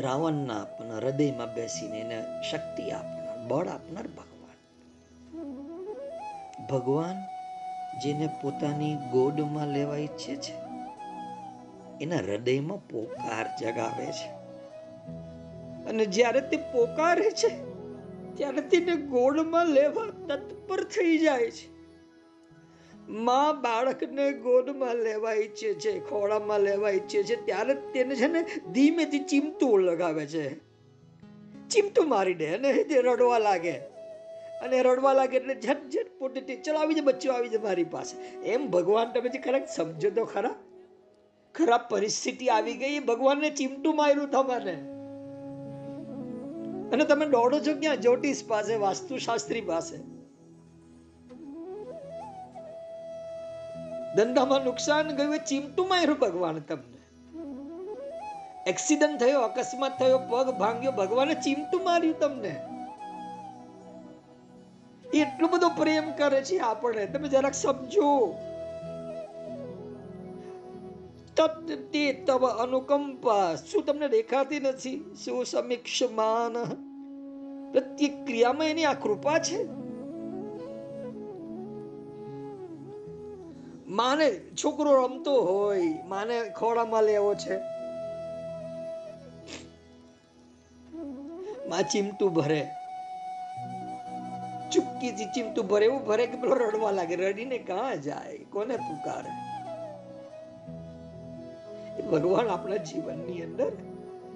રાવણના 0.00 0.62
આપના 0.62 0.96
હૃદયમાં 0.96 1.54
બેસીને 1.54 2.00
એને 2.00 2.42
શક્તિ 2.50 2.90
આપનાર, 2.90 3.48
બળ 3.48 3.68
આપનાર 3.68 4.06
ભગવાન. 4.06 4.58
ભગવાન 6.66 7.24
જેને 7.98 8.28
પોતાની 8.40 8.94
ગોડમાં 8.94 9.68
લેવા 9.68 9.96
ઈચ્છે 9.96 10.36
છે, 10.36 10.54
એના 12.00 12.16
હૃદયમાં 12.16 12.88
પોકાર 12.88 13.56
જગાવે 13.60 14.06
છે. 14.06 14.28
અને 15.84 16.06
જ્યારે 16.06 16.40
તે 16.40 16.56
પોકારે 16.56 17.30
છે, 17.30 17.64
ત્યારે 18.34 18.60
તેને 18.60 18.96
ગોળમાં 18.96 19.66
લેવા 19.66 20.06
તત્પર 20.28 20.84
થઈ 20.84 21.18
જાય 21.18 21.50
છે. 21.50 21.73
માં 23.08 23.62
બાળકને 23.62 24.32
ગોદમાં 24.32 24.94
લેવા 24.94 25.32
ઈચ્છે 25.32 25.74
છે, 25.74 26.00
ખોળામાં 26.00 26.60
લેવા 26.60 26.90
ઈચ્છે 26.90 27.22
છે, 27.22 27.46
ત્યારે 27.46 27.74
તેને 27.74 28.14
છે 28.14 28.26
ને 28.26 28.44
ધીમેથી 28.72 29.18
ચીમતું 29.18 29.80
લગાવે 29.80 30.26
છે. 30.26 30.58
ચીમતું 31.68 32.08
મારી 32.08 32.34
દે 32.34 32.46
અને 32.46 32.84
તે 32.84 33.00
રડવા 33.00 33.38
લાગે. 33.38 33.72
અને 34.60 34.82
રડવા 34.82 35.12
લાગે 35.12 35.36
એટલે 35.36 35.54
ઝટ 35.54 35.90
ઝટ 35.90 36.18
પોતે 36.18 36.56
ચલો 36.56 36.78
આવી 36.78 36.94
જાય 36.94 37.04
બચ્ચો 37.04 37.32
આવી 37.32 37.48
જાય 37.48 37.60
મારી 37.60 37.84
પાસે. 37.84 38.40
એમ 38.46 38.70
ભગવાન 38.70 39.12
તમે 39.12 39.28
જે 39.28 39.38
ખરા 39.38 39.66
સમજો 39.66 40.10
તો 40.10 40.24
ખરા. 40.24 40.54
ખરાબ 41.54 41.80
પરિસ્થિતિ 41.90 42.48
આવી 42.48 42.74
ગઈ, 42.74 42.98
ભગવાનને 42.98 43.50
ચીમટું 43.50 43.96
માર્યું 43.96 44.30
તમારે. 44.30 44.74
અને 46.90 47.04
તમે 47.04 47.26
દોડો 47.26 47.58
છો 47.58 47.80
ક્યાં? 47.80 48.00
જ્યોતિષ 48.00 48.44
પાસે, 48.48 48.74
વાસ્તુશાસ્ત્રી 48.74 49.60
પાસે. 49.60 50.13
ધંધામાં 54.16 54.64
નુકસાન 54.64 55.16
ગયું 55.16 55.38
ચીમટું 55.38 55.88
માર્યું 55.88 56.18
ભગવાન 56.18 56.58
તમને. 56.58 56.94
એક્સિડન્ટ 58.66 59.20
થયો, 59.20 59.40
અકસ્માત 59.40 59.98
થયો, 59.98 60.18
પગ 60.18 60.50
ભાંગ્યો, 60.50 60.92
ભગવાને 60.92 61.34
ચીમટું 61.34 61.84
માર્યું 61.84 62.18
તમને. 62.18 62.66
એટલો 65.14 65.48
બધો 65.48 65.68
પ્રેમ 65.68 66.12
કરે 66.12 66.44
છે 66.44 66.58
આપણે. 66.58 67.06
તમે 67.06 67.28
જરાક 67.28 67.54
સમજો. 67.54 68.34
તે 71.92 72.12
તવ 72.12 72.46
અનુકંપા. 72.46 73.54
શું 73.54 73.84
તમને 73.84 74.08
દેખાતી 74.08 74.60
નથી? 74.60 75.14
શું 75.24 75.44
સમીક્ષમાન? 75.44 76.52
પ્રત્યેક 77.72 78.26
ક્રિયામાં 78.26 78.66
એની 78.66 78.84
આ 78.84 78.92
કૃપા 78.92 79.38
છે? 79.38 79.83
માને 83.94 84.40
છોકરો 84.64 85.06
રમતો 85.06 85.42
હોય, 85.42 85.82
માને 86.06 86.50
ખોળામાં 86.50 87.02
લેવો 87.02 87.34
છે. 87.34 87.58
માં 91.68 91.82
ચીમટું 91.82 92.34
ભરે. 92.34 92.66
ચુપકીથી 94.72 95.24
ચીમટું 95.24 95.66
ભરે, 95.66 95.84
એવું 95.84 96.06
ભરે 96.06 96.26
કે 96.26 96.36
પેલો 96.36 96.54
રડવા 96.54 96.90
લાગે. 96.90 97.16
રડીને 97.16 97.58
કાં 97.58 98.02
જાય? 98.02 98.38
કોને 98.38 98.76
પુકારે? 98.76 99.32
ભગવાન 102.02 102.48
આપણા 102.48 102.76
જીવનની 102.76 103.42
અંદર 103.42 103.72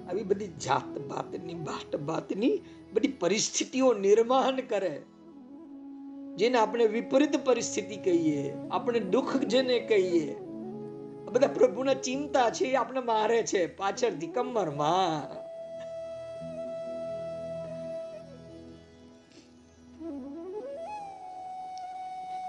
આવી 0.09 0.23
બધી 0.23 0.47
જાત 0.47 0.97
ભાતની 0.97 1.53
ભાત 1.53 1.95
ભાતની 1.95 2.61
બધી 2.93 3.07
પરિસ્થિતિઓ 3.07 3.93
નિર્માણ 3.93 4.55
કરે. 4.55 5.01
જેને 6.39 6.57
આપણે 6.57 6.85
વિપરીત 6.85 7.45
પરિસ્થિતિ 7.45 7.95
કહીએ, 7.95 8.53
આપણે 8.71 8.99
દુઃખ 8.99 9.37
જેને 9.37 9.79
કહીએ, 9.79 10.35
આ 11.27 11.31
બધા 11.31 11.47
પ્રભુના 11.47 11.93
ચિંતા 11.93 12.49
છે 12.49 12.65
એ 12.65 12.75
આપણે 12.75 13.01
મારે 13.01 13.43
છે 13.43 13.67
પાછળથી 13.67 14.27
કમરમાં. 14.27 15.33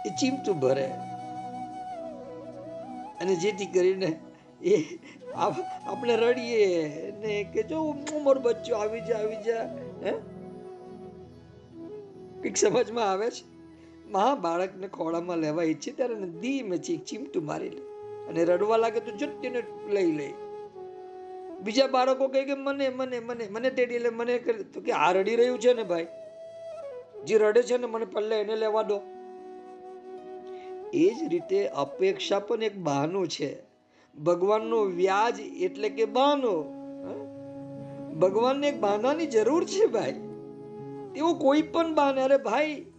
એ 0.06 0.10
ચીમતું 0.20 0.60
ભરે. 0.60 0.86
અને 3.20 3.34
જેથી 3.34 3.66
કરીને 3.66 4.18
એ 4.62 4.98
આપણે 5.84 6.16
રડીએ 6.16 6.66
ને 7.18 7.44
કે 7.44 7.62
જો 7.62 7.82
ઉમર 8.14 8.38
બચ્ચો 8.38 8.76
આવી 8.76 9.00
જા 9.00 9.16
આવી 9.16 9.42
જા, 9.42 9.62
હે? 10.04 10.12
કંઈક 12.42 12.56
સમજમાં 12.56 13.10
આવે 13.10 13.30
છે? 13.30 13.49
મહા 14.10 14.34
બાળકને 14.34 14.88
ખોળામાં 14.88 15.38
લેવા 15.38 15.62
ઈચ્છે 15.62 15.92
ત્યારે 15.92 16.14
ધીમે 16.14 16.76
ચીક 16.76 17.04
ચીમટું 17.04 17.44
મારી 17.44 17.70
લે. 17.70 17.80
અને 18.28 18.44
રડવા 18.44 18.76
લાગે 18.76 19.00
તો 19.00 19.10
જટ 19.10 19.40
તેને 19.40 19.62
લઈ 19.90 20.12
લે. 20.12 20.32
બીજા 21.62 21.86
બાળકો 21.86 22.28
કહે 22.28 22.44
કે 22.44 22.54
મને 22.54 22.88
મને 22.88 23.20
મને 23.20 23.48
મને 23.50 23.70
તેડી 23.70 23.98
લે, 23.98 24.08
મને 24.08 24.38
તો 24.38 24.80
કે 24.80 24.92
આ 24.92 25.12
રડી 25.12 25.36
રહ્યું 25.36 25.58
છે 25.58 25.74
ને 25.74 25.82
ભાઈ? 25.82 26.06
જે 27.24 27.38
રડે 27.38 27.62
છે 27.62 27.76
ને 27.76 27.86
મને 27.86 28.04
પલ્લે 28.04 28.40
એને 28.40 28.56
લેવા 28.56 28.82
દો. 28.82 29.00
એ 30.92 31.14
જ 31.14 31.28
રીતે 31.28 31.68
અપેક્ષા 31.68 32.38
પણ 32.38 32.62
એક 32.62 32.78
બહાનું 32.78 33.28
છે. 33.28 33.62
ભગવાનનો 34.24 34.84
વ્યાજ 34.84 35.40
એટલે 35.40 35.88
કે 35.88 36.04
બહાનો 36.04 36.62
ભગવાનને 38.20 38.68
એક 38.68 38.80
બહાનાની 38.80 39.26
જરૂર 39.26 39.64
છે 39.64 39.86
ભાઈ. 39.86 40.12
એવો 41.16 41.34
કોઈ 41.34 41.62
પણ 41.62 41.94
બહાને 41.94 42.22
અરે 42.22 42.36
ભાઈ 42.36 42.89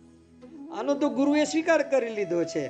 આનો 0.78 0.94
તો 0.94 1.10
ગુરુએ 1.10 1.44
સ્વીકાર 1.44 1.84
કરી 1.84 2.10
લીધો 2.10 2.44
છે. 2.44 2.68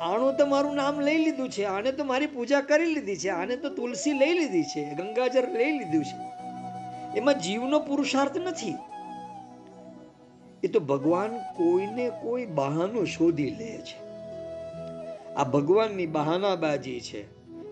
આણું 0.00 0.36
તો 0.36 0.46
મારું 0.46 0.74
નામ 0.74 1.00
લઈ 1.00 1.24
લીધું 1.24 1.50
છે. 1.50 1.64
આને 1.64 1.92
તો 1.92 2.04
મારી 2.04 2.26
પૂજા 2.26 2.60
કરી 2.60 2.84
લીધી 2.84 3.16
છે. 3.16 3.28
આને 3.28 3.56
તો 3.56 3.68
તુલસી 3.68 4.12
લઈ 4.12 4.38
લીધી 4.38 4.62
છે. 4.62 4.94
ગંગાજર 4.94 5.48
લઈ 5.52 5.78
લીધું 5.78 6.04
છે. 6.04 6.30
એમાં 7.18 7.40
જીવનો 7.40 7.80
પુરુષાર્થ 7.80 8.36
નથી. 8.36 8.74
એ 10.64 10.68
તો 10.68 10.80
ભગવાન 10.80 11.30
કોઈને 11.38 12.10
કોઈ 12.22 12.46
બહાનું 12.46 13.06
શોધી 13.06 13.50
લે 13.50 13.78
છે. 13.78 14.10
આ 15.34 15.44
ભગવાનની 15.44 16.06
બહાનાબાજી 16.06 17.00
છે 17.00 17.22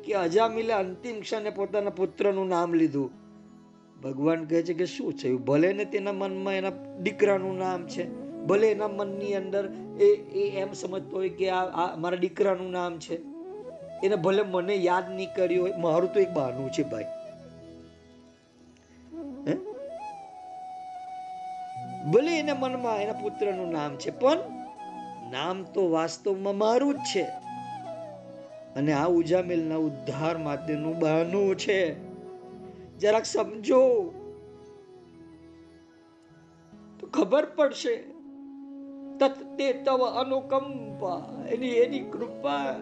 કે 0.02 0.12
અજામિલે 0.12 0.72
અંતિમ 0.72 1.20
ક્ષણે 1.20 1.50
પોતાના 1.50 1.90
પુત્રનું 1.90 2.48
નામ 2.48 2.74
લીધું. 2.74 3.10
ભગવાન 4.00 4.44
કહે 4.44 4.62
છે 4.62 4.74
કે 4.74 4.86
શું 4.86 5.12
થયું? 5.12 5.44
ભલે 5.44 5.72
ને 5.72 5.84
તેના 5.84 6.12
મનમાં 6.12 6.54
એના 6.54 6.70
દીકરાનું 7.02 7.58
નામ 7.58 7.86
છે. 7.86 8.27
ભલે 8.48 8.70
એના 8.70 8.88
મનની 8.88 9.34
અંદર 9.34 9.64
એ 10.00 10.08
એ 10.42 10.44
એમ 10.56 10.72
સમજતો 10.72 11.16
હોય 11.16 11.28
કે 11.28 11.50
આ 11.50 11.96
મારા 11.96 12.16
દીકરાનું 12.16 12.70
નામ 12.70 12.98
છે. 12.98 13.16
એને 14.04 14.16
ભલે 14.16 14.42
મને 14.42 14.74
યાદ 14.74 15.10
નહીં 15.10 15.34
કર્યું 15.36 15.62
હોય, 15.64 15.72
મારું 15.76 16.12
તો 16.12 16.20
એક 16.20 16.30
બહાનું 16.30 16.72
છે 16.72 16.82
ભાઈ. 16.82 17.04
ભલે 22.12 22.38
એના 22.38 22.54
મનમાં 22.54 23.02
એના 23.02 23.12
પુત્રનું 23.12 23.72
નામ 23.72 23.96
છે, 23.96 24.10
પણ 24.10 24.38
નામ 25.30 25.62
તો 25.64 25.90
વાસ્તવમાં 25.90 26.58
મારું 26.58 26.94
જ 26.94 26.98
છે. 27.14 27.24
અને 28.76 28.92
આ 28.92 29.06
ઉજામેલના 29.06 29.76
ઉદ્ધાર 29.76 30.36
માટેનું 30.38 30.98
બહાનું 30.98 31.56
છે. 31.56 31.80
જરાક 32.98 33.24
સમજો. 33.24 33.82
તો 37.00 37.06
ખબર 37.06 37.44
પડશે. 37.44 38.17
તત્તે 39.20 39.72
તવ 39.72 40.04
અનુકંપા 40.04 41.48
એની 41.48 41.68
એની 41.68 42.00
કૃપા 42.00 42.74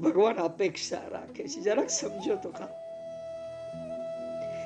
ભગવાન 0.00 0.36
અપેક્ષા 0.36 1.08
રાખે 1.08 1.48
છે 1.48 1.60
જરાક 1.60 1.90
સમજો 1.90 2.36
તો 2.36 2.50
ખા। 2.50 2.68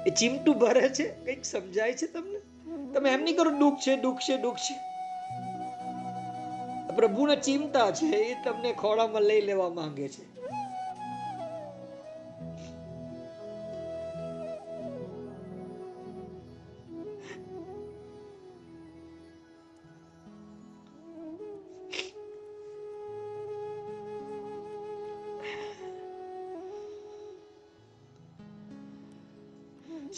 એ 0.07 0.11
ચીમટું 0.11 0.59
ભરે 0.59 0.89
છે, 0.89 1.25
કંઈક 1.25 1.45
સમજાય 1.45 1.93
છે 1.93 2.07
તમને? 2.07 2.39
તમે 2.95 3.11
એમ 3.11 3.23
નહીં 3.23 3.37
કરો, 3.37 3.51
દુઃખ 3.51 3.79
છે 3.79 3.97
દુઃખ 3.97 4.19
છે 4.19 4.37
દુઃખ 4.37 4.57
છે। 4.57 4.91
પ્રભુના 6.97 7.35
ચિંતા 7.35 7.91
છે, 7.91 8.07
એ 8.07 8.37
તમને 8.45 8.73
ખોળામાં 8.73 9.23
લઈ 9.23 9.41
લેવા 9.41 9.69
માંગે 9.69 10.09
છે। 10.09 10.30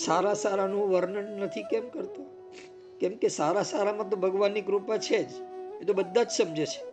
સારા 0.05 0.34
સારાનું 0.34 0.90
વર્ણન 0.90 1.40
નથી 1.40 1.62
કેમ 1.62 1.88
કરતો? 1.88 2.26
કેમ 3.00 3.16
કે 3.16 3.28
સારા 3.28 3.62
સારામાં 3.62 4.09
તો 4.09 4.16
ભગવાનની 4.16 4.61
કૃપા 4.61 4.96
છે 4.96 5.22
જ. 5.22 5.30
એ 5.80 5.84
તો 5.84 5.92
બધા 5.92 6.22
જ 6.22 6.30
સમજે 6.30 6.66
છે. 6.66 6.92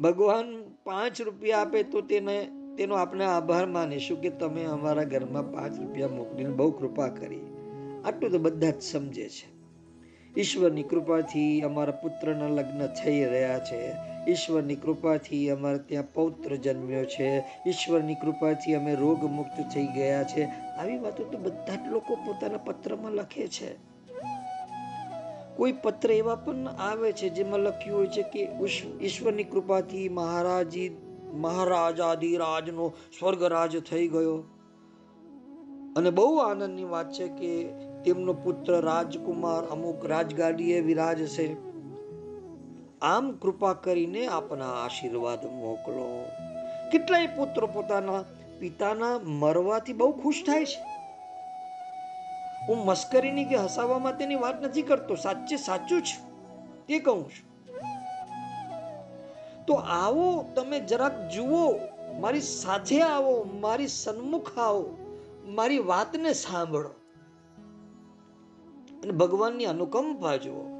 ભગવાન 0.00 0.62
પાંચ 0.84 1.22
રૂપિયા 1.22 1.58
આપે 1.58 1.82
તો 1.82 2.00
તેને, 2.00 2.50
તેનો 2.76 2.94
આપણે 2.94 3.24
આભાર 3.24 3.66
માનીશું 3.66 4.20
કે 4.20 4.30
તમે 4.30 4.64
અમારા 4.64 5.04
ઘરમાં 5.04 5.52
પાંચ 5.52 5.80
રૂપિયા 5.80 6.08
મોકલીને 6.08 6.50
બહુ 6.50 6.70
કૃપા 6.70 7.08
કરી. 7.08 7.40
આટલું 8.04 8.32
તો 8.32 8.38
બધા 8.38 8.70
જ 8.70 8.82
સમજે 8.82 9.28
છે. 9.28 9.58
ઈશ્વરની 10.40 10.82
કૃપાથી 10.82 11.60
અમારા 11.60 11.92
પુત્રના 11.92 12.48
લગ્ન 12.48 12.86
થઈ 12.86 13.24
રહ્યા 13.24 13.58
છે. 13.58 13.92
ઈશ્વરની 14.28 14.76
કૃપાથી 14.76 15.50
અમારે 15.50 15.78
ત્યાં 15.78 16.12
પૌત્ર 16.12 16.56
જન્મ્યો 16.56 17.04
છે. 17.04 17.38
ઈશ્વરની 17.38 18.14
કૃપાથી 18.14 18.74
અમે 18.74 18.94
રોગ 18.94 19.24
મુક્ત 19.24 19.74
થઈ 19.74 19.86
ગયા 19.86 20.22
છે. 20.22 20.44
આવી 20.78 20.98
વાતો 20.98 21.24
તો 21.24 21.38
બધા 21.38 21.74
જ 21.74 21.88
લોકો 21.88 22.14
પોતાના 22.14 22.56
પત્રમાં 22.56 23.12
લખે 23.12 23.48
છે. 23.48 23.88
કોઈ 25.56 25.72
પત્ર 25.72 26.10
એવા 26.10 26.34
પણ 26.34 26.68
આવે 26.68 27.12
છે 27.12 27.28
જેમાં 27.28 27.60
લખ્યું 27.60 27.98
હોય 27.98 28.06
છે 28.06 28.22
કે 28.22 28.48
ઈશ્વરની 29.00 29.44
કૃપાથી 29.44 30.08
મહારાજી 30.08 30.96
મહારાજાધિરાજનો 31.34 32.92
સ્વર્ગ 33.18 33.42
રાજ 33.42 33.76
થઈ 33.76 34.08
ગયો. 34.08 34.44
અને 35.96 36.10
બહુ 36.10 36.36
આનંદની 36.36 36.84
વાત 36.84 37.12
છે 37.12 37.28
કે 37.28 37.68
તેમનો 38.04 38.32
પુત્ર 38.32 38.80
રાજકુમાર 38.80 39.64
અમુક 39.64 40.06
રાજગાડીએ 40.06 40.80
વિરાજશે. 40.80 41.67
આમ 43.02 43.30
કૃપા 43.30 43.72
કરીને 43.72 44.26
આપના 44.26 44.66
આશીર્વાદ 44.66 45.46
મોકલો. 45.46 46.24
કેટલાય 46.92 47.26
પુત્રો 47.26 47.66
પોતાના 47.66 48.24
પિતાના 48.58 49.20
મરવાથી 49.24 49.92
બહુ 49.92 50.12
ખુશ 50.12 50.42
થાય 50.46 50.64
છે. 50.64 50.82
હું 52.68 52.84
મસ્કરીની 52.84 53.44
કે 53.44 53.56
હસાવવા 53.56 53.98
માટેની 53.98 54.34
વાત 54.34 54.62
નથી 54.62 54.82
કરતો, 54.82 55.14
સાચે 55.14 55.56
સાચું 55.56 56.02
છે 56.02 56.28
તે 56.86 56.98
કહું 56.98 57.30
છું. 57.30 57.48
તો 59.66 59.74
આવો 59.74 60.44
તમે 60.54 60.80
જરાક 60.80 61.28
જુઓ, 61.28 61.74
મારી 62.20 62.40
સાથે 62.40 63.02
આવો, 63.02 63.46
મારી 63.60 63.88
સન્મુખ 63.88 64.58
આવો, 64.58 64.96
મારી 65.44 65.78
વાતને 65.78 66.32
સાંભળો. 66.32 66.88
અને 69.02 69.10
ભગવાનની 69.10 69.64
અનુકંપા 69.64 70.36
જુઓ. 70.36 70.77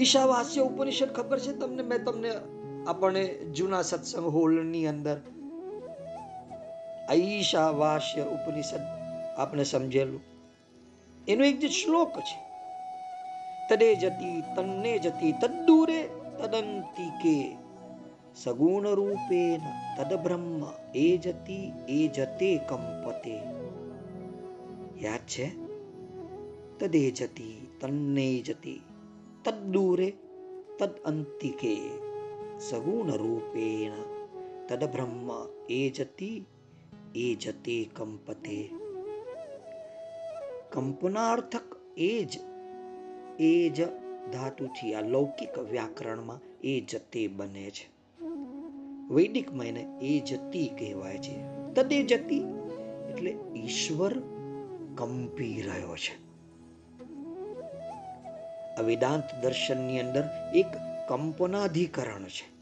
ઈશાવાસ્ય 0.00 0.60
ઉપનિષદ 0.60 1.10
ખબર 1.12 1.38
છે? 1.38 1.52
તમને 1.52 1.82
મેં 1.82 2.04
તમને 2.04 2.30
આપણે 2.86 3.22
જૂના 3.56 3.82
સત્સંગ 3.82 4.26
હોલની 4.26 4.86
અંદર 4.86 5.20
ઈશાવાસ્ય 7.14 8.22
ઉપનિષદ 8.22 8.84
આપણે 9.36 9.64
સમજેલું. 9.64 10.20
એનો 11.28 11.44
એક 11.44 11.58
જે 11.60 11.68
શ્લોક 11.68 12.12
છે, 12.20 12.38
તદે 13.70 13.94
જતી 13.94 14.40
તન્ને 14.56 14.98
જતી 14.98 15.32
તદ્દૂરે 15.32 16.00
તદંતિકે 16.38 17.56
સગુણ 18.36 18.88
રૂપેન 18.88 19.60
તદ 19.96 20.14
બ્રહ્મ 20.14 20.62
એ 20.94 21.16
જતી 21.16 21.72
એ 21.88 22.08
જતે 22.08 22.56
કંપતે 22.68 23.36
યાદ 24.98 25.24
છે? 25.28 25.46
તદે 26.78 27.10
જતી 27.10 27.66
તન્ને 27.80 28.28
જતી 28.40 28.80
તદ્દૂરે 29.50 30.12
તદ 30.78 30.90
અંતિકે 31.04 31.76
સગુણ 32.58 33.12
રૂપેણ 33.12 33.92
તદબ્રહ્મ 34.66 35.30
એ 35.70 35.90
જતી 35.90 36.44
એ 37.14 37.34
જતે 37.34 37.90
કંપતે 37.96 38.70
કંપનાર્થક 40.72 41.62
એ 41.96 42.24
જ 42.24 42.38
એ 43.38 43.68
જ 43.68 43.84
ધાતુથી 44.32 44.94
આ 44.94 45.00
લૌકિક 45.00 45.58
વ્યાકરણમાં 45.58 46.40
એ 46.64 46.80
જતે 46.80 47.28
બને 47.28 47.70
છે. 47.70 47.90
વૈદિક 49.14 49.54
મહિને 49.54 49.98
એ 50.02 50.20
જતી 50.20 50.68
કહેવાય 50.68 51.18
છે. 51.18 51.42
તદે 51.74 52.02
જતી 52.02 52.40
એટલે 53.10 53.36
ઈશ્વર 53.56 54.18
કંપી 54.94 55.62
રહ્યો 55.62 55.96
છે. 55.96 56.27
વેદાંત 58.80 59.44
દર્શનની 59.44 60.00
અંદર 60.00 60.24
એક 60.54 60.66
કંપનાધિકરણ 61.08 62.24
છે. 62.24 62.58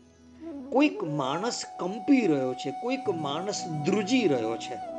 કોઈક 0.70 1.04
માણસ 1.04 1.62
કંપી 1.78 2.26
રહ્યો 2.26 2.54
છે, 2.54 2.70
કોઈક 2.70 3.08
માણસ 3.08 3.64
ધ્રુજી 3.86 4.28
રહ્યો 4.28 4.56
છે. 4.56 4.96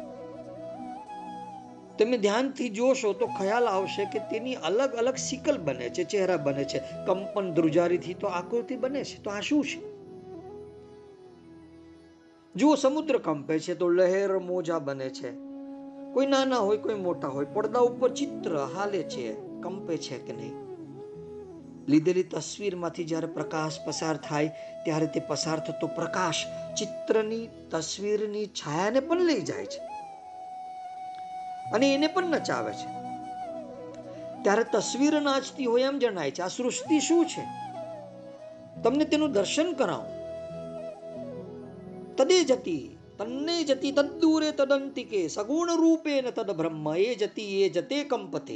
તમે 1.97 2.17
ધ્યાનથી 2.17 2.69
જોશો 2.69 3.13
તો 3.13 3.25
ખ્યાલ 3.25 3.65
આવશે 3.65 4.05
કે 4.05 4.19
તેની 4.19 4.55
અલગ 4.55 4.93
અલગ 4.93 5.15
સિકલ 5.15 5.57
બને 5.57 5.89
છે, 5.89 6.03
ચહેરા 6.03 6.37
બને 6.37 6.63
છે. 6.63 6.79
કંપન 6.79 7.53
ધ્રુજારીથી 7.53 8.13
તો 8.13 8.27
આકૃતિ 8.27 8.75
બને 8.75 9.03
છે, 9.03 9.23
તો 9.23 9.29
આ 9.29 9.39
શું 9.39 9.65
છે? 9.65 9.97
જુઓ, 12.55 12.75
સમુદ્ર 12.75 13.17
કંપે 13.17 13.59
છે 13.59 13.73
તો 13.73 13.89
લહેર 13.89 14.39
મોજા 14.39 14.79
બને 14.79 15.09
છે. 15.09 15.31
કોઈ 16.13 16.25
નાના 16.25 16.57
હોય, 16.57 16.77
કોઈ 16.77 16.95
મોટા 16.95 17.27
હોય, 17.27 17.45
પડદા 17.45 17.79
ઉપર 17.79 18.13
ચિત્ર 18.13 18.67
હાલે 18.75 19.03
છે, 19.03 19.33
કંપે 19.33 19.97
છે 19.97 20.17
કે 20.17 20.33
નહીં? 20.33 20.66
લીધેલી 21.87 22.23
તસવીરમાંથી 22.23 23.03
જ્યારે 23.03 23.27
પ્રકાશ 23.27 23.71
પસાર 23.85 24.17
થાય, 24.17 24.47
ત્યારે 24.85 25.05
તે 25.05 25.19
પસાર 25.19 25.59
થતો 25.59 25.87
પ્રકાશ 25.87 26.45
ચિત્રની 26.77 27.47
તસવીરની 27.71 28.45
છાયાને 28.45 28.99
પણ 28.99 29.21
લઈ 29.21 29.41
જાય 29.41 29.65
છે. 29.65 29.79
અને 31.71 31.93
એને 31.93 32.07
પણ 32.07 32.25
નચાવે 32.25 32.73
છે. 32.73 32.97
ત્યારે 34.43 34.63
તસવીર 34.63 35.21
નાચતી 35.21 35.65
હોય 35.65 35.81
એમ 35.81 35.99
જણાય 35.99 36.31
છે, 36.31 36.41
આ 36.41 36.47
સૃષ્ટિ 36.47 36.99
શું 36.99 37.25
છે? 37.25 37.45
તમને 38.81 39.05
તેનું 39.05 39.31
દર્શન 39.31 39.73
કરાવો. 39.73 40.05
તદે 42.17 42.43
જતી, 42.43 42.97
તન્ને 43.17 43.63
જતી 43.63 43.91
તદ્દૂરે 43.91 44.51
તદંતિકે, 44.51 45.27
સગુણ 45.27 45.75
રૂપે 45.77 46.21
ન 46.21 46.29
તદ 46.29 46.51
બ્રહ્મ, 46.51 46.95
એ 46.95 47.15
જતી, 47.15 47.63
એ 47.63 47.69
જતે 47.69 48.03
કંપતે. 48.03 48.55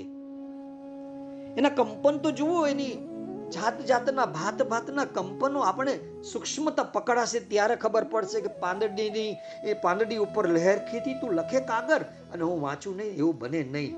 એના 1.57 1.69
કંપન 1.69 2.17
તો 2.17 2.31
જુઓ 2.31 2.67
એની 2.67 3.10
જાત 3.55 3.81
જાતના 3.89 4.27
ભાત 4.37 4.61
ભાતના 4.71 5.05
કંપનો 5.17 5.59
આપણે 5.69 5.93
સૂક્ષ્મતા 6.31 6.87
પકડાશે 6.95 7.39
ત્યારે 7.51 7.75
ખબર 7.83 8.05
પડશે 8.13 8.41
કે 8.45 8.51
પાંદડીની, 8.63 9.31
એ 9.69 9.73
પાંદડી 9.83 10.19
ઉપર 10.25 10.45
લહેર 10.55 10.79
ખેતી, 10.89 11.15
તું 11.21 11.31
લખે 11.39 11.61
કાગર 11.71 12.01
અને 12.33 12.43
હું 12.43 12.61
વાંચું 12.65 12.97
નહીં, 12.97 13.13
એવું 13.21 13.39
બને 13.39 13.63
નહીં. 13.75 13.93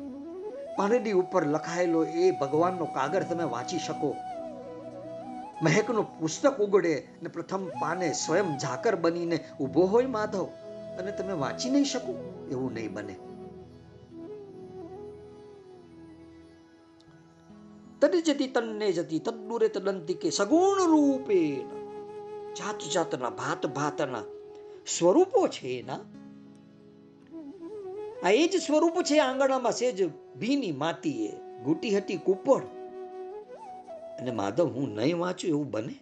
પાંદડી 0.78 1.18
ઉપર 1.24 1.44
લખાયેલો 1.56 2.04
એ 2.04 2.32
ભગવાનનો 2.42 2.86
કાગર 2.98 3.24
તમે 3.32 3.50
વાંચી 3.56 3.84
શકો. 3.88 4.16
મહેકનું 5.64 6.08
પુસ્તક 6.20 6.58
ઉગડે 6.66 6.94
અને 7.20 7.30
પ્રથમ 7.36 7.68
પાને 7.82 8.08
સ્વયં 8.24 8.58
ઝાકર 8.64 8.96
બનીને 8.96 9.38
ઊભો 9.60 9.86
હોય 9.94 10.10
માધવ. 10.16 10.48
અને 11.00 11.12
તમે 11.12 11.34
વાંચી 11.44 11.72
નહીં 11.76 11.86
શકો, 11.86 12.14
એવું 12.52 12.74
નહીં 12.74 12.94
બને. 12.94 13.16
તદ 18.04 18.16
જતી 18.22 18.48
તન્ને 18.48 18.88
જતી 18.92 19.20
તદ્દુરે 19.20 19.68
તદંતિકે 19.70 20.30
સગુણ 20.30 20.80
રૂપે 20.88 21.40
જાત 22.54 22.82
જાતના 22.88 23.32
ભાત 23.32 23.64
ભાતના 23.70 24.26
સ્વરૂપો 24.86 25.42
છે 25.48 25.68
એના 25.78 26.02
આ 28.24 28.34
એ 28.34 28.44
જ 28.48 28.54
સ્વરૂપ 28.60 28.98
છે 29.02 29.16
આંગણામાં 29.20 29.74
સેજ 29.74 30.00
ભીની 30.40 30.74
માતીએ 30.74 31.32
ઘૂટી 31.64 31.96
હતી 31.96 32.20
કુપડ 32.20 32.66
અને 34.20 34.32
માધવ 34.32 34.68
હું 34.76 34.90
નહીં 34.96 35.20
વાંચું 35.20 35.50
એવું 35.50 35.70
બને 35.70 35.96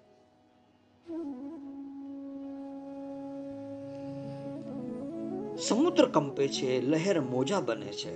સમુદ્ર 5.60 6.06
કંપે 6.12 6.46
છે 6.50 6.70
લહેર 6.82 7.18
મોજા 7.24 7.62
બને 7.62 7.92
છે 7.94 8.14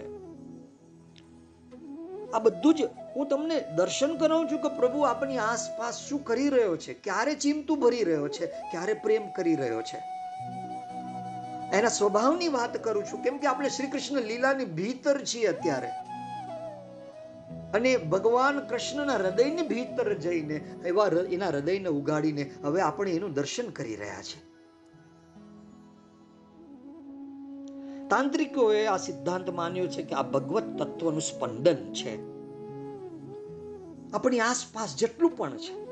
આ 2.33 2.39
બધું 2.39 2.75
જ 2.77 2.79
હું 3.15 3.27
તમને 3.27 3.61
દર્શન 3.75 4.17
કરાવું 4.17 4.51
છું 4.51 4.61
કે 4.61 4.67
પ્રભુ 4.67 4.99
આપણી 4.99 5.37
આસપાસ 5.37 5.93
શું 5.93 6.23
કરી 6.23 6.49
રહ્યો 6.49 6.77
છે? 6.77 6.93
ક્યારે 6.93 7.35
ચીમતું 7.35 7.79
ભરી 7.79 8.03
રહ્યો 8.03 8.27
છે? 8.27 8.45
ક્યારે 8.45 8.93
પ્રેમ 8.93 9.31
કરી 9.31 9.55
રહ્યો 9.55 9.81
છે? 9.81 9.97
એના 11.77 11.87
સ્વભાવની 11.87 12.47
વાત 12.47 12.83
કરું 12.83 13.05
છું. 13.05 13.23
કેમ 13.23 13.37
કે 13.37 13.47
આપણે 13.47 13.69
શ્રી 13.69 13.87
કૃષ્ણ 13.87 14.17
લીલાની 14.17 14.65
ભીતર 14.65 15.25
છીએ 15.25 15.47
અત્યારે. 15.47 15.89
અને 17.73 17.97
ભગવાન 17.97 18.59
કૃષ્ણના 18.59 19.13
હૃદયની 19.13 19.67
ભીતર 19.67 20.13
જઈને 20.13 20.53
એવા 20.85 21.07
એના 21.07 21.47
હૃદયને 21.47 21.89
ઉગાડીને 21.89 22.51
હવે 22.63 22.81
આપણે 22.81 23.11
એનું 23.11 23.33
દર્શન 23.33 23.69
કરી 23.69 23.95
રહ્યા 23.95 24.21
છે 24.21 24.55
તાંત્રિકોએ 28.09 28.85
આ 28.85 28.97
સિદ્ધાંત 28.97 29.49
માન્યો 29.49 29.87
છે 29.87 30.03
કે 30.03 30.15
આ 30.15 30.21
ભગવત 30.21 30.63
તત્વનું 30.63 31.21
સ્પંદન 31.21 31.93
છે. 31.93 32.34
આપણી 34.15 34.39
આસપાસ 34.39 34.95
જેટલું 34.95 35.37
પણ 35.37 35.57
છે. 35.57 35.85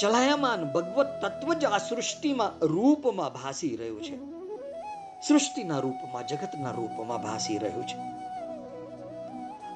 ચલાયમાન 0.00 0.64
ભગવત 0.64 1.06
તત્વ 1.22 1.52
જ 1.52 1.64
આ 1.64 1.78
સૃષ્ટિમાં 1.78 2.66
રૂપમાં 2.66 3.32
ભાસી 3.32 3.76
રહ્યું 3.76 4.02
છે. 4.02 4.16
સૃષ્ટિના 5.28 5.78
રૂપમાં, 5.78 6.26
જગતના 6.26 6.70
રૂપમાં 6.70 7.22
ભાસી 7.22 7.58
રહ્યું 7.58 7.86
છે. 7.86 7.98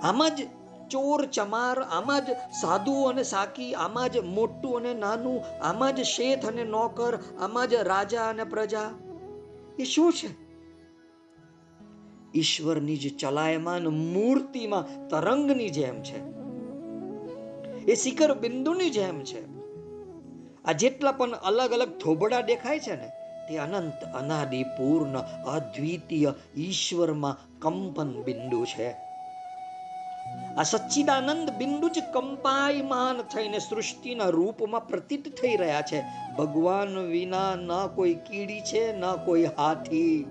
આમાં 0.03 0.37
જ 0.37 0.49
ચોર, 0.91 1.25
ચમાર, 1.27 1.83
આમાં 1.83 2.21
જ 2.21 2.31
સાધુ 2.61 3.03
અને 3.03 3.23
સાકી, 3.23 3.75
આમાં 3.75 4.09
જ 4.09 4.19
મોટું 4.19 4.77
અને 4.77 4.95
નાનું, 4.95 5.65
આમાં 5.65 5.97
જ 5.97 6.01
શેઠ 6.01 6.47
અને 6.47 6.65
નોકર, 6.65 7.19
આમાં 7.41 7.67
જ 7.67 7.75
રાજા 7.75 8.29
અને 8.29 8.45
પ્રજા. 8.45 8.91
એ 9.79 9.85
શું 9.85 10.13
છે? 10.13 10.29
ઈશ્વરની 12.35 12.97
જે 12.97 13.11
ચલાયમાન 13.11 13.89
મૂર્તિમાં 13.89 15.09
તરંગની 15.09 15.71
જેમ 15.71 16.03
છે. 16.03 16.40
એ 17.89 17.95
શિખર 17.95 18.35
બિંદુની 18.35 18.91
જેમ 18.91 19.25
છે. 19.25 19.61
આ 20.65 20.73
જેટલા 20.73 21.13
પણ 21.13 21.31
અલગ 21.31 21.73
અલગ 21.73 21.99
થોબડા 21.99 22.41
દેખાય 22.41 22.79
છે 22.79 22.97
ને, 22.97 23.09
તે 23.49 23.59
અનંત 23.59 24.05
અનાદિ 24.05 24.63
પૂર્ણ 24.63 25.19
અદ્વિતીય 25.47 26.35
ઈશ્વરમાં 26.57 27.61
કંપન 27.61 28.23
બિંદુ 28.23 28.65
છે. 28.65 29.11
આ 30.57 30.63
સચ્ચિદાનંદ 30.63 31.51
બિંદુ 31.51 31.89
જ 31.89 31.99
કંપાયમાન 32.13 33.23
થઈને 33.23 33.59
સૃષ્ટિના 33.59 34.25
રૂપમાં 34.25 34.89
પ્રતીત 34.89 35.41
થઈ 35.41 35.57
રહ્યા 35.57 35.83
છે. 35.83 36.03
ભગવાન 36.39 36.99
વિના 36.99 37.57
ન 37.57 37.87
કોઈ 37.95 38.15
કીડી 38.15 38.61
છે, 38.61 38.93
ન 38.97 39.17
કોઈ 39.25 39.45
હાથી. 39.45 40.27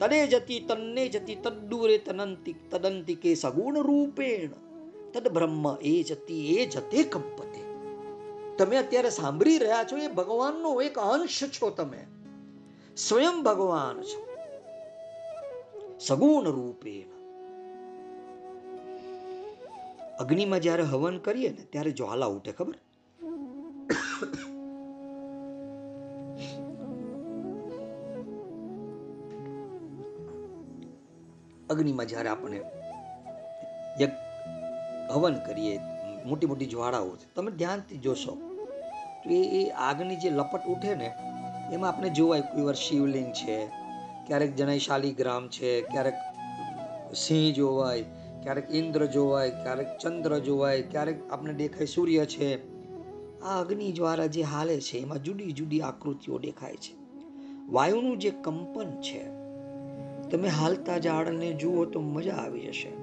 તને 0.00 0.26
જતી 0.26 0.60
તન્ને 0.60 1.08
જતી 1.08 1.34
તદ્દુરે 1.34 1.98
તનંતિ 1.98 2.52
તદંતિ 2.52 3.14
કે 3.14 3.34
સગુણ 3.34 3.82
રૂપેણ. 3.82 4.71
તદ 5.14 5.28
બ્રહ્મ 5.28 5.76
એ 5.76 6.02
જતી 6.02 6.56
એ 6.56 6.66
જતે 6.66 7.02
કંપતે 7.02 7.52
તમે 8.58 8.76
અત્યારે 8.76 9.10
સાંભળી 9.10 9.58
રહ્યા 9.58 9.84
છો, 9.84 9.96
એ 9.96 10.08
ભગવાનનો 10.08 10.82
એક 10.82 10.98
અંશ 10.98 11.44
છો 11.44 11.70
તમે. 11.70 12.06
સ્વયં 12.96 13.42
ભગવાન 13.42 14.02
છો. 14.02 14.28
સગુણ 16.00 16.44
રૂપે. 16.44 17.02
અગ્નિમાં 20.20 20.60
જ્યારે 20.60 20.82
હવન 20.82 21.18
કરીએ 21.18 21.48
ને, 21.48 21.64
ત્યારે 21.70 21.90
જ્વાલા 21.90 22.26
ઉઠે, 22.26 22.52
ખબર? 22.52 22.74
અગ્નિમાં 31.70 32.06
જ્યારે 32.06 32.28
આપણે 32.28 32.62
હવન 35.12 35.34
કરીએ, 35.34 35.78
મોટી 36.26 36.46
મોટી 36.46 36.66
જ્વાળાઓ 36.66 37.16
છે. 37.16 37.34
તમે 37.34 37.50
ધ્યાનથી 37.50 37.98
જોશો. 37.98 38.34
તો 39.24 39.30
એ 39.30 39.42
એ 39.58 39.70
આગની 39.70 40.16
જે 40.16 40.30
લપટ 40.30 40.66
ઉઠે 40.66 40.94
ને, 40.94 41.10
એમાં 41.72 41.88
આપણે 41.88 42.10
જોવાય 42.10 42.40
કોઈ 42.40 42.62
વાર 42.62 42.74
શિવલિંગ 42.74 43.32
છે, 43.32 43.66
ક્યારેક 44.26 44.56
જણાય 44.56 44.78
શાલિગ્રામ 44.78 45.48
છે, 45.48 45.80
ક્યારેક 45.80 46.14
સિંહ 47.14 47.54
જોવાય, 47.54 48.02
ક્યારેક 48.42 48.70
ઇન્દ્ર 48.70 49.06
જોવાય, 49.06 49.50
ક્યારેક 49.50 49.98
ચંદ્ર 49.98 50.38
જોવાય, 50.38 50.82
ક્યારેક 50.82 51.32
આપણે 51.32 51.52
દેખાય 51.52 51.86
સૂર્ય 51.86 52.24
છે. 52.24 52.72
આ 53.40 53.60
અગ્નિ 53.60 53.92
જ્વાળા 53.92 54.26
જે 54.26 54.42
હાલે 54.42 54.80
છે, 54.80 54.98
એમાં 54.98 55.22
જુદી 55.22 55.52
જુદી 55.52 55.80
આકૃતિઓ 55.80 56.38
દેખાય 56.38 56.76
છે. 56.76 56.94
વાયુનું 57.68 58.18
જે 58.18 58.30
કંપન 58.30 59.00
છે, 59.00 59.24
તમે 60.30 60.48
હાલતા 60.48 60.98
ઝાડને 60.98 61.52
જુઓ 61.52 61.84
તો 61.84 62.00
મજા 62.00 62.34
આવી 62.34 62.60
જશે. 62.60 63.01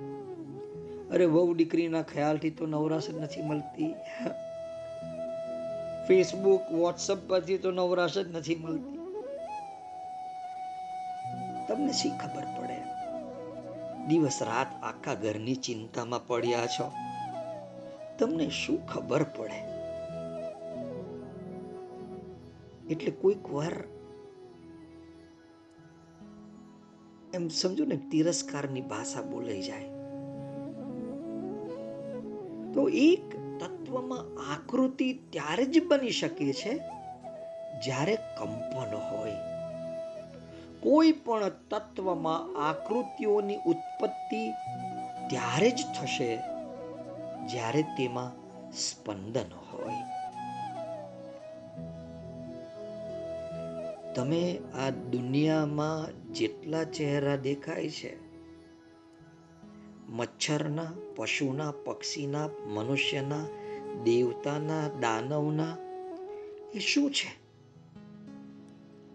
અરે 1.11 1.25
વહુ 1.25 1.53
દીકરીના 1.53 2.01
ખ્યાલથી 2.01 2.49
તો 2.49 2.65
નવરાશ 2.65 3.09
જ 3.09 3.17
નથી 3.17 3.41
મળતી. 3.41 3.95
ફેસબુક 6.07 6.71
વોટ્સઅપ 6.71 7.17
પરથી 7.27 7.57
તો 7.57 7.71
નવરાશ 7.71 8.17
જ 8.17 8.35
નથી 8.35 8.55
મળતી. 8.55 8.99
તમને 11.67 11.91
શી 11.91 12.09
ખબર 12.09 12.43
પડે? 12.43 12.77
દિવસ 14.07 14.41
રાત 14.41 14.83
આખા 14.83 15.13
ઘરની 15.13 15.55
ચિંતામાં 15.55 16.27
પડ્યા 16.27 16.67
છો. 16.67 16.91
તમને 18.19 18.49
શું 18.49 18.87
ખબર 18.87 19.23
પડે? 19.23 19.79
એટલે 22.93 23.11
કોઈક 23.11 23.53
વાર 23.53 23.73
એમ 27.33 27.47
સમજો 27.47 27.85
ને, 27.85 27.95
તિરસ્કારની 28.11 28.81
ભાષા 28.81 29.21
બોલાઈ 29.21 29.61
જાય. 29.61 29.98
તો 32.79 32.89
એક 32.89 33.35
તત્વમાં 33.59 34.51
આકૃતિ 34.53 35.13
ત્યારે 35.13 35.65
જ 35.65 35.83
બની 35.87 36.11
શકે 36.11 36.53
છે 36.53 36.77
જ્યારે 37.81 38.15
કંપન 38.15 38.95
હોય. 38.95 39.35
કોઈ 40.79 41.11
પણ 41.11 41.49
તત્વમાં 41.49 42.69
આકૃતિઓની 42.69 43.55
ઉત્પત્તિ 43.55 44.51
ત્યારે 45.29 45.71
જ 45.71 45.85
થશે 45.99 46.35
જ્યારે 47.47 47.81
તેમાં 47.81 48.31
સ્પંદન 48.71 49.51
હોય. 49.71 50.01
તમે 54.15 54.59
આ 54.85 54.89
દુનિયામાં 54.89 56.33
જેટલા 56.33 56.83
ચહેરા 56.83 57.35
દેખાય 57.35 57.89
છે 57.89 58.28
મચ્છરના, 60.09 60.91
પશુના, 61.15 61.71
પક્ષીના, 61.85 62.49
મનુષ્યના, 62.65 63.45
દેવતાના, 64.03 64.89
દાનવના, 64.99 65.77
એ 66.73 66.79
શું 66.79 67.11
છે? 67.11 67.39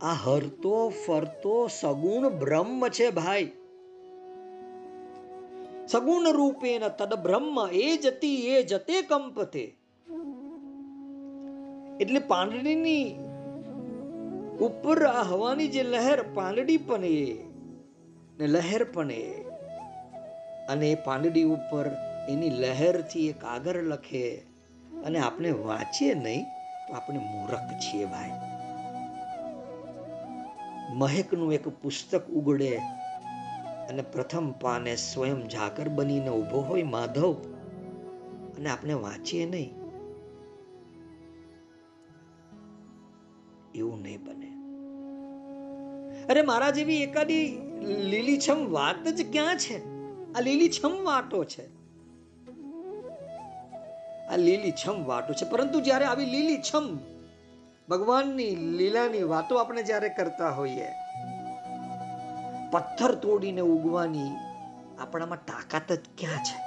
આ 0.01 0.12
હરતો 0.12 0.92
ફરતો 1.07 1.68
સગુણ 1.80 2.28
બ્રહ્મ 2.28 2.88
છે 2.88 3.11
ભાઈ. 3.11 3.53
સગુણ 5.88 6.32
રૂપેન 6.32 6.88
તદ 6.88 7.14
બ્રહ્મ, 7.14 7.68
એ 7.72 7.97
જતી, 7.97 8.49
એ 8.49 8.62
જતે 8.62 9.03
કંપતે. 9.03 9.76
એટલે 12.01 12.18
પાંદડીની 12.18 13.16
ઉપર 14.61 15.07
આ 15.07 15.22
હવાની 15.22 15.68
જે 15.68 15.82
લહેર 15.82 16.22
પાંદડી 16.22 16.76
પણ 16.76 17.05
એ 17.05 17.45
ને 18.38 18.47
લહેર 18.47 18.84
પણ 18.84 19.11
એ 19.11 19.53
અને 20.68 20.90
એ 20.90 20.94
પાંદડી 20.94 21.42
ઉપર 21.42 21.90
એની 22.28 22.50
લહેરથી 22.50 23.28
એ 23.28 23.32
કાગર 23.32 23.82
લખે. 23.82 24.42
અને 25.04 25.18
આપણે 25.18 25.50
વાંચીએ 25.50 26.14
નહીં 26.14 26.44
તો 26.88 26.94
આપણે 26.94 27.18
મૂરખ 27.18 27.58
છીએ 27.58 28.04
ભાઈ. 28.04 28.30
મહેકનું 30.94 31.52
એક 31.52 31.68
પુસ્તક 31.68 32.26
ઉગડે 32.26 32.76
અને 33.88 34.02
પ્રથમ 34.02 34.50
પાને 34.50 34.96
સ્વયં 34.96 35.48
ઝાકર 35.48 35.88
બનીને 35.88 36.28
ઊભો 36.28 36.60
હોય 36.60 36.82
માધવ. 36.82 37.34
અને 38.58 38.70
આપણે 38.70 38.94
વાંચીએ 38.94 39.46
નહીં. 39.46 39.74
એવું 43.74 44.02
નહીં 44.02 44.24
બને. 44.24 44.54
અરે 46.26 46.42
મારા 46.42 46.70
જેવી 46.70 47.02
એકાદી 47.02 47.58
લીલીછમ 47.84 48.72
વાત 48.72 49.08
જ 49.08 49.32
ક્યાં 49.32 49.56
છે? 49.56 49.93
આ 50.35 50.41
લીલીછમ 50.41 50.95
વાટો 51.05 51.45
છે. 51.45 51.64
આ 54.28 54.37
લીલીછમ 54.37 55.05
વાટો 55.05 55.32
છે. 55.32 55.51
પરંતુ 55.51 55.80
જ્યારે 55.80 56.05
આવી 56.05 56.24
લીલીછમ 56.24 56.87
ભગવાનની 57.89 58.55
લીલાની 58.57 59.22
વાતો 59.22 59.57
આપણે 59.57 59.82
જ્યારે 59.82 60.09
કરતા 60.09 60.51
હોઈએ, 60.51 60.89
પથ્થર 62.72 63.14
તોડીને 63.14 63.61
ઉગવાની 63.61 64.30
આપણામાં 64.99 65.45
તાકાત 65.47 65.93
જ 65.93 66.01
ક્યાં 66.18 66.45
છે? 66.45 66.59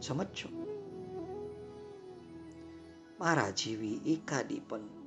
સમજ 0.00 0.26
છો 0.26 0.48
મારા 3.20 3.50
જેવી 3.50 4.00
એકાદી 4.06 4.62
પણ 4.68 4.99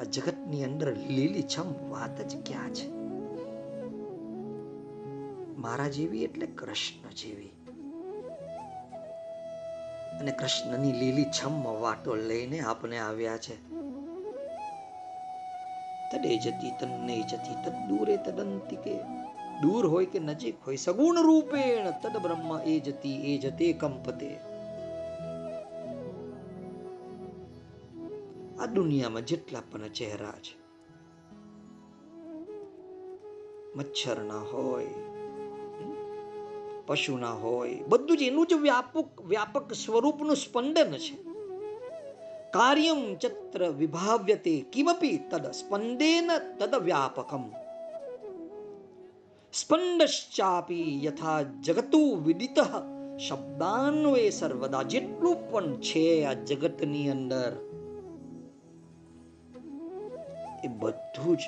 આ 0.00 0.04
જગતની 0.04 0.64
અંદર 0.64 0.96
લીલીછમ 0.96 1.90
વાત 1.90 2.20
જ 2.20 2.36
ક્યાં 2.46 2.74
છે? 2.74 2.92
મારા 5.56 5.88
જેવી 5.88 6.24
એટલે 6.24 6.46
કૃષ્ણ 6.46 7.10
જેવી. 7.14 7.50
અને 10.20 10.32
કૃષ્ણની 10.32 10.92
લીલી 10.92 11.24
છમ 11.24 11.62
વાટો 11.80 12.14
લઈને 12.14 12.60
આપણે 12.60 12.98
આવ્યા 12.98 13.36
છે. 13.36 13.72
તડે 16.10 16.38
જતી 16.38 16.70
તન્ને 16.70 17.22
જતી 17.22 17.54
તદ 17.64 17.72
દૂરે 17.88 18.16
તદંતિકે 18.16 18.98
દૂર 19.60 19.86
હોય 19.86 20.06
કે 20.06 20.18
નજીક 20.18 20.54
હોય, 20.66 20.76
સગુણ 20.76 21.22
રૂપેણ 21.22 21.90
તદ 21.90 22.16
બ્રહ્મ 22.16 22.60
એ 22.60 22.80
જતી 22.80 23.34
એ 23.34 23.38
જતે 23.38 23.72
કંપતે. 23.72 24.51
આ 28.62 28.66
દુનિયામાં 28.66 29.26
જેટલા 29.26 29.60
પણ 29.70 29.88
ચહેરા 29.88 30.32
છે 30.32 30.54
મચ્છરના 33.76 34.38
હોય 34.38 35.12
પશુના 36.86 37.32
હોય, 37.32 37.74
બધું 37.88 38.16
જ 38.16 38.22
એનું 38.22 38.46
જ 38.46 38.54
વ્યાપક 38.54 39.22
વ્યાપક 39.22 39.72
સ્વરૂપનું 39.72 40.36
સ્પંદન 40.36 40.92
છે. 40.92 41.14
કાર્યમ 42.50 43.14
ચત્ર 43.14 43.68
વિભાવ્યતે 43.68 44.60
કિમપી 44.72 45.18
તદ 45.30 45.46
સ્પંદેન 45.50 46.30
તદ 46.58 46.74
વ્યાપકમ. 46.74 47.44
સ્પંદશ્ચાપી 49.52 51.04
યથા 51.04 51.42
જગતુ 51.42 52.14
વિદિત 52.14 52.58
શબ્દાન્વય 53.28 54.30
સર્વદા. 54.30 54.82
જેટલું 54.82 55.50
પણ 55.50 55.76
છે 55.76 56.24
આ 56.24 56.32
જગતની 56.32 57.10
અંદર 57.10 57.71
એ 60.64 60.68
બધું 60.68 61.36
જ 61.36 61.40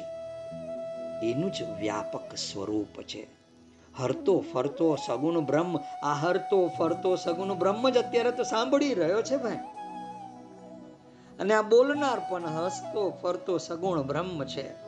એનું 1.22 1.52
જ 1.52 1.62
વ્યાપક 1.80 2.34
સ્વરૂપ 2.36 3.02
છે. 3.02 3.26
હરતો 3.96 4.44
ફરતો 4.52 4.96
સગુણ 5.06 5.40
બ્રહ્મ, 5.40 5.76
આ 6.02 6.14
હરતો 6.14 6.70
ફરતો 6.78 7.16
સગુણ 7.16 7.54
બ્રહ્મ 7.54 7.90
જ 7.90 7.98
અત્યારે 7.98 8.30
તો 8.30 8.42
સાંભળી 8.42 8.94
રહ્યો 8.94 9.22
છે 9.22 9.36
ભાઈ. 9.36 9.56
અને 11.38 11.54
આ 11.54 11.62
બોલનાર 11.62 12.20
પણ 12.30 12.46
હસતો 12.46 13.10
ફરતો 13.22 13.58
સગુણ 13.58 14.02
બ્રહ્મ 14.02 14.44
છે. 14.44 14.84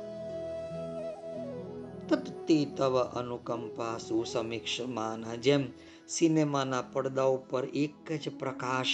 તે 2.46 2.64
તવ 2.76 3.04
અનુકંપા 3.04 3.98
સુસમીક્ષમાન, 3.98 5.36
જેમ 5.36 5.64
સિનેમાના 6.08 6.82
પડદા 6.92 7.22
ઉપર 7.22 7.64
એક 7.64 8.12
જ 8.12 8.38
પ્રકાશ 8.38 8.86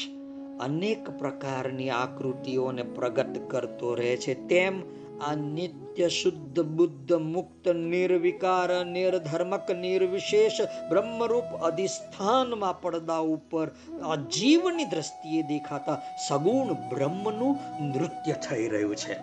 અનેક 0.60 1.10
પ્રકારની 1.10 1.90
આકૃતિઓને 1.90 2.82
પ્રગટ 2.82 3.50
કરતો 3.50 3.94
રહે 3.94 4.16
છે, 4.16 4.48
તેમ 4.48 5.01
આ 5.22 5.34
નિત્ય 5.38 6.08
શુદ્ધ 6.12 6.58
બુદ્ધ 6.72 7.12
મુક્ત 7.26 7.66
નિર્વિકાર 7.84 8.70
નિર્ધર્મક 8.88 9.68
નિર્વિશેષ 9.78 10.56
બ્રહ્મરૂપ 10.90 11.50
અધિષ્ઠાનમાં 11.62 12.80
પડદા 12.82 13.20
ઉપર 13.32 13.66
આ 14.02 14.16
જીવની 14.32 14.88
દ્રષ્ટિએ 14.92 15.42
દેખાતા 15.48 15.98
સગુણ 16.24 16.74
બ્રહ્મનું 16.90 17.60
નૃત્ય 17.88 18.36
થઈ 18.42 18.66
રહ્યું 18.68 18.98
છે 18.98 19.16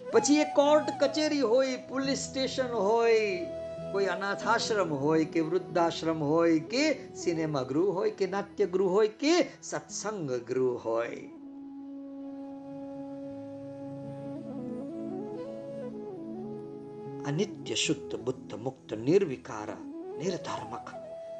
પછી 0.00 0.40
એ 0.40 0.48
કોર્ટ 0.54 0.90
કચેરી 0.98 1.44
હોય 1.46 1.78
પોલીસ 1.86 2.24
સ્ટેશન 2.24 2.74
હોય 2.80 3.62
કોઈ 3.92 4.10
અનાથાશ્રમ 4.10 4.92
હોય 4.98 5.30
કે 5.30 5.46
વૃદ્ધાશ્રમ 5.46 6.20
હોય 6.24 6.60
કે 6.68 6.84
સિનેમા 7.16 7.64
ગૃહ 7.66 7.88
હોય 7.96 8.12
કે 8.14 8.28
નાટ્ય 8.28 8.68
ગૃહ 8.68 8.92
હોય 8.92 9.16
કે 9.18 9.34
સત્સંગ 9.62 10.30
ગૃહ 10.44 10.76
હોય 10.84 11.33
અનિત્ય 17.24 17.76
શુદ્ધ 17.76 18.14
બુદ્ધ 18.18 18.52
મુક્ત 18.58 18.90
નિર્વિકાર 19.00 19.70
નિર્ધાર્મક 20.18 20.88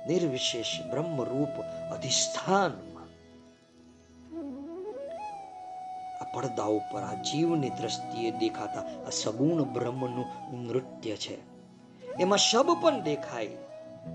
નિર્વિશેષ 0.09 0.71
બ્રહ્મ 0.91 1.17
રૂપ 1.25 1.57
અધિષ્ઠાનમાં 1.89 3.11
આ 6.17 6.29
પડદા 6.33 6.71
ઉપર 6.71 7.03
આ 7.03 7.19
જીવની 7.25 7.73
દ્રષ્ટિએ 7.75 8.33
દેખાતા 8.39 8.87
આ 9.03 9.15
સગુણ 9.15 9.61
બ્રહ્મનું 9.75 10.25
નૃત્ય 10.63 11.19
છે 11.19 11.37
એમાં 12.19 12.41
શબ 12.41 12.79
પણ 12.79 13.05
દેખાય 13.05 13.61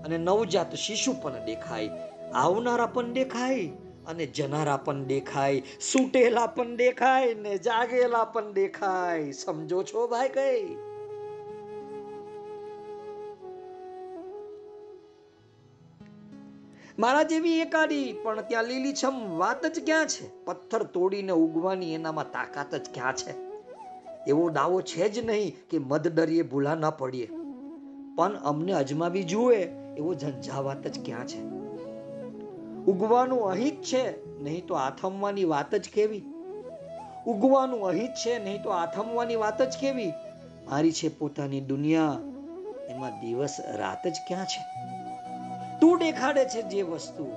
અને 0.02 0.18
નવજાત 0.18 0.76
શિશુ 0.80 1.16
પણ 1.22 1.46
દેખાય 1.46 1.90
આવનારા 2.36 2.90
પણ 2.90 3.14
દેખાય 3.14 3.64
અને 4.06 4.30
જનારા 4.34 4.78
પણ 4.84 5.08
દેખાય 5.08 5.66
સૂટેલા 5.86 6.50
પણ 6.50 6.76
દેખાય 6.76 7.40
ને 7.40 7.58
જાગેલા 7.62 8.28
પણ 8.28 8.54
દેખાય 8.54 9.34
સમજો 9.38 9.82
છો 9.84 10.08
ભાઈ 10.08 10.32
કઈ 10.34 10.89
મારા 17.00 17.22
જેવી 17.22 17.60
એકાડી 17.60 18.12
પણ 18.22 18.40
ત્યાં 18.40 18.64
લીલીછમ 18.64 19.38
વાત 19.38 19.66
જ 19.66 19.84
ક્યાં 19.86 20.06
છે? 20.06 20.44
પથ્થર 20.44 20.82
તોડીને 20.82 21.32
ઉગવાની 21.32 21.94
એનામાં 21.94 22.32
તાકાત 22.32 22.74
જ 22.74 22.90
ક્યાં 22.94 23.16
છે? 23.16 23.34
એવો 24.26 24.50
દાવો 24.50 24.80
છે 24.80 25.08
જ 25.08 25.26
નહીં 25.26 25.56
કે 25.70 25.78
મદ 25.78 26.08
ડરીએ 26.08 26.42
ભૂલા 26.42 26.74
ન 26.74 26.90
પડીએ. 26.90 27.28
પણ 28.16 28.36
અમને 28.36 28.72
અજમાવી 28.72 29.22
જુએ 29.22 29.56
એવો 29.96 30.14
ઝંઝાવાત 30.14 30.86
જ 30.86 31.04
ક્યાં 31.04 31.26
છે? 31.26 31.40
ઉગવાનું 32.90 33.50
અહીં 33.50 33.80
જ 33.80 33.84
છે, 33.84 34.38
નહીં 34.42 34.66
તો 34.66 34.74
આથમવાની 34.74 35.44
વાત 35.44 35.74
જ 35.74 35.88
કેવી? 35.94 36.22
ઉગવાનું 37.26 37.88
અહીં 37.88 38.06
જ 38.06 38.16
છે, 38.26 38.44
નહીં 38.44 38.62
તો 38.62 38.70
આથમવાની 38.70 39.36
વાત 39.36 39.62
જ 39.62 39.78
કેવી? 39.80 40.12
મારી 40.70 40.92
છે 40.92 41.08
પોતાની 41.08 41.60
દુનિયા, 41.60 42.18
એમાં 42.88 43.20
દિવસ 43.20 43.56
રાત 43.74 44.06
જ 44.06 44.16
ક્યાં 44.28 44.44
છે? 44.44 44.90
તું 45.80 45.98
દેખાડે 45.98 46.44
છે 46.44 46.62
જે 46.62 46.82
વસ્તુ. 46.82 47.32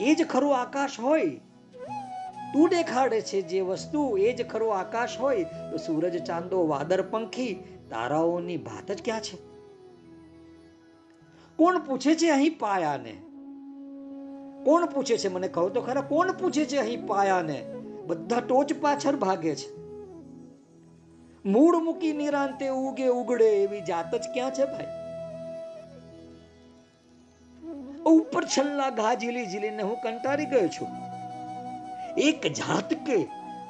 એ 0.00 0.14
જ 0.14 0.26
ખરું 0.26 0.56
આકાશ 0.56 1.00
હોય. 1.00 1.40
તું 2.52 2.68
દેખાડે 2.68 3.20
છે 3.20 3.42
જે 3.42 3.60
વસ્તુ, 3.60 4.16
એ 4.16 4.32
જ 4.32 4.48
ખરું 4.48 4.78
આકાશ 4.78 5.20
હોય. 5.20 5.44
તો 5.44 5.76
સૂરજ, 5.76 6.24
ચાંદો 6.24 6.66
વાદર 6.66 7.02
પંખી, 7.02 7.54
તારાઓની 7.90 8.56
ભાત 8.56 8.92
જ 8.92 9.02
ક્યાં 9.04 9.20
છે? 9.20 9.36
કોણ 11.56 11.78
પૂછે 11.78 12.14
છે 12.14 12.30
અહીં 12.30 12.58
પાયાને? 12.58 13.12
કોણ 14.64 14.86
પૂછે 14.86 15.16
છે? 15.16 15.28
મને 15.28 15.48
કહો 15.48 15.68
તો 15.68 15.80
ખરા, 15.80 16.00
કોણ 16.00 16.32
પૂછે 16.32 16.64
છે 16.64 16.76
અહીં 16.76 17.06
પાયાને? 17.06 17.74
બધા 18.06 18.40
ટોચ 18.40 18.72
પાછળ 18.80 19.16
ભાગે 19.16 19.54
છે. 19.54 19.76
મૂળ 21.44 21.78
મૂકી 21.78 22.12
નિરાંતે 22.12 22.68
ઉગે, 22.68 23.08
ઉગડે 23.08 23.44
એવી 23.44 23.80
જાત 23.80 24.14
જ 24.14 24.22
ક્યાં 24.34 24.54
છે 24.54 24.64
ભાઈ? 24.64 25.01
ઉપર 28.10 28.44
છલ્લા 28.44 28.90
ઘા 28.90 29.14
ઝીલી 29.14 29.46
ઝીલીને 29.46 29.82
હું 29.82 29.96
કંટાળી 29.96 30.44
ગયો 30.44 30.68
છું. 30.68 30.88
એક 32.16 32.52
જાત 32.52 32.94
કે 32.94 33.24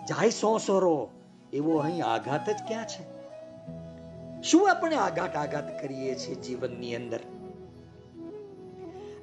જાય 0.09 0.31
સોસરો 0.31 1.11
એવો 1.53 1.77
અહીં 1.77 2.05
આઘાત 2.05 2.51
જ 2.51 2.63
ક્યાં 2.69 2.87
છે? 2.87 3.13
શું 4.43 4.71
આપણે 4.71 4.97
આઘાત 4.97 5.37
આઘાત 5.37 5.83
કરીએ 5.83 6.15
છીએ 6.15 6.35
જીવનની 6.35 6.95
અંદર? 6.95 7.21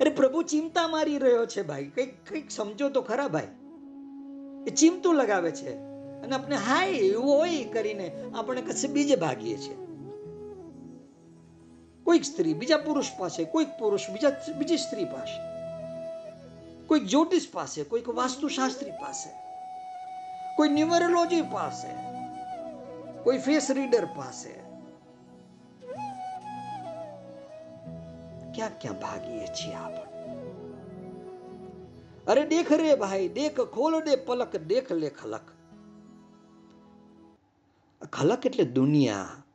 અરે 0.02 0.10
પ્રભુ, 0.10 0.42
ચિંતા 0.44 0.88
મારી 0.88 1.18
રહ્યો 1.18 1.46
છે 1.46 1.62
ભાઈ. 1.62 1.86
કંઈક 1.86 2.30
કંઈક 2.30 2.52
સમજો 2.52 2.90
તો 2.90 3.02
ખરા 3.02 3.28
ભાઈ. 3.28 3.48
એ 4.68 4.70
ચિમતું 4.70 5.16
લગાવે 5.16 5.52
છે. 5.52 5.74
અને 6.22 6.36
આપણે 6.36 6.56
હાય 6.56 6.90
એવું 6.90 7.38
હોય 7.38 7.64
કરીને 7.64 8.24
આપણે 8.36 8.62
કશે 8.62 8.88
બીજે 8.88 9.16
ભાગીએ 9.16 9.58
છીએ. 9.58 9.89
કોઈક 12.10 12.26
સ્ત્રી 12.26 12.54
બીજા 12.54 12.78
પુરુષ 12.78 13.10
પાસે 13.18 13.44
કોઈક 13.46 13.72
પુરુષ 13.80 14.06
બીજા 14.10 14.32
બીજી 14.58 14.78
સ્ત્રી 14.78 15.06
પાસે 15.06 15.38
કોઈક 16.88 17.04
જ્યોતિષ 17.06 17.48
પાસે 17.52 17.84
કોઈક 17.84 18.08
વાસ્તુશાસ્ત્રી 18.16 18.96
પાસે 19.02 19.30
કોઈ 20.56 20.70
ન્યુમરોલોજી 20.70 21.44
પાસે 21.52 21.92
કોઈ 23.24 23.40
ફેસ 23.40 23.70
રીડર 23.70 24.08
પાસે 24.16 24.54
ક્યાં 28.54 28.80
ક્યાં 28.80 29.00
ભાગીએ 29.00 29.48
છીએ 29.54 29.76
આપણે 29.76 30.08
અરે 32.28 32.46
દેખ 32.46 32.72
રે 32.74 32.96
ભાઈ 32.96 33.28
દેખ 33.36 33.62
ખોલ 33.76 34.00
દે 34.02 34.18
પલક 34.26 34.64
દેખ 34.68 34.90
લે 34.92 35.10
ખલક 35.10 35.46
ખલક 38.12 38.46
એટલે 38.46 38.66
દુનિયા 38.74 39.49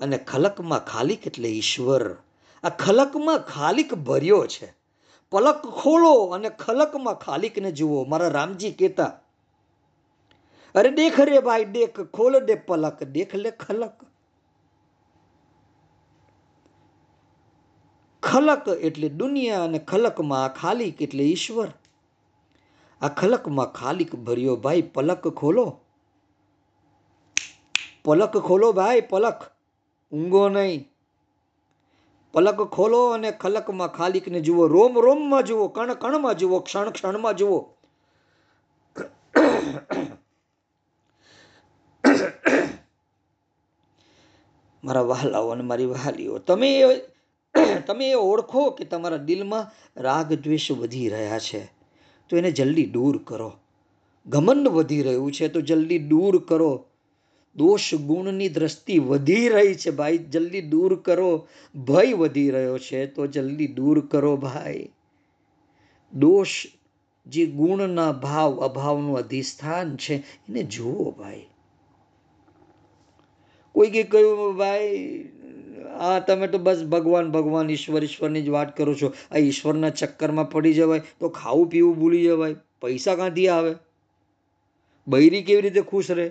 અને 0.00 0.18
ખલકમાં 0.24 0.84
ખાલિક 0.84 1.26
એટલે 1.26 1.48
ઈશ્વર. 1.50 2.04
આ 2.64 2.70
ખલકમાં 2.78 3.40
ખાલિક 3.46 3.94
ભર્યો 4.06 4.42
છે. 4.46 4.68
પલક 5.32 5.62
ખોલો 5.80 6.12
અને 6.34 6.50
ખલકમાં 6.58 7.18
ખાલિકને 7.18 7.70
જુઓ. 7.72 8.04
મારા 8.04 8.28
રામજી 8.28 8.70
કહેતા, 8.72 9.12
અરે 10.74 10.90
દેખ 10.90 11.18
રે 11.20 11.40
ભાઈ, 11.40 11.64
દેખ, 11.74 11.98
ખોલ 12.12 12.40
દે 12.40 12.54
પલક, 12.68 12.98
દેખ 13.16 13.34
લે 13.34 13.50
ખલક. 13.56 13.96
ખલક 18.22 18.66
એટલે 18.80 19.08
દુનિયા 19.18 19.64
અને 19.64 19.78
ખલકમાં 19.80 20.54
ખાલિક 20.54 21.02
એટલે 21.02 21.24
ઈશ્વર. 21.24 21.68
આ 23.00 23.08
ખલકમાં 23.10 23.70
ખાલિક 23.72 24.16
ભર્યો 24.26 24.56
ભાઈ, 24.56 24.82
પલક 24.94 25.24
ખોલો. 25.34 25.66
પલક 28.04 28.34
ખોલો 28.48 28.72
ભાઈ, 28.72 29.06
પલક. 29.10 29.40
ઊંઘો 30.12 30.48
નહીં. 30.48 30.88
પલક 32.32 32.62
ખોલો 32.62 33.08
અને 33.10 33.30
ખલકમાં 33.30 33.88
ખાલિકને 33.88 34.40
જુઓ. 34.40 34.66
રોમ, 34.66 35.00
રોમમાં 35.00 35.42
જુઓ. 35.42 35.68
કણ, 35.68 35.94
કણમાં 35.94 36.34
જુઓ. 36.34 36.58
ક્ષણ, 36.58 36.90
ક્ષણમાં 36.90 37.36
જુઓ. 37.36 37.64
મારા 44.84 45.00
વહાલાઓ 45.00 45.48
અને 45.48 45.62
મારી 45.62 45.84
વહાલીઓ, 45.84 46.38
તમે 46.38 46.82
તમે 47.86 48.10
એ 48.10 48.14
ઓળખો 48.14 48.70
કે 48.70 48.84
તમારા 48.84 49.16
દિલમાં 49.16 49.70
રાગ, 49.96 50.32
દ્વેષ 50.32 50.72
વધી 50.72 51.08
રહ્યા 51.08 51.38
છે. 51.38 51.64
તો 52.28 52.36
એને 52.36 52.50
જલ્દી 52.50 52.86
દૂર 52.86 53.20
કરો. 53.24 53.52
ઘમંડ 54.26 54.68
વધી 54.68 55.02
રહ્યું 55.02 55.32
છે, 55.32 55.48
તો 55.48 55.60
જલ્દી 55.60 55.98
દૂર 55.98 56.44
કરો. 56.44 56.84
દોષ 57.58 57.94
ગુણની 57.94 58.48
દ્રષ્ટિ 58.48 58.98
વધી 58.98 59.48
રહી 59.48 59.74
છે 59.74 59.90
ભાઈ. 59.90 60.18
જલ્દી 60.18 60.60
દૂર 60.60 61.00
કરો. 61.00 61.48
ભય 61.74 62.12
વધી 62.12 62.50
રહ્યો 62.50 62.78
છે 62.78 63.06
તો 63.06 63.26
જલ્દી 63.26 63.66
દૂર 63.66 64.06
કરો 64.06 64.36
ભાઈ. 64.36 64.88
દોષ 66.12 66.66
જે 67.26 67.46
ગુણના 67.46 68.12
ભાવ, 68.12 68.60
અભાવનું 68.60 69.18
અધિષ્ઠાન 69.18 69.96
છે, 69.96 70.14
એને 70.14 70.62
જુઓ 70.62 71.10
ભાઈ. 71.10 71.46
કોઈ 73.72 73.90
કે 73.90 74.02
કહ્યું, 74.02 74.56
ભાઈ, 74.56 75.24
આ 75.98 76.18
તમે 76.18 76.46
તો 76.48 76.58
બસ 76.58 76.84
ભગવાન 76.84 77.30
ભગવાન, 77.30 77.70
ઈશ્વર, 77.70 78.04
ઈશ્વરની 78.04 78.42
જ 78.42 78.48
વાત 78.48 78.76
કરો 78.76 78.94
છો. 78.94 79.12
આ 79.30 79.36
ઈશ્વરના 79.36 79.90
ચક્કરમાં 79.90 80.50
પડી 80.50 80.74
જવાય 80.74 81.02
તો 81.20 81.28
ખાવું, 81.28 81.68
પીવું 81.68 81.98
ભૂલી 81.98 82.24
જવાય. 82.24 82.54
પૈસા 82.82 83.14
ક્યાંથી 83.14 83.48
આવે? 83.48 83.74
બૈરી 85.08 85.42
કેવી 85.42 85.62
રીતે 85.62 85.80
ખુશ 85.80 86.10
રહે? 86.10 86.30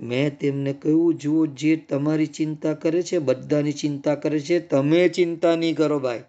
મેં 0.00 0.38
તેમને 0.38 0.72
કહ્યું, 0.72 1.14
જુઓ 1.14 1.46
જે 1.46 1.76
તમારી 1.76 2.26
ચિંતા 2.26 2.74
કરે 2.74 3.02
છે, 3.02 3.18
બધાની 3.18 3.72
ચિંતા 3.72 4.14
કરે 4.14 4.40
છે, 4.40 4.58
તમે 4.58 5.08
ચિંતા 5.08 5.56
નહીં 5.56 5.76
કરો 5.76 5.98
ભાઈ. 5.98 6.24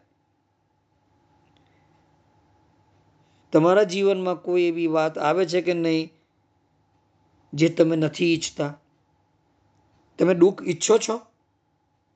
તમારા 3.51 3.83
જીવનમાં 3.83 4.35
કોઈ 4.35 4.63
એવી 4.63 4.87
વાત 4.87 5.17
આવે 5.17 5.45
છે 5.45 5.61
કે 5.61 5.73
નહીં 5.73 6.13
જે 7.53 7.69
તમે 7.69 7.95
નથી 7.95 8.33
ઈચ્છતા? 8.33 8.79
તમે 10.19 10.33
દુઃખ 10.33 10.63
ઈચ્છો 10.67 10.97
છો? 10.97 11.21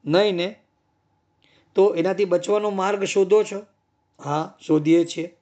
નહીં 0.05 0.35
ને? 0.35 0.55
તો 1.75 1.95
એનાથી 1.95 2.25
બચવાનો 2.25 2.69
માર્ગ 2.69 3.03
શોધો 3.03 3.43
છો? 3.43 3.65
હા, 4.23 4.57
શોધીએ 4.61 5.05
છીએ. 5.05 5.40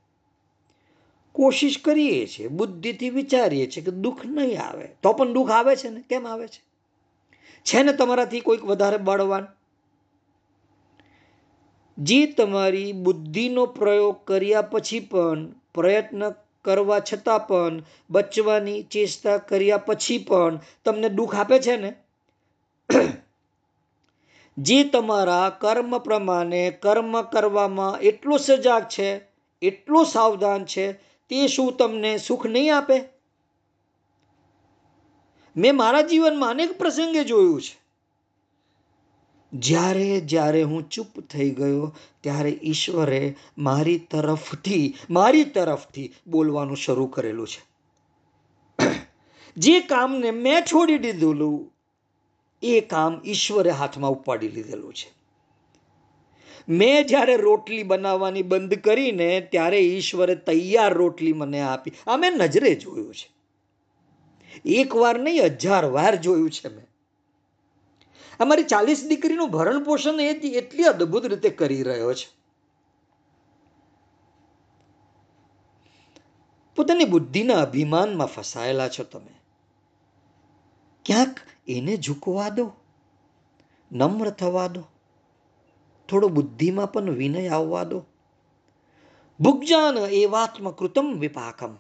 કોશિશ 1.40 1.82
કરીએ 1.82 2.28
છીએ, 2.28 2.48
બુદ્ધિથી 2.48 3.10
વિચારીએ 3.10 3.68
છીએ 3.68 3.84
કે 3.84 3.92
દુઃખ 3.92 4.26
નહીં 4.26 4.62
આવે. 4.62 4.88
તો 5.02 5.14
પણ 5.14 5.34
દુઃખ 5.34 5.52
આવે 5.52 5.76
છે 5.76 5.90
ને? 5.90 6.04
કેમ 6.10 6.28
આવે 6.28 6.48
છે? 6.48 6.62
છે 7.64 7.84
ને 7.84 7.94
તમારાથી 7.94 8.40
કોઈક 8.40 8.64
વધારે 8.64 8.98
બળવાન? 8.98 9.48
જે, 11.98 12.26
તમારી 12.26 12.92
બુદ્ધિનો 12.92 13.66
પ્રયોગ 13.66 14.26
કર્યા 14.26 14.62
પછી 14.62 15.00
પણ, 15.00 15.48
પ્રયત્ન 15.74 16.30
કરવા 16.62 17.00
છતાં 17.00 17.48
પણ, 17.48 17.84
બચવાની 18.10 18.84
ચેષ્ટા 18.84 19.38
કર્યા 19.38 19.78
પછી 19.78 20.18
પણ 20.18 20.60
તમને 20.86 21.10
દુઃખ 21.10 21.36
આપે 21.36 21.60
છે 21.60 21.78
ને? 21.78 21.94
જે, 24.58 24.84
તમારા 24.84 25.50
કર્મ 25.50 25.98
પ્રમાણે 25.98 26.72
કર્મ 26.72 27.22
કરવામાં 27.22 28.00
એટલો 28.00 28.38
સજાગ 28.38 28.84
છે, 28.84 29.22
એટલો 29.62 30.04
સાવધાન 30.04 30.66
છે 30.66 31.09
તે 31.30 31.48
શું 31.48 31.78
તમને 31.78 32.18
સુખ 32.18 32.48
નહીં 32.48 32.78
આપે? 32.78 33.02
મેં 35.58 35.76
મારા 35.76 36.02
જીવનમાં 36.02 36.50
અનેક 36.50 36.78
પ્રસંગે 36.78 37.24
જોયું 37.24 37.62
છે. 37.62 37.80
જ્યારે 39.54 40.20
જ્યારે 40.20 40.64
હું 40.64 40.90
ચૂપ 40.90 41.20
થઈ 41.20 41.50
ગયો, 41.50 41.96
ત્યારે 42.22 42.60
ઈશ્વરે 42.64 43.36
મારી 43.58 43.98
તરફથી 44.00 44.96
મારી 45.10 45.44
તરફથી 45.44 46.14
બોલવાનું 46.28 46.78
શરૂ 46.78 47.06
કરેલું 47.06 47.48
છે. 47.48 47.70
જે 49.58 49.80
કામને 49.80 50.32
મેં 50.32 50.62
છોડી 50.62 50.98
દીધેલું, 50.98 51.74
એ 52.64 52.82
કામ 52.82 53.22
ઈશ્વરે 53.26 53.70
હાથમાં 53.70 54.12
ઉપાડી 54.12 54.48
લીધેલું 54.48 54.94
છે. 54.94 55.19
મેં 56.68 57.08
જ્યારે 57.08 57.38
રોટલી 57.38 57.84
બનાવવાની 57.84 58.42
બંધ 58.42 58.74
કરીને 58.74 59.42
ત્યારે 59.42 59.80
ઈશ્વરે 59.80 60.36
તૈયાર 60.36 60.94
રોટલી 60.94 61.34
મને 61.34 61.62
આપી. 61.62 61.94
આ 62.08 62.18
મેં 62.18 62.32
નજરે 62.32 62.76
જોયું 62.76 63.16
છે. 63.16 63.30
એક 64.66 64.96
વાર 64.96 65.20
નહીં, 65.20 65.46
હજાર 65.46 65.86
વાર 65.86 66.16
જોયું 66.16 66.52
છે 66.52 66.76
મેં. 66.76 66.90
અમારી 68.40 68.64
ચાલીસ 68.64 69.06
દીકરીનું 69.08 69.50
ભરણ 69.50 69.84
પોષણ 69.84 70.20
એ 70.20 70.30
એટલી 70.30 70.84
અદ્ભુત 70.84 71.26
રીતે 71.26 71.50
કરી 71.50 71.84
રહ્યો 71.84 72.14
છે. 72.14 72.40
પોતાની 76.76 77.06
બુદ્ધિના 77.06 77.62
અભિમાનમાં 77.62 78.28
ફસાયેલા 78.28 78.90
છો 78.90 79.04
તમે. 79.04 79.42
ક્યાંક 81.06 81.40
એને 81.68 81.98
ઝૂકવા 81.98 82.50
દો, 82.50 82.72
નમ્ર 83.92 84.30
થવા 84.30 84.68
દો. 84.68 84.84
થોડો 86.10 86.28
બુદ્ધિમાં 86.28 86.92
પણ 86.92 87.12
વિનય 87.12 87.48
આવવા 87.48 87.84
દો. 87.84 88.06
ભુગજાન 89.40 89.98
એવાત્મ 89.98 90.72
કૃતમ 90.72 91.20
વિપાકમ. 91.20 91.76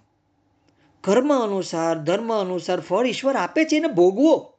કર્મ 1.01 1.33
અનુસાર, 1.33 1.97
ધર્મ 1.97 2.33
અનુસાર 2.33 2.79
ફળ 2.79 3.07
ઈશ્વર 3.07 3.35
આપે 3.35 3.65
છે 3.65 3.77
એને 3.77 3.87
ભોગવો. 3.87 4.53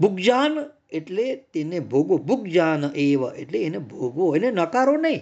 ભુગજાન 0.00 0.58
એટલે 0.90 1.36
તેને 1.36 1.80
ભોગવો. 1.80 2.18
ભુગજાન 2.18 2.84
એવ 2.84 3.24
એટલે 3.24 3.62
એને 3.62 3.78
ભોગવો, 3.78 4.36
એને 4.36 4.50
નકારો 4.50 4.96
નહીં. 4.96 5.20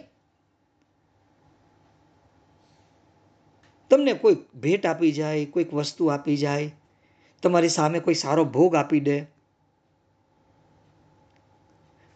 તમને 3.91 4.13
કોઈક 4.13 4.55
ભેટ 4.55 4.87
આપી 4.87 5.13
જાય, 5.13 5.45
કોઈક 5.45 5.75
વસ્તુ 5.75 6.07
આપી 6.07 6.37
જાય, 6.37 6.75
તમારી 7.43 7.69
સામે 7.69 7.99
કોઈ 7.99 8.15
સારો 8.15 8.45
ભોગ 8.45 8.75
આપી 8.75 9.01
દે 9.01 9.38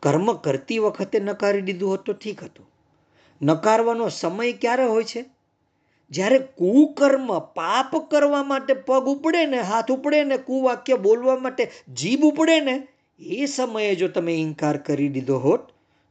કર્મ 0.02 0.32
કરતી 0.32 0.78
વખતે 0.78 1.18
નકારી 1.18 1.60
દીધું 1.60 1.90
હોત 1.90 2.06
તો 2.06 2.12
ઠીક 2.12 2.44
હતું. 2.44 2.70
નકારવાનો 3.42 4.08
સમય 4.08 4.52
ક્યારે 4.52 4.84
હોય 4.84 5.04
છે? 5.04 5.24
જ્યારે 6.10 6.38
કુકર્મ 6.38 7.38
પાપ 7.38 8.10
કરવા 8.10 8.42
માટે 8.42 8.74
પગ 8.74 9.04
ઉપડે 9.04 9.46
ને, 9.46 9.60
હાથ 9.60 9.90
ઉપડે 9.90 10.24
ને, 10.24 10.36
કુવાક્ય 10.36 10.94
બોલવા 10.94 11.36
માટે 11.36 11.70
જીભ 11.94 12.20
ઉપડે 12.20 12.60
ને, 12.60 12.88
એ 13.20 13.46
સમયે 13.46 13.94
જો 13.94 14.08
તમે 14.08 14.34
ઇનકાર 14.34 14.76
કરી 14.76 15.08
દીધો 15.08 15.38
હોત 15.38 15.60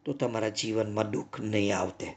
તો 0.06 0.14
તમારા 0.14 0.50
જીવનમાં 0.50 1.12
દુઃખ 1.12 1.40
નહીં 1.40 1.78
આવતે. 1.78 2.16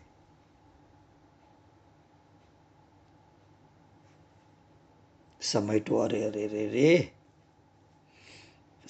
સમય 5.41 5.81
તો 5.81 5.97
અરે 5.97 6.25
અરે 6.25 6.47
રે 6.47 6.67
રે 6.67 7.13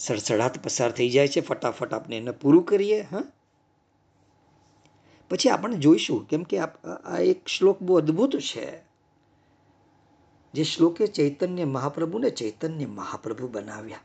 સડસડાટ 0.04 0.64
પસાર 0.64 0.92
થઈ 0.92 1.10
જાય 1.10 1.28
છે, 1.28 1.40
ફટાફટ 1.40 1.94
આપણે 1.94 2.16
એને 2.16 2.30
પૂરું 2.30 2.64
કરીએ, 2.64 3.00
હા? 3.00 3.22
પછી 5.30 5.50
આપણે 5.50 5.76
જોઈશું, 5.76 6.28
કેમ 6.28 6.42
કે 6.42 6.58
આ 6.58 7.18
એક 7.18 7.48
શ્લોક 7.48 7.82
બહુ 7.82 7.96
અદ્ભુત 7.96 8.36
છે. 8.36 8.82
જે 10.54 10.64
શ્લોકે 10.64 11.06
ચૈતન્ય 11.06 11.64
મહાપ્રભુને 11.64 12.30
ચૈતન્ય 12.30 12.86
મહાપ્રભુ 12.86 13.48
બનાવ્યા. 13.48 13.98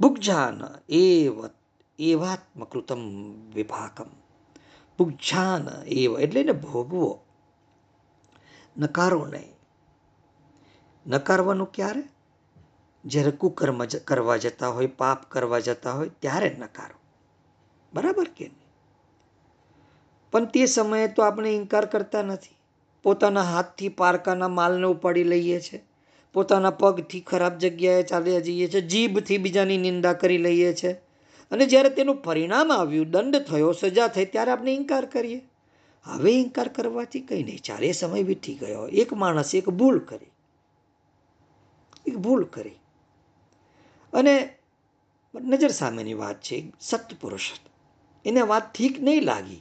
ભુગજાન 0.00 0.60
એવ 0.88 1.44
એવાત્મકૃતમ 1.98 2.98
વિભાકમ. 3.54 4.06
ભુગજાન 4.98 5.68
એવ 5.86 6.20
એટલે 6.20 6.42
ને 6.42 6.52
ભોગવો. 6.52 7.20
નકારો 8.78 9.26
નહીં. 9.26 9.52
નકારવાનું 11.06 11.72
ક્યારે? 11.72 12.04
જ્યારે 13.04 13.30
કુકર્મ 13.30 13.84
કરવા 13.84 14.36
જતા 14.36 14.68
હોય, 14.68 14.86
પાપ 14.86 15.30
કરવા 15.30 15.58
જતા 15.58 15.92
હોય, 15.92 16.10
ત્યારે 16.20 16.56
નકારો. 16.58 16.98
બરાબર 17.94 18.24
કે 18.24 18.44
નહીં? 18.44 18.64
પણ 20.32 20.44
તે 20.44 20.66
સમયે 20.66 21.08
તો 21.08 21.22
આપણે 21.22 21.50
ઇનકાર 21.50 21.84
કરતા 21.84 22.22
નથી. 22.22 22.56
પોતાના 23.02 23.42
હાથથી 23.42 23.88
પારકાના 23.88 24.48
માલને 24.48 24.86
ઉપાડી 24.86 25.24
લઈએ 25.24 25.60
છીએ 25.60 25.84
પોતાના 26.32 26.70
પગથી 26.70 27.20
ખરાબ 27.20 27.58
જગ્યાએ 27.58 28.02
ચાલ્યા 28.02 28.40
જઈએ 28.40 28.68
છીએ 28.68 28.80
જીભથી 28.80 29.38
બીજાની 29.38 29.78
નિંદા 29.78 30.12
કરી 30.12 30.38
લઈએ 30.38 30.74
છીએ 30.74 30.92
અને 31.50 31.66
જ્યારે 31.66 31.90
તેનું 31.90 32.22
પરિણામ 32.22 32.72
આવ્યું, 32.72 33.10
દંડ 33.10 33.38
થયો, 33.38 33.72
સજા 33.72 34.08
થઈ, 34.08 34.24
ત્યારે 34.24 34.50
આપણે 34.50 34.74
ઇનકાર 34.74 35.04
કરીએ. 35.04 35.48
હવે 36.02 36.30
ઇનકાર 36.30 36.68
કરવાથી 36.68 37.20
કંઈ 37.20 37.42
નહીં. 37.42 37.58
ચાલે 37.58 37.92
સમય 37.92 38.22
વીતી 38.22 38.54
ગયો. 38.54 38.88
એક 38.88 39.12
માણસે 39.12 39.58
એક 39.58 39.68
ભૂલ 39.68 39.98
કરી. 39.98 40.30
એક 42.06 42.16
ભૂલ 42.16 42.44
કરી. 42.44 42.78
અને 44.14 44.56
નજર 45.34 45.68
સામેની 45.68 46.14
વાત 46.14 46.40
છે 46.40 46.72
સત્પુરુષ 46.80 47.50
એને 48.24 48.40
વાત 48.40 48.74
ઠીક 48.74 49.00
નહીં 49.00 49.22
લાગી. 49.22 49.60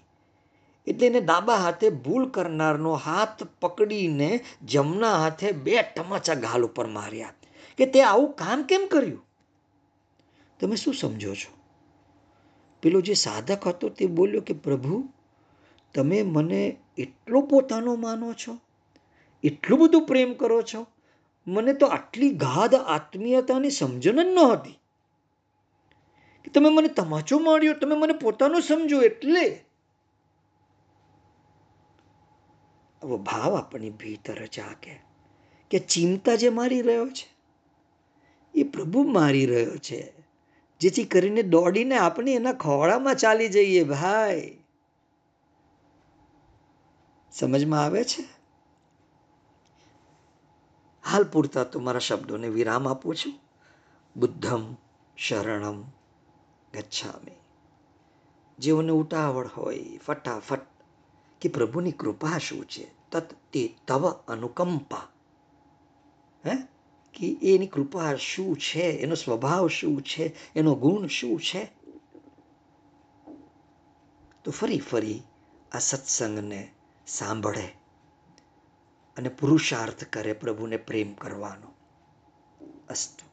એટલે 0.88 1.08
એને 1.08 1.22
ડાબા 1.22 1.56
હાથે 1.56 1.89
ભૂલ 1.89 2.30
કરનારનો 2.30 2.93
હાથ 2.93 3.43
પકડીને 3.43 4.43
જમણા 4.66 5.16
હાથે 5.18 5.51
બે 5.51 5.82
ટમાચા 5.82 6.34
ગાલ 6.34 6.66
ઉપર 6.66 6.88
માર્યા. 6.88 7.34
કે 7.78 7.86
તે 7.86 8.01
આવું 8.01 8.34
કામ 8.34 8.64
કેમ 8.64 8.88
કર્યું? 8.91 9.26
તમે 10.60 10.76
શું 10.76 10.93
સમજો 10.93 11.36
છો? 11.36 11.58
પેલો 12.82 13.01
જે 13.01 13.14
સાધક 13.14 13.68
હતો 13.68 13.89
તે 13.89 14.06
બોલ્યો 14.06 14.41
કે, 14.41 14.54
પ્રભુ, 14.54 15.10
તમે 15.93 16.22
મને 16.22 16.78
એટલો 16.97 17.41
પોતાનો 17.41 17.95
માનો 17.95 18.34
છો? 18.34 18.60
એટલું 19.43 19.80
બધું 19.80 20.06
પ્રેમ 20.06 20.34
કરો 20.34 20.62
છો? 20.62 20.88
મને 21.48 21.74
તો 21.74 21.86
આટલી 21.86 22.30
ગાઢ 22.30 22.76
આત્મીયતાની 22.76 23.70
સમજણ 23.70 24.24
જ 24.24 24.34
નહોતી. 24.34 24.80
કે 26.44 26.52
તમે 26.52 26.70
મને 26.70 26.88
તમાચો 26.88 27.39
માર્યો, 27.39 27.74
તમે 27.74 27.96
મને 27.96 28.14
પોતાનો 28.14 28.60
સમજો 28.60 29.02
એટલે? 29.02 29.66
આવો 33.04 33.18
ભાવ 33.18 33.56
આપણી 33.56 33.89
ભીતર 33.89 34.46
જાગે 34.46 35.02
કે 35.72 35.80
ચિંતા 35.80 36.36
જે 36.36 36.50
મારી 36.50 36.82
રહ્યો 36.82 37.10
છે, 37.10 37.34
એ 38.56 38.64
પ્રભુ 38.64 39.04
મારી 39.04 39.46
રહ્યો 39.46 39.78
છે. 39.78 40.14
જેથી 40.80 41.04
કરીને 41.04 41.44
દોડીને 41.44 41.98
આપણે 41.98 42.34
એના 42.34 42.54
ખોળામાં 42.54 43.16
ચાલી 43.16 43.48
જઈએ 43.48 43.84
ભાઈ. 43.84 44.58
સમજમાં 47.32 47.86
આવે 47.86 48.04
છે? 48.04 48.33
હાલ 51.06 51.24
પૂરતા 51.24 51.64
તો 51.64 51.80
મારા 51.80 51.99
શબ્દોને 51.99 52.49
વિરામ 52.49 52.88
આપું 52.88 53.16
છું. 53.16 53.34
બુદ્ધમ 54.16 54.76
શરણમ 55.18 55.82
ગચ્છામી. 56.74 57.32
જેઓને 58.60 58.91
ઉતાવળ 58.91 59.47
હોય, 59.47 59.97
ફટાફટ, 59.97 60.62
કે 61.41 61.49
પ્રભુની 61.49 61.91
કૃપા 61.91 62.38
શું 62.38 62.66
છે? 62.66 63.10
તત 63.12 63.34
તે 63.51 63.76
તવ 63.88 64.12
અનુકંપા. 64.12 64.97
હે? 66.45 66.56
કે 67.14 67.54
એની 67.56 67.68
કૃપા 67.68 68.16
શું 68.16 68.58
છે? 68.58 68.82
એનો 68.82 69.16
સ્વભાવ 69.16 69.68
શું 69.68 70.01
છે? 70.01 70.36
એનો 70.56 70.76
ગુણ 70.76 71.08
શું 71.08 71.39
છે? 71.39 71.72
તો 74.43 74.51
ફરી 74.51 74.80
ફરી 74.80 75.24
આ 75.72 75.80
સત્સંગને 75.80 76.74
સાંભળે. 77.08 77.83
અને 79.18 79.30
પુરુષાર્થ 79.30 80.03
કરે 80.03 80.34
પ્રભુને 80.34 80.78
પ્રેમ 80.78 81.14
કરવાનો. 81.14 81.74
અસ્તુ. 82.89 83.33